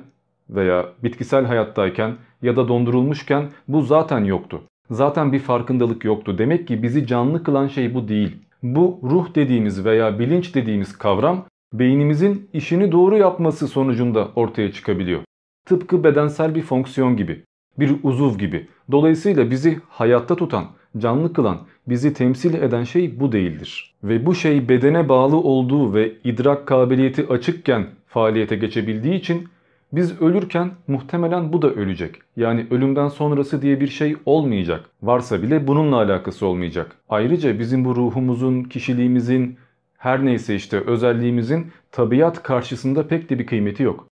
[0.49, 4.61] veya bitkisel hayattayken ya da dondurulmuşken bu zaten yoktu.
[4.91, 6.37] Zaten bir farkındalık yoktu.
[6.37, 8.37] Demek ki bizi canlı kılan şey bu değil.
[8.63, 15.21] Bu ruh dediğimiz veya bilinç dediğimiz kavram beynimizin işini doğru yapması sonucunda ortaya çıkabiliyor.
[15.65, 17.43] Tıpkı bedensel bir fonksiyon gibi,
[17.79, 18.67] bir uzuv gibi.
[18.91, 20.65] Dolayısıyla bizi hayatta tutan,
[20.97, 21.57] canlı kılan,
[21.87, 23.93] bizi temsil eden şey bu değildir.
[24.03, 29.47] Ve bu şey bedene bağlı olduğu ve idrak kabiliyeti açıkken faaliyete geçebildiği için
[29.93, 32.15] biz ölürken muhtemelen bu da ölecek.
[32.37, 34.89] Yani ölümden sonrası diye bir şey olmayacak.
[35.01, 36.95] Varsa bile bununla alakası olmayacak.
[37.09, 39.57] Ayrıca bizim bu ruhumuzun, kişiliğimizin,
[39.97, 44.07] her neyse işte özelliğimizin tabiat karşısında pek de bir kıymeti yok.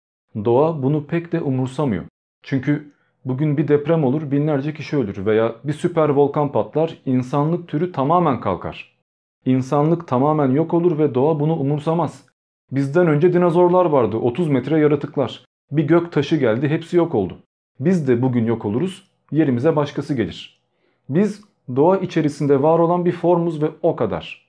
[0.44, 2.04] Doğa bunu pek de umursamıyor.
[2.42, 2.92] Çünkü
[3.24, 8.40] bugün bir deprem olur binlerce kişi ölür veya bir süper volkan patlar insanlık türü tamamen
[8.40, 8.98] kalkar.
[9.44, 12.24] İnsanlık tamamen yok olur ve doğa bunu umursamaz.
[12.72, 15.47] Bizden önce dinozorlar vardı 30 metre yaratıklar.
[15.72, 17.38] Bir gök taşı geldi hepsi yok oldu.
[17.80, 20.60] Biz de bugün yok oluruz yerimize başkası gelir.
[21.08, 21.44] Biz
[21.76, 24.48] doğa içerisinde var olan bir formuz ve o kadar.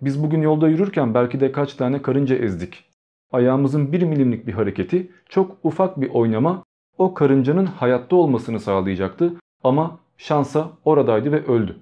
[0.00, 2.84] Biz bugün yolda yürürken belki de kaç tane karınca ezdik.
[3.32, 6.64] Ayağımızın bir milimlik bir hareketi çok ufak bir oynama
[6.98, 9.34] o karıncanın hayatta olmasını sağlayacaktı
[9.64, 11.76] ama şansa oradaydı ve öldü.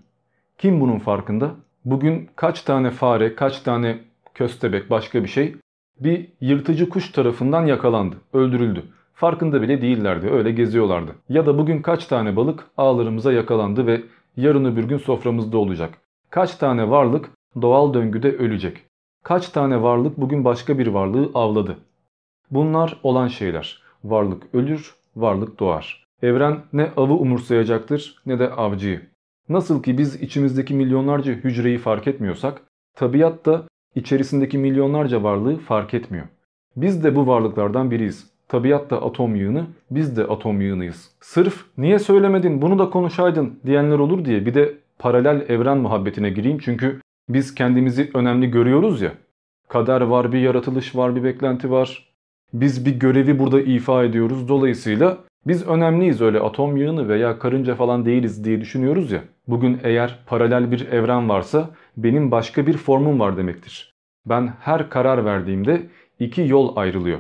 [0.59, 1.51] Kim bunun farkında?
[1.85, 3.99] Bugün kaç tane fare, kaç tane
[4.35, 5.57] köstebek başka bir şey
[6.01, 8.83] bir yırtıcı kuş tarafından yakalandı, öldürüldü.
[9.15, 11.13] Farkında bile değillerdi, öyle geziyorlardı.
[11.29, 14.03] Ya da bugün kaç tane balık ağlarımıza yakalandı ve
[14.37, 15.99] yarın öbür gün soframızda olacak.
[16.31, 17.31] Kaç tane varlık
[17.63, 18.83] doğal döngüde ölecek.
[19.23, 21.77] Kaç tane varlık bugün başka bir varlığı avladı.
[22.51, 23.83] Bunlar olan şeyler.
[24.05, 26.05] Varlık ölür, varlık doğar.
[26.23, 29.01] Evren ne avı umursayacaktır ne de avcıyı.
[29.49, 32.63] Nasıl ki biz içimizdeki milyonlarca hücreyi fark etmiyorsak,
[32.95, 33.63] tabiat da
[33.95, 36.27] içerisindeki milyonlarca varlığı fark etmiyor.
[36.77, 38.31] Biz de bu varlıklardan biriyiz.
[38.49, 41.11] Tabiat da atom yığını, biz de atom yığınıyız.
[41.21, 46.59] Sırf niye söylemedin bunu da konuşaydın diyenler olur diye bir de paralel evren muhabbetine gireyim.
[46.59, 49.13] Çünkü biz kendimizi önemli görüyoruz ya.
[49.69, 52.09] Kader var, bir yaratılış var, bir beklenti var.
[52.55, 54.49] Biz bir görevi burada ifa ediyoruz.
[54.49, 59.23] Dolayısıyla biz önemliyiz öyle atom yığını veya karınca falan değiliz diye düşünüyoruz ya.
[59.49, 63.95] Bugün eğer paralel bir evren varsa benim başka bir formum var demektir.
[64.27, 65.87] Ben her karar verdiğimde
[66.19, 67.19] iki yol ayrılıyor.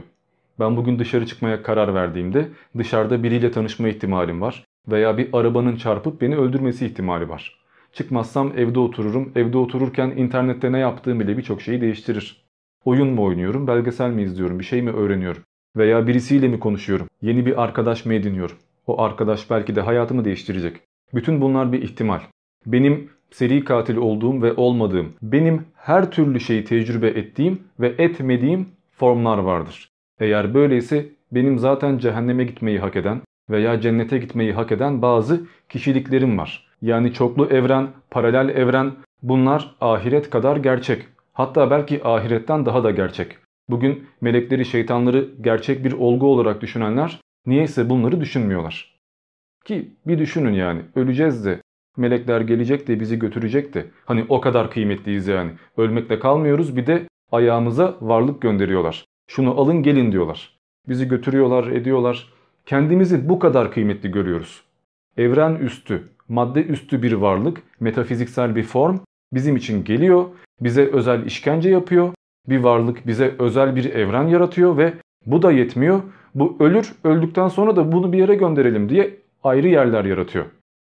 [0.60, 2.48] Ben bugün dışarı çıkmaya karar verdiğimde
[2.78, 7.58] dışarıda biriyle tanışma ihtimalim var veya bir arabanın çarpıp beni öldürmesi ihtimali var.
[7.92, 9.32] Çıkmazsam evde otururum.
[9.36, 12.44] Evde otururken internette ne yaptığım bile birçok şeyi değiştirir.
[12.84, 15.42] Oyun mu oynuyorum, belgesel mi izliyorum, bir şey mi öğreniyorum?
[15.76, 17.08] Veya birisiyle mi konuşuyorum?
[17.22, 18.56] Yeni bir arkadaş mı ediniyorum?
[18.86, 20.80] O arkadaş belki de hayatımı değiştirecek.
[21.14, 22.20] Bütün bunlar bir ihtimal.
[22.66, 29.38] Benim seri katil olduğum ve olmadığım, benim her türlü şeyi tecrübe ettiğim ve etmediğim formlar
[29.38, 29.88] vardır.
[30.20, 33.20] Eğer böyleyse benim zaten cehenneme gitmeyi hak eden
[33.50, 36.66] veya cennete gitmeyi hak eden bazı kişiliklerim var.
[36.82, 38.92] Yani çoklu evren, paralel evren
[39.22, 41.02] bunlar ahiret kadar gerçek.
[41.32, 43.36] Hatta belki ahiretten daha da gerçek.
[43.68, 48.94] Bugün melekleri, şeytanları gerçek bir olgu olarak düşünenler niyeyse bunları düşünmüyorlar.
[49.64, 51.60] Ki bir düşünün yani öleceğiz de
[51.96, 53.86] Melekler gelecek de bizi götürecek de.
[54.04, 55.50] Hani o kadar kıymetliyiz yani.
[55.76, 57.02] Ölmekle kalmıyoruz bir de
[57.32, 59.04] ayağımıza varlık gönderiyorlar.
[59.26, 60.58] Şunu alın gelin diyorlar.
[60.88, 62.32] Bizi götürüyorlar ediyorlar.
[62.66, 64.62] Kendimizi bu kadar kıymetli görüyoruz.
[65.16, 68.98] Evren üstü, madde üstü bir varlık, metafiziksel bir form
[69.32, 70.24] bizim için geliyor,
[70.60, 72.12] bize özel işkence yapıyor,
[72.48, 74.92] bir varlık bize özel bir evren yaratıyor ve
[75.26, 76.02] bu da yetmiyor.
[76.34, 80.44] Bu ölür, öldükten sonra da bunu bir yere gönderelim diye ayrı yerler yaratıyor.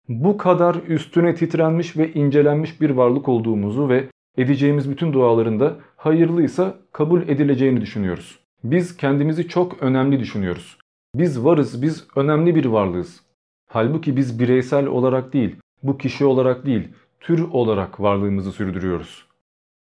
[0.09, 4.07] Bu kadar üstüne titrenmiş ve incelenmiş bir varlık olduğumuzu ve
[4.37, 8.39] edeceğimiz bütün dualarında hayırlıysa kabul edileceğini düşünüyoruz.
[8.63, 10.77] Biz kendimizi çok önemli düşünüyoruz.
[11.15, 13.21] Biz varız, biz önemli bir varlığız.
[13.69, 16.87] Halbuki biz bireysel olarak değil, bu kişi olarak değil,
[17.19, 19.27] tür olarak varlığımızı sürdürüyoruz.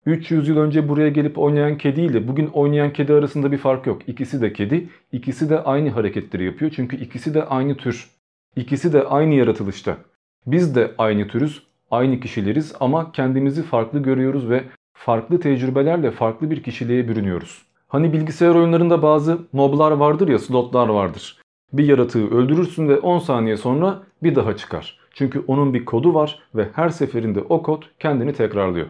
[0.06, 4.08] 300 yıl önce buraya gelip oynayan kedi ile bugün oynayan kedi arasında bir fark yok.
[4.08, 8.17] İkisi de kedi, ikisi de aynı hareketleri yapıyor çünkü ikisi de aynı tür.
[8.58, 9.96] İkisi de aynı yaratılışta.
[10.46, 16.62] Biz de aynı türüz, aynı kişileriz ama kendimizi farklı görüyoruz ve farklı tecrübelerle farklı bir
[16.62, 17.62] kişiliğe bürünüyoruz.
[17.88, 21.40] Hani bilgisayar oyunlarında bazı moblar vardır ya slotlar vardır.
[21.72, 24.98] Bir yaratığı öldürürsün ve 10 saniye sonra bir daha çıkar.
[25.14, 28.86] Çünkü onun bir kodu var ve her seferinde o kod kendini tekrarlıyor.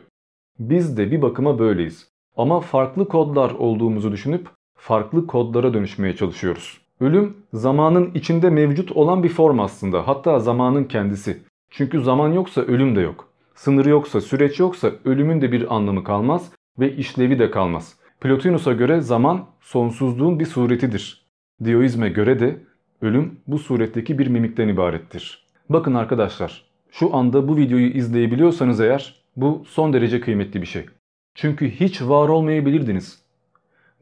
[0.58, 2.08] Biz de bir bakıma böyleyiz.
[2.36, 6.87] Ama farklı kodlar olduğumuzu düşünüp farklı kodlara dönüşmeye çalışıyoruz.
[7.00, 10.08] Ölüm zamanın içinde mevcut olan bir form aslında.
[10.08, 11.42] Hatta zamanın kendisi.
[11.70, 13.28] Çünkü zaman yoksa ölüm de yok.
[13.54, 17.96] Sınır yoksa, süreç yoksa ölümün de bir anlamı kalmaz ve işlevi de kalmaz.
[18.20, 21.26] Plotinus'a göre zaman sonsuzluğun bir suretidir.
[21.64, 22.56] Dioizme göre de
[23.02, 25.46] ölüm bu suretteki bir mimikten ibarettir.
[25.68, 30.86] Bakın arkadaşlar, şu anda bu videoyu izleyebiliyorsanız eğer bu son derece kıymetli bir şey.
[31.34, 33.22] Çünkü hiç var olmayabilirdiniz.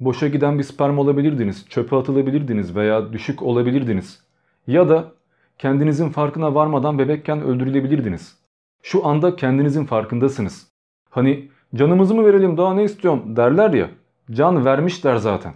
[0.00, 4.22] Boşa giden bir sperm olabilirdiniz, çöpe atılabilirdiniz veya düşük olabilirdiniz.
[4.66, 5.12] Ya da
[5.58, 8.36] kendinizin farkına varmadan bebekken öldürülebilirdiniz.
[8.82, 10.68] Şu anda kendinizin farkındasınız.
[11.10, 13.90] Hani canımızı mı verelim daha ne istiyorum derler ya.
[14.30, 15.54] Can vermişler zaten.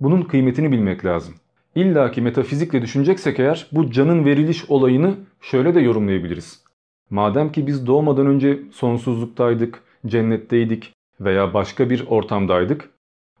[0.00, 1.34] Bunun kıymetini bilmek lazım.
[1.74, 6.62] İlla ki metafizikle düşüneceksek eğer bu canın veriliş olayını şöyle de yorumlayabiliriz.
[7.10, 12.90] Madem ki biz doğmadan önce sonsuzluktaydık, cennetteydik veya başka bir ortamdaydık,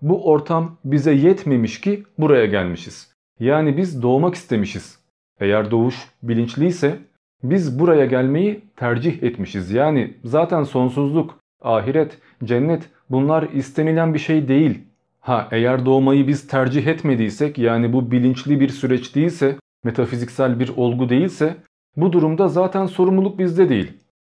[0.02, 3.12] bu ortam bize yetmemiş ki buraya gelmişiz.
[3.40, 4.98] Yani biz doğmak istemişiz.
[5.40, 6.98] Eğer doğuş bilinçliyse
[7.42, 9.70] biz buraya gelmeyi tercih etmişiz.
[9.70, 14.78] Yani zaten sonsuzluk, ahiret, cennet bunlar istenilen bir şey değil.
[15.20, 21.08] Ha eğer doğmayı biz tercih etmediysek yani bu bilinçli bir süreç değilse, metafiziksel bir olgu
[21.08, 21.56] değilse
[21.96, 23.92] bu durumda zaten sorumluluk bizde değil.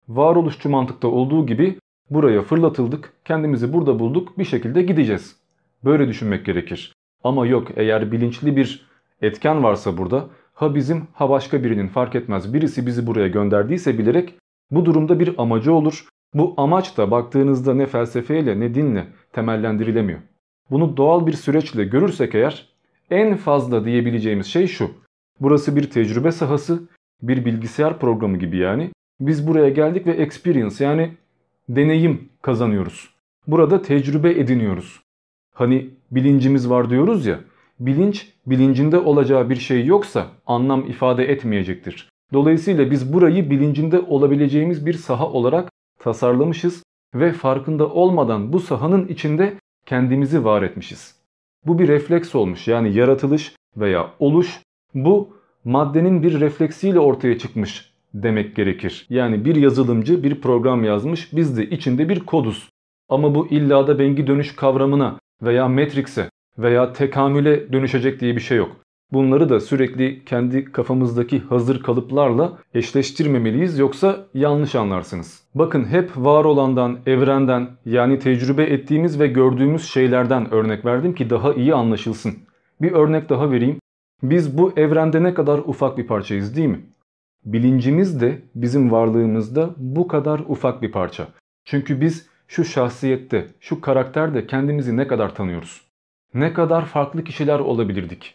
[0.09, 1.79] Varoluşçu mantıkta olduğu gibi
[2.11, 5.42] buraya fırlatıldık, kendimizi burada bulduk, bir şekilde gideceğiz.
[5.85, 6.93] Böyle düşünmek gerekir.
[7.25, 8.87] Ama yok eğer bilinçli bir
[9.23, 14.35] etken varsa burada ha bizim ha başka birinin fark etmez birisi bizi buraya gönderdiyse bilerek
[14.71, 16.09] bu durumda bir amacı olur.
[16.35, 20.21] Bu amaç da baktığınızda ne felsefeyle ne dinle temellendirilemiyor.
[20.71, 22.69] Bunu doğal bir süreçle görürsek eğer
[23.11, 24.91] en fazla diyebileceğimiz şey şu.
[25.41, 26.89] Burası bir tecrübe sahası
[27.23, 28.91] bir bilgisayar programı gibi yani.
[29.21, 31.15] Biz buraya geldik ve experience yani
[31.69, 33.11] deneyim kazanıyoruz.
[33.47, 35.01] Burada tecrübe ediniyoruz.
[35.55, 37.41] Hani bilincimiz var diyoruz ya.
[37.81, 42.09] Bilinç bilincinde olacağı bir şey yoksa anlam ifade etmeyecektir.
[42.33, 46.83] Dolayısıyla biz burayı bilincinde olabileceğimiz bir saha olarak tasarlamışız
[47.15, 49.55] ve farkında olmadan bu sahanın içinde
[49.87, 51.17] kendimizi var etmişiz.
[51.67, 54.61] Bu bir refleks olmuş yani yaratılış veya oluş
[54.95, 59.07] bu maddenin bir refleksiyle ortaya çıkmış demek gerekir.
[59.11, 62.69] Yani bir yazılımcı bir program yazmış biz de içinde bir koduz.
[63.09, 68.59] Ama bu illa da bengi dönüş kavramına veya Matrix'e veya tekamüle dönüşecek diye bir şey
[68.59, 68.77] yok.
[69.13, 75.43] Bunları da sürekli kendi kafamızdaki hazır kalıplarla eşleştirmemeliyiz yoksa yanlış anlarsınız.
[75.55, 81.53] Bakın hep var olandan, evrenden yani tecrübe ettiğimiz ve gördüğümüz şeylerden örnek verdim ki daha
[81.53, 82.33] iyi anlaşılsın.
[82.81, 83.79] Bir örnek daha vereyim.
[84.23, 86.81] Biz bu evrende ne kadar ufak bir parçayız değil mi?
[87.45, 91.29] Bilincimiz de bizim varlığımızda bu kadar ufak bir parça.
[91.65, 95.83] Çünkü biz şu şahsiyette, şu karakterde kendimizi ne kadar tanıyoruz?
[96.35, 98.35] Ne kadar farklı kişiler olabilirdik?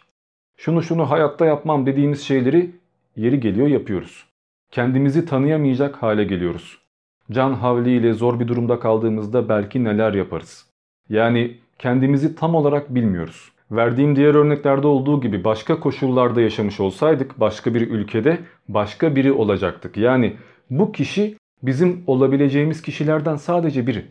[0.55, 2.71] Şunu şunu hayatta yapmam dediğimiz şeyleri
[3.15, 4.25] yeri geliyor yapıyoruz.
[4.71, 6.77] Kendimizi tanıyamayacak hale geliyoruz.
[7.31, 10.65] Can havliyle zor bir durumda kaldığımızda belki neler yaparız?
[11.09, 13.51] Yani kendimizi tam olarak bilmiyoruz.
[13.71, 19.97] Verdiğim diğer örneklerde olduğu gibi başka koşullarda yaşamış olsaydık başka bir ülkede başka biri olacaktık.
[19.97, 20.35] Yani
[20.69, 24.05] bu kişi bizim olabileceğimiz kişilerden sadece biri.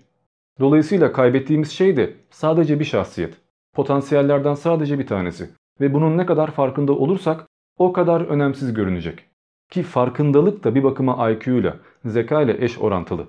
[0.60, 3.34] Dolayısıyla kaybettiğimiz şey de sadece bir şahsiyet.
[3.74, 5.50] Potansiyellerden sadece bir tanesi.
[5.80, 7.46] Ve bunun ne kadar farkında olursak
[7.78, 9.24] o kadar önemsiz görünecek.
[9.70, 11.74] Ki farkındalık da bir bakıma IQ ile,
[12.04, 13.28] zeka ile eş orantılı.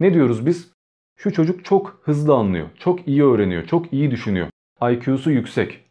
[0.00, 0.72] Ne diyoruz biz?
[1.16, 4.48] Şu çocuk çok hızlı anlıyor, çok iyi öğreniyor, çok iyi düşünüyor.
[4.90, 5.84] IQ'su yüksek.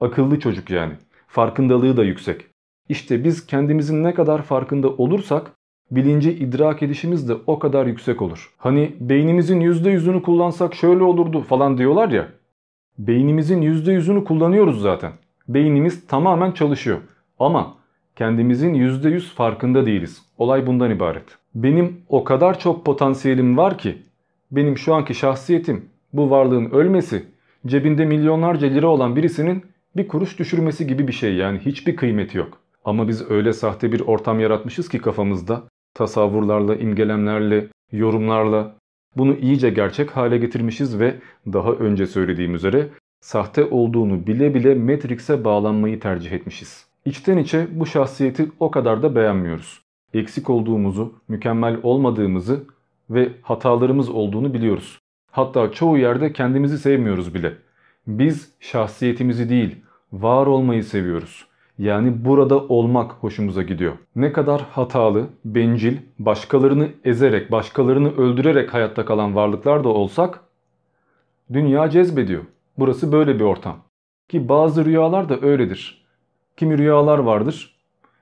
[0.00, 0.92] Akıllı çocuk yani.
[1.26, 2.46] Farkındalığı da yüksek.
[2.88, 5.52] İşte biz kendimizin ne kadar farkında olursak
[5.90, 8.54] bilinci idrak edişimiz de o kadar yüksek olur.
[8.58, 12.28] Hani beynimizin %100'ünü kullansak şöyle olurdu falan diyorlar ya.
[12.98, 15.12] Beynimizin %100'ünü kullanıyoruz zaten.
[15.48, 16.98] Beynimiz tamamen çalışıyor.
[17.38, 17.74] Ama
[18.16, 20.22] kendimizin %100 farkında değiliz.
[20.38, 21.24] Olay bundan ibaret.
[21.54, 23.98] Benim o kadar çok potansiyelim var ki
[24.50, 27.24] benim şu anki şahsiyetim, bu varlığın ölmesi,
[27.66, 29.62] cebinde milyonlarca lira olan birisinin
[29.96, 32.58] bir kuruş düşürmesi gibi bir şey yani hiçbir kıymeti yok.
[32.84, 35.62] Ama biz öyle sahte bir ortam yaratmışız ki kafamızda
[35.98, 38.74] tasavvurlarla, imgelemlerle, yorumlarla
[39.16, 41.14] bunu iyice gerçek hale getirmişiz ve
[41.52, 42.88] daha önce söylediğim üzere
[43.20, 46.86] sahte olduğunu bile bile Matrix'e bağlanmayı tercih etmişiz.
[47.04, 49.82] İçten içe bu şahsiyeti o kadar da beğenmiyoruz.
[50.14, 52.64] Eksik olduğumuzu, mükemmel olmadığımızı
[53.10, 54.98] ve hatalarımız olduğunu biliyoruz.
[55.30, 57.52] Hatta çoğu yerde kendimizi sevmiyoruz bile.
[58.06, 59.76] Biz şahsiyetimizi değil,
[60.12, 61.47] var olmayı seviyoruz.
[61.78, 63.92] Yani burada olmak hoşumuza gidiyor.
[64.16, 70.40] Ne kadar hatalı, bencil, başkalarını ezerek, başkalarını öldürerek hayatta kalan varlıklar da olsak
[71.52, 72.42] dünya cezbediyor.
[72.78, 73.76] Burası böyle bir ortam.
[74.28, 76.04] Ki bazı rüyalar da öyledir.
[76.56, 77.78] Kimi rüyalar vardır.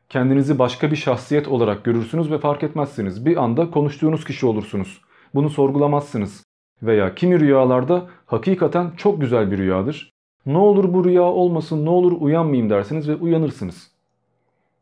[0.09, 3.27] Kendinizi başka bir şahsiyet olarak görürsünüz ve fark etmezsiniz.
[3.27, 5.01] Bir anda konuştuğunuz kişi olursunuz.
[5.35, 6.45] Bunu sorgulamazsınız.
[6.83, 10.16] Veya kimi rüyalarda hakikaten çok güzel bir rüyadır.
[10.47, 13.91] Ne olur bu rüya olmasın, ne olur uyanmayayım dersiniz ve uyanırsınız.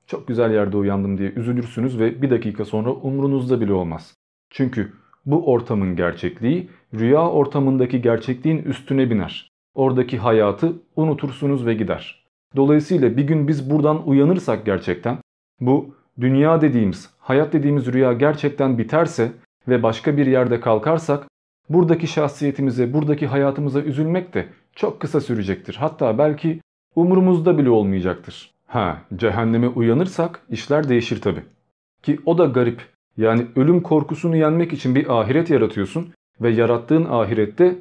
[0.06, 4.14] Çok güzel yerde uyandım diye üzülürsünüz ve bir dakika sonra umrunuzda bile olmaz.
[4.50, 4.92] Çünkü
[5.26, 9.50] bu ortamın gerçekliği rüya ortamındaki gerçekliğin üstüne biner.
[9.74, 12.24] Oradaki hayatı unutursunuz ve gider.
[12.56, 15.18] Dolayısıyla bir gün biz buradan uyanırsak gerçekten
[15.60, 19.32] bu dünya dediğimiz, hayat dediğimiz rüya gerçekten biterse
[19.68, 21.26] ve başka bir yerde kalkarsak
[21.68, 24.46] buradaki şahsiyetimize, buradaki hayatımıza üzülmek de
[24.76, 25.74] çok kısa sürecektir.
[25.74, 26.60] Hatta belki
[26.96, 28.54] umurumuzda bile olmayacaktır.
[28.66, 31.40] Ha, cehenneme uyanırsak işler değişir tabi.
[32.02, 32.82] Ki o da garip.
[33.16, 37.78] Yani ölüm korkusunu yenmek için bir ahiret yaratıyorsun ve yarattığın ahirette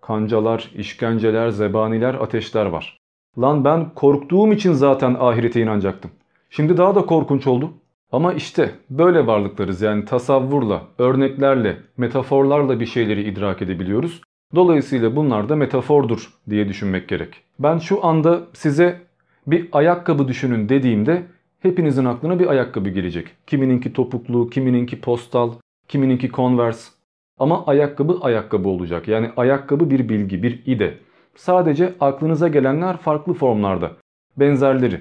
[0.00, 2.96] kancalar, işkenceler, zebaniler, ateşler var.
[3.38, 6.10] Lan ben korktuğum için zaten ahirete inanacaktım.
[6.50, 7.72] Şimdi daha da korkunç oldu.
[8.12, 14.20] Ama işte böyle varlıklarız yani tasavvurla, örneklerle, metaforlarla bir şeyleri idrak edebiliyoruz.
[14.54, 17.42] Dolayısıyla bunlar da metafordur diye düşünmek gerek.
[17.58, 19.00] Ben şu anda size
[19.46, 21.22] bir ayakkabı düşünün dediğimde
[21.60, 23.28] hepinizin aklına bir ayakkabı gelecek.
[23.46, 25.52] Kimininki topuklu, kimininki postal,
[25.88, 26.90] kimininki converse.
[27.38, 29.08] Ama ayakkabı ayakkabı olacak.
[29.08, 30.94] Yani ayakkabı bir bilgi, bir ide.
[31.36, 33.92] Sadece aklınıza gelenler farklı formlarda.
[34.36, 35.00] Benzerleri.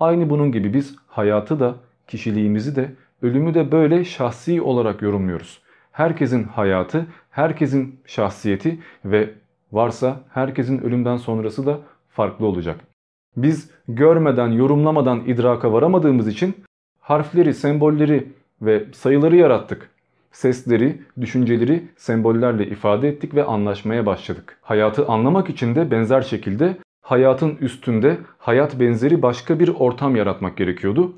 [0.00, 1.74] Aynı bunun gibi biz hayatı da,
[2.08, 5.62] kişiliğimizi de, ölümü de böyle şahsi olarak yorumluyoruz.
[5.92, 9.30] Herkesin hayatı, herkesin şahsiyeti ve
[9.72, 12.80] varsa herkesin ölümden sonrası da farklı olacak.
[13.36, 16.54] Biz görmeden, yorumlamadan idraka varamadığımız için
[17.00, 18.32] harfleri, sembolleri
[18.62, 19.90] ve sayıları yarattık.
[20.32, 24.58] Sesleri, düşünceleri sembollerle ifade ettik ve anlaşmaya başladık.
[24.62, 31.12] Hayatı anlamak için de benzer şekilde hayatın üstünde hayat benzeri başka bir ortam yaratmak gerekiyordu.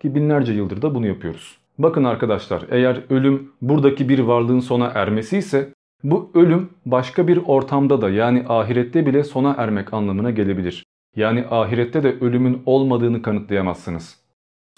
[0.00, 1.58] Ki binlerce yıldır da bunu yapıyoruz.
[1.78, 5.72] Bakın arkadaşlar eğer ölüm buradaki bir varlığın sona ermesi ise
[6.04, 10.84] bu ölüm başka bir ortamda da yani ahirette bile sona ermek anlamına gelebilir.
[11.16, 14.20] Yani ahirette de ölümün olmadığını kanıtlayamazsınız.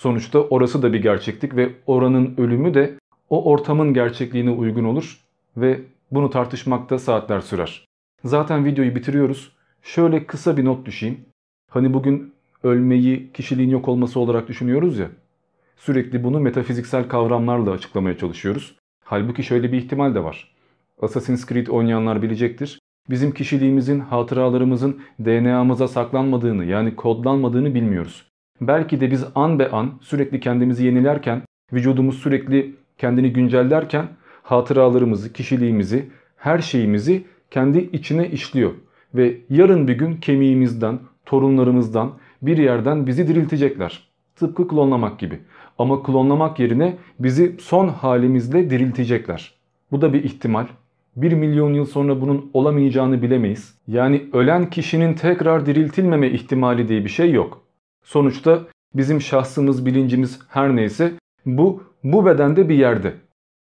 [0.00, 2.94] Sonuçta orası da bir gerçeklik ve oranın ölümü de
[3.30, 5.20] o ortamın gerçekliğine uygun olur
[5.56, 5.80] ve
[6.10, 7.84] bunu tartışmakta saatler sürer.
[8.24, 9.52] Zaten videoyu bitiriyoruz.
[9.82, 11.20] Şöyle kısa bir not düşeyim.
[11.70, 15.08] Hani bugün ölmeyi kişiliğin yok olması olarak düşünüyoruz ya.
[15.78, 18.76] Sürekli bunu metafiziksel kavramlarla açıklamaya çalışıyoruz.
[19.04, 20.54] Halbuki şöyle bir ihtimal de var.
[21.02, 22.80] Assassin's Creed oynayanlar bilecektir.
[23.10, 28.26] Bizim kişiliğimizin, hatıralarımızın DNA'mıza saklanmadığını yani kodlanmadığını bilmiyoruz.
[28.60, 31.42] Belki de biz an be an sürekli kendimizi yenilerken,
[31.72, 34.08] vücudumuz sürekli kendini güncellerken
[34.42, 38.72] hatıralarımızı, kişiliğimizi, her şeyimizi kendi içine işliyor.
[39.14, 44.08] Ve yarın bir gün kemiğimizden, torunlarımızdan bir yerden bizi diriltecekler.
[44.36, 45.40] Tıpkı klonlamak gibi.
[45.78, 49.54] Ama klonlamak yerine bizi son halimizle diriltecekler.
[49.90, 50.66] Bu da bir ihtimal.
[51.16, 53.74] 1 milyon yıl sonra bunun olamayacağını bilemeyiz.
[53.86, 57.62] Yani ölen kişinin tekrar diriltilmeme ihtimali diye bir şey yok.
[58.04, 58.60] Sonuçta
[58.94, 61.12] bizim şahsımız, bilincimiz her neyse
[61.46, 63.14] bu bu bedende bir yerde.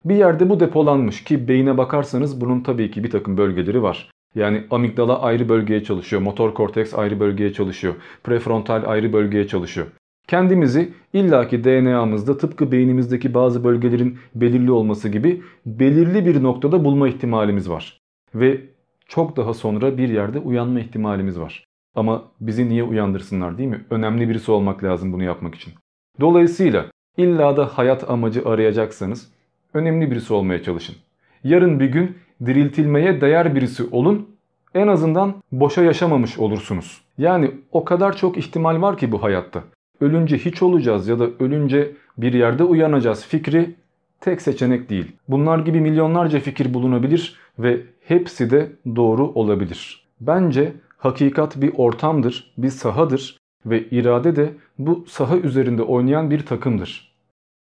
[0.05, 4.09] Bir yerde bu depolanmış ki beyine bakarsanız bunun tabii ki bir takım bölgeleri var.
[4.35, 7.93] Yani amigdala ayrı bölgeye çalışıyor, motor korteks ayrı bölgeye çalışıyor,
[8.23, 9.87] prefrontal ayrı bölgeye çalışıyor.
[10.27, 17.69] Kendimizi illaki DNA'mızda tıpkı beynimizdeki bazı bölgelerin belirli olması gibi belirli bir noktada bulma ihtimalimiz
[17.69, 17.99] var.
[18.35, 18.61] Ve
[19.07, 21.63] çok daha sonra bir yerde uyanma ihtimalimiz var.
[21.95, 23.85] Ama bizi niye uyandırsınlar değil mi?
[23.89, 25.73] Önemli birisi olmak lazım bunu yapmak için.
[26.19, 26.85] Dolayısıyla
[27.17, 29.31] illa da hayat amacı arayacaksanız
[29.73, 30.95] önemli birisi olmaya çalışın.
[31.43, 34.29] Yarın bir gün diriltilmeye değer birisi olun.
[34.75, 37.01] En azından boşa yaşamamış olursunuz.
[37.17, 39.63] Yani o kadar çok ihtimal var ki bu hayatta.
[40.01, 43.75] Ölünce hiç olacağız ya da ölünce bir yerde uyanacağız fikri
[44.21, 45.11] tek seçenek değil.
[45.27, 50.07] Bunlar gibi milyonlarca fikir bulunabilir ve hepsi de doğru olabilir.
[50.21, 57.13] Bence hakikat bir ortamdır, bir sahadır ve irade de bu saha üzerinde oynayan bir takımdır.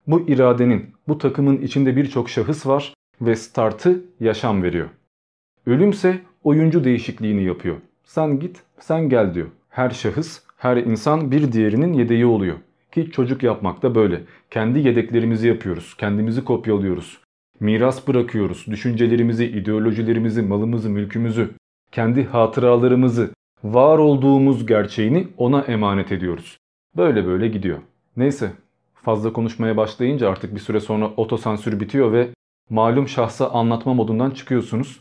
[0.07, 4.89] Bu iradenin, bu takımın içinde birçok şahıs var ve startı yaşam veriyor.
[5.67, 7.77] Ölümse oyuncu değişikliğini yapıyor.
[8.05, 9.49] Sen git, sen gel diyor.
[9.69, 12.57] Her şahıs, her insan bir diğerinin yedeği oluyor.
[12.93, 14.23] Ki çocuk yapmak da böyle.
[14.51, 17.21] Kendi yedeklerimizi yapıyoruz, kendimizi kopyalıyoruz.
[17.61, 21.51] Miras bırakıyoruz, düşüncelerimizi, ideolojilerimizi, malımızı, mülkümüzü,
[21.93, 23.31] kendi hatıralarımızı,
[23.65, 26.57] var olduğumuz gerçeğini ona emanet ediyoruz.
[26.97, 27.79] Böyle böyle gidiyor.
[28.17, 28.53] Neyse
[28.95, 32.29] fazla konuşmaya başlayınca artık bir süre sonra otosansür bitiyor ve
[32.71, 35.01] malum şahsa anlatma modundan çıkıyorsunuz.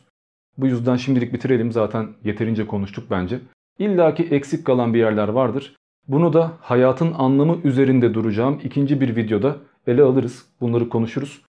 [0.58, 3.40] Bu yüzden şimdilik bitirelim zaten yeterince konuştuk bence.
[3.80, 5.76] İlla ki eksik kalan bir yerler vardır.
[6.08, 9.56] Bunu da hayatın anlamı üzerinde duracağım ikinci bir videoda
[9.88, 10.46] ele alırız.
[10.62, 11.42] Bunları konuşuruz.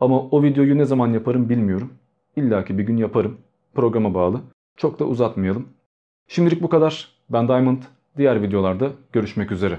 [0.00, 1.92] Ama o videoyu ne zaman yaparım bilmiyorum.
[2.36, 3.38] İlla ki bir gün yaparım.
[3.74, 4.40] Programa bağlı.
[4.76, 5.68] Çok da uzatmayalım.
[6.28, 7.08] Şimdilik bu kadar.
[7.30, 7.82] Ben Diamond.
[8.16, 9.78] Diğer videolarda görüşmek üzere.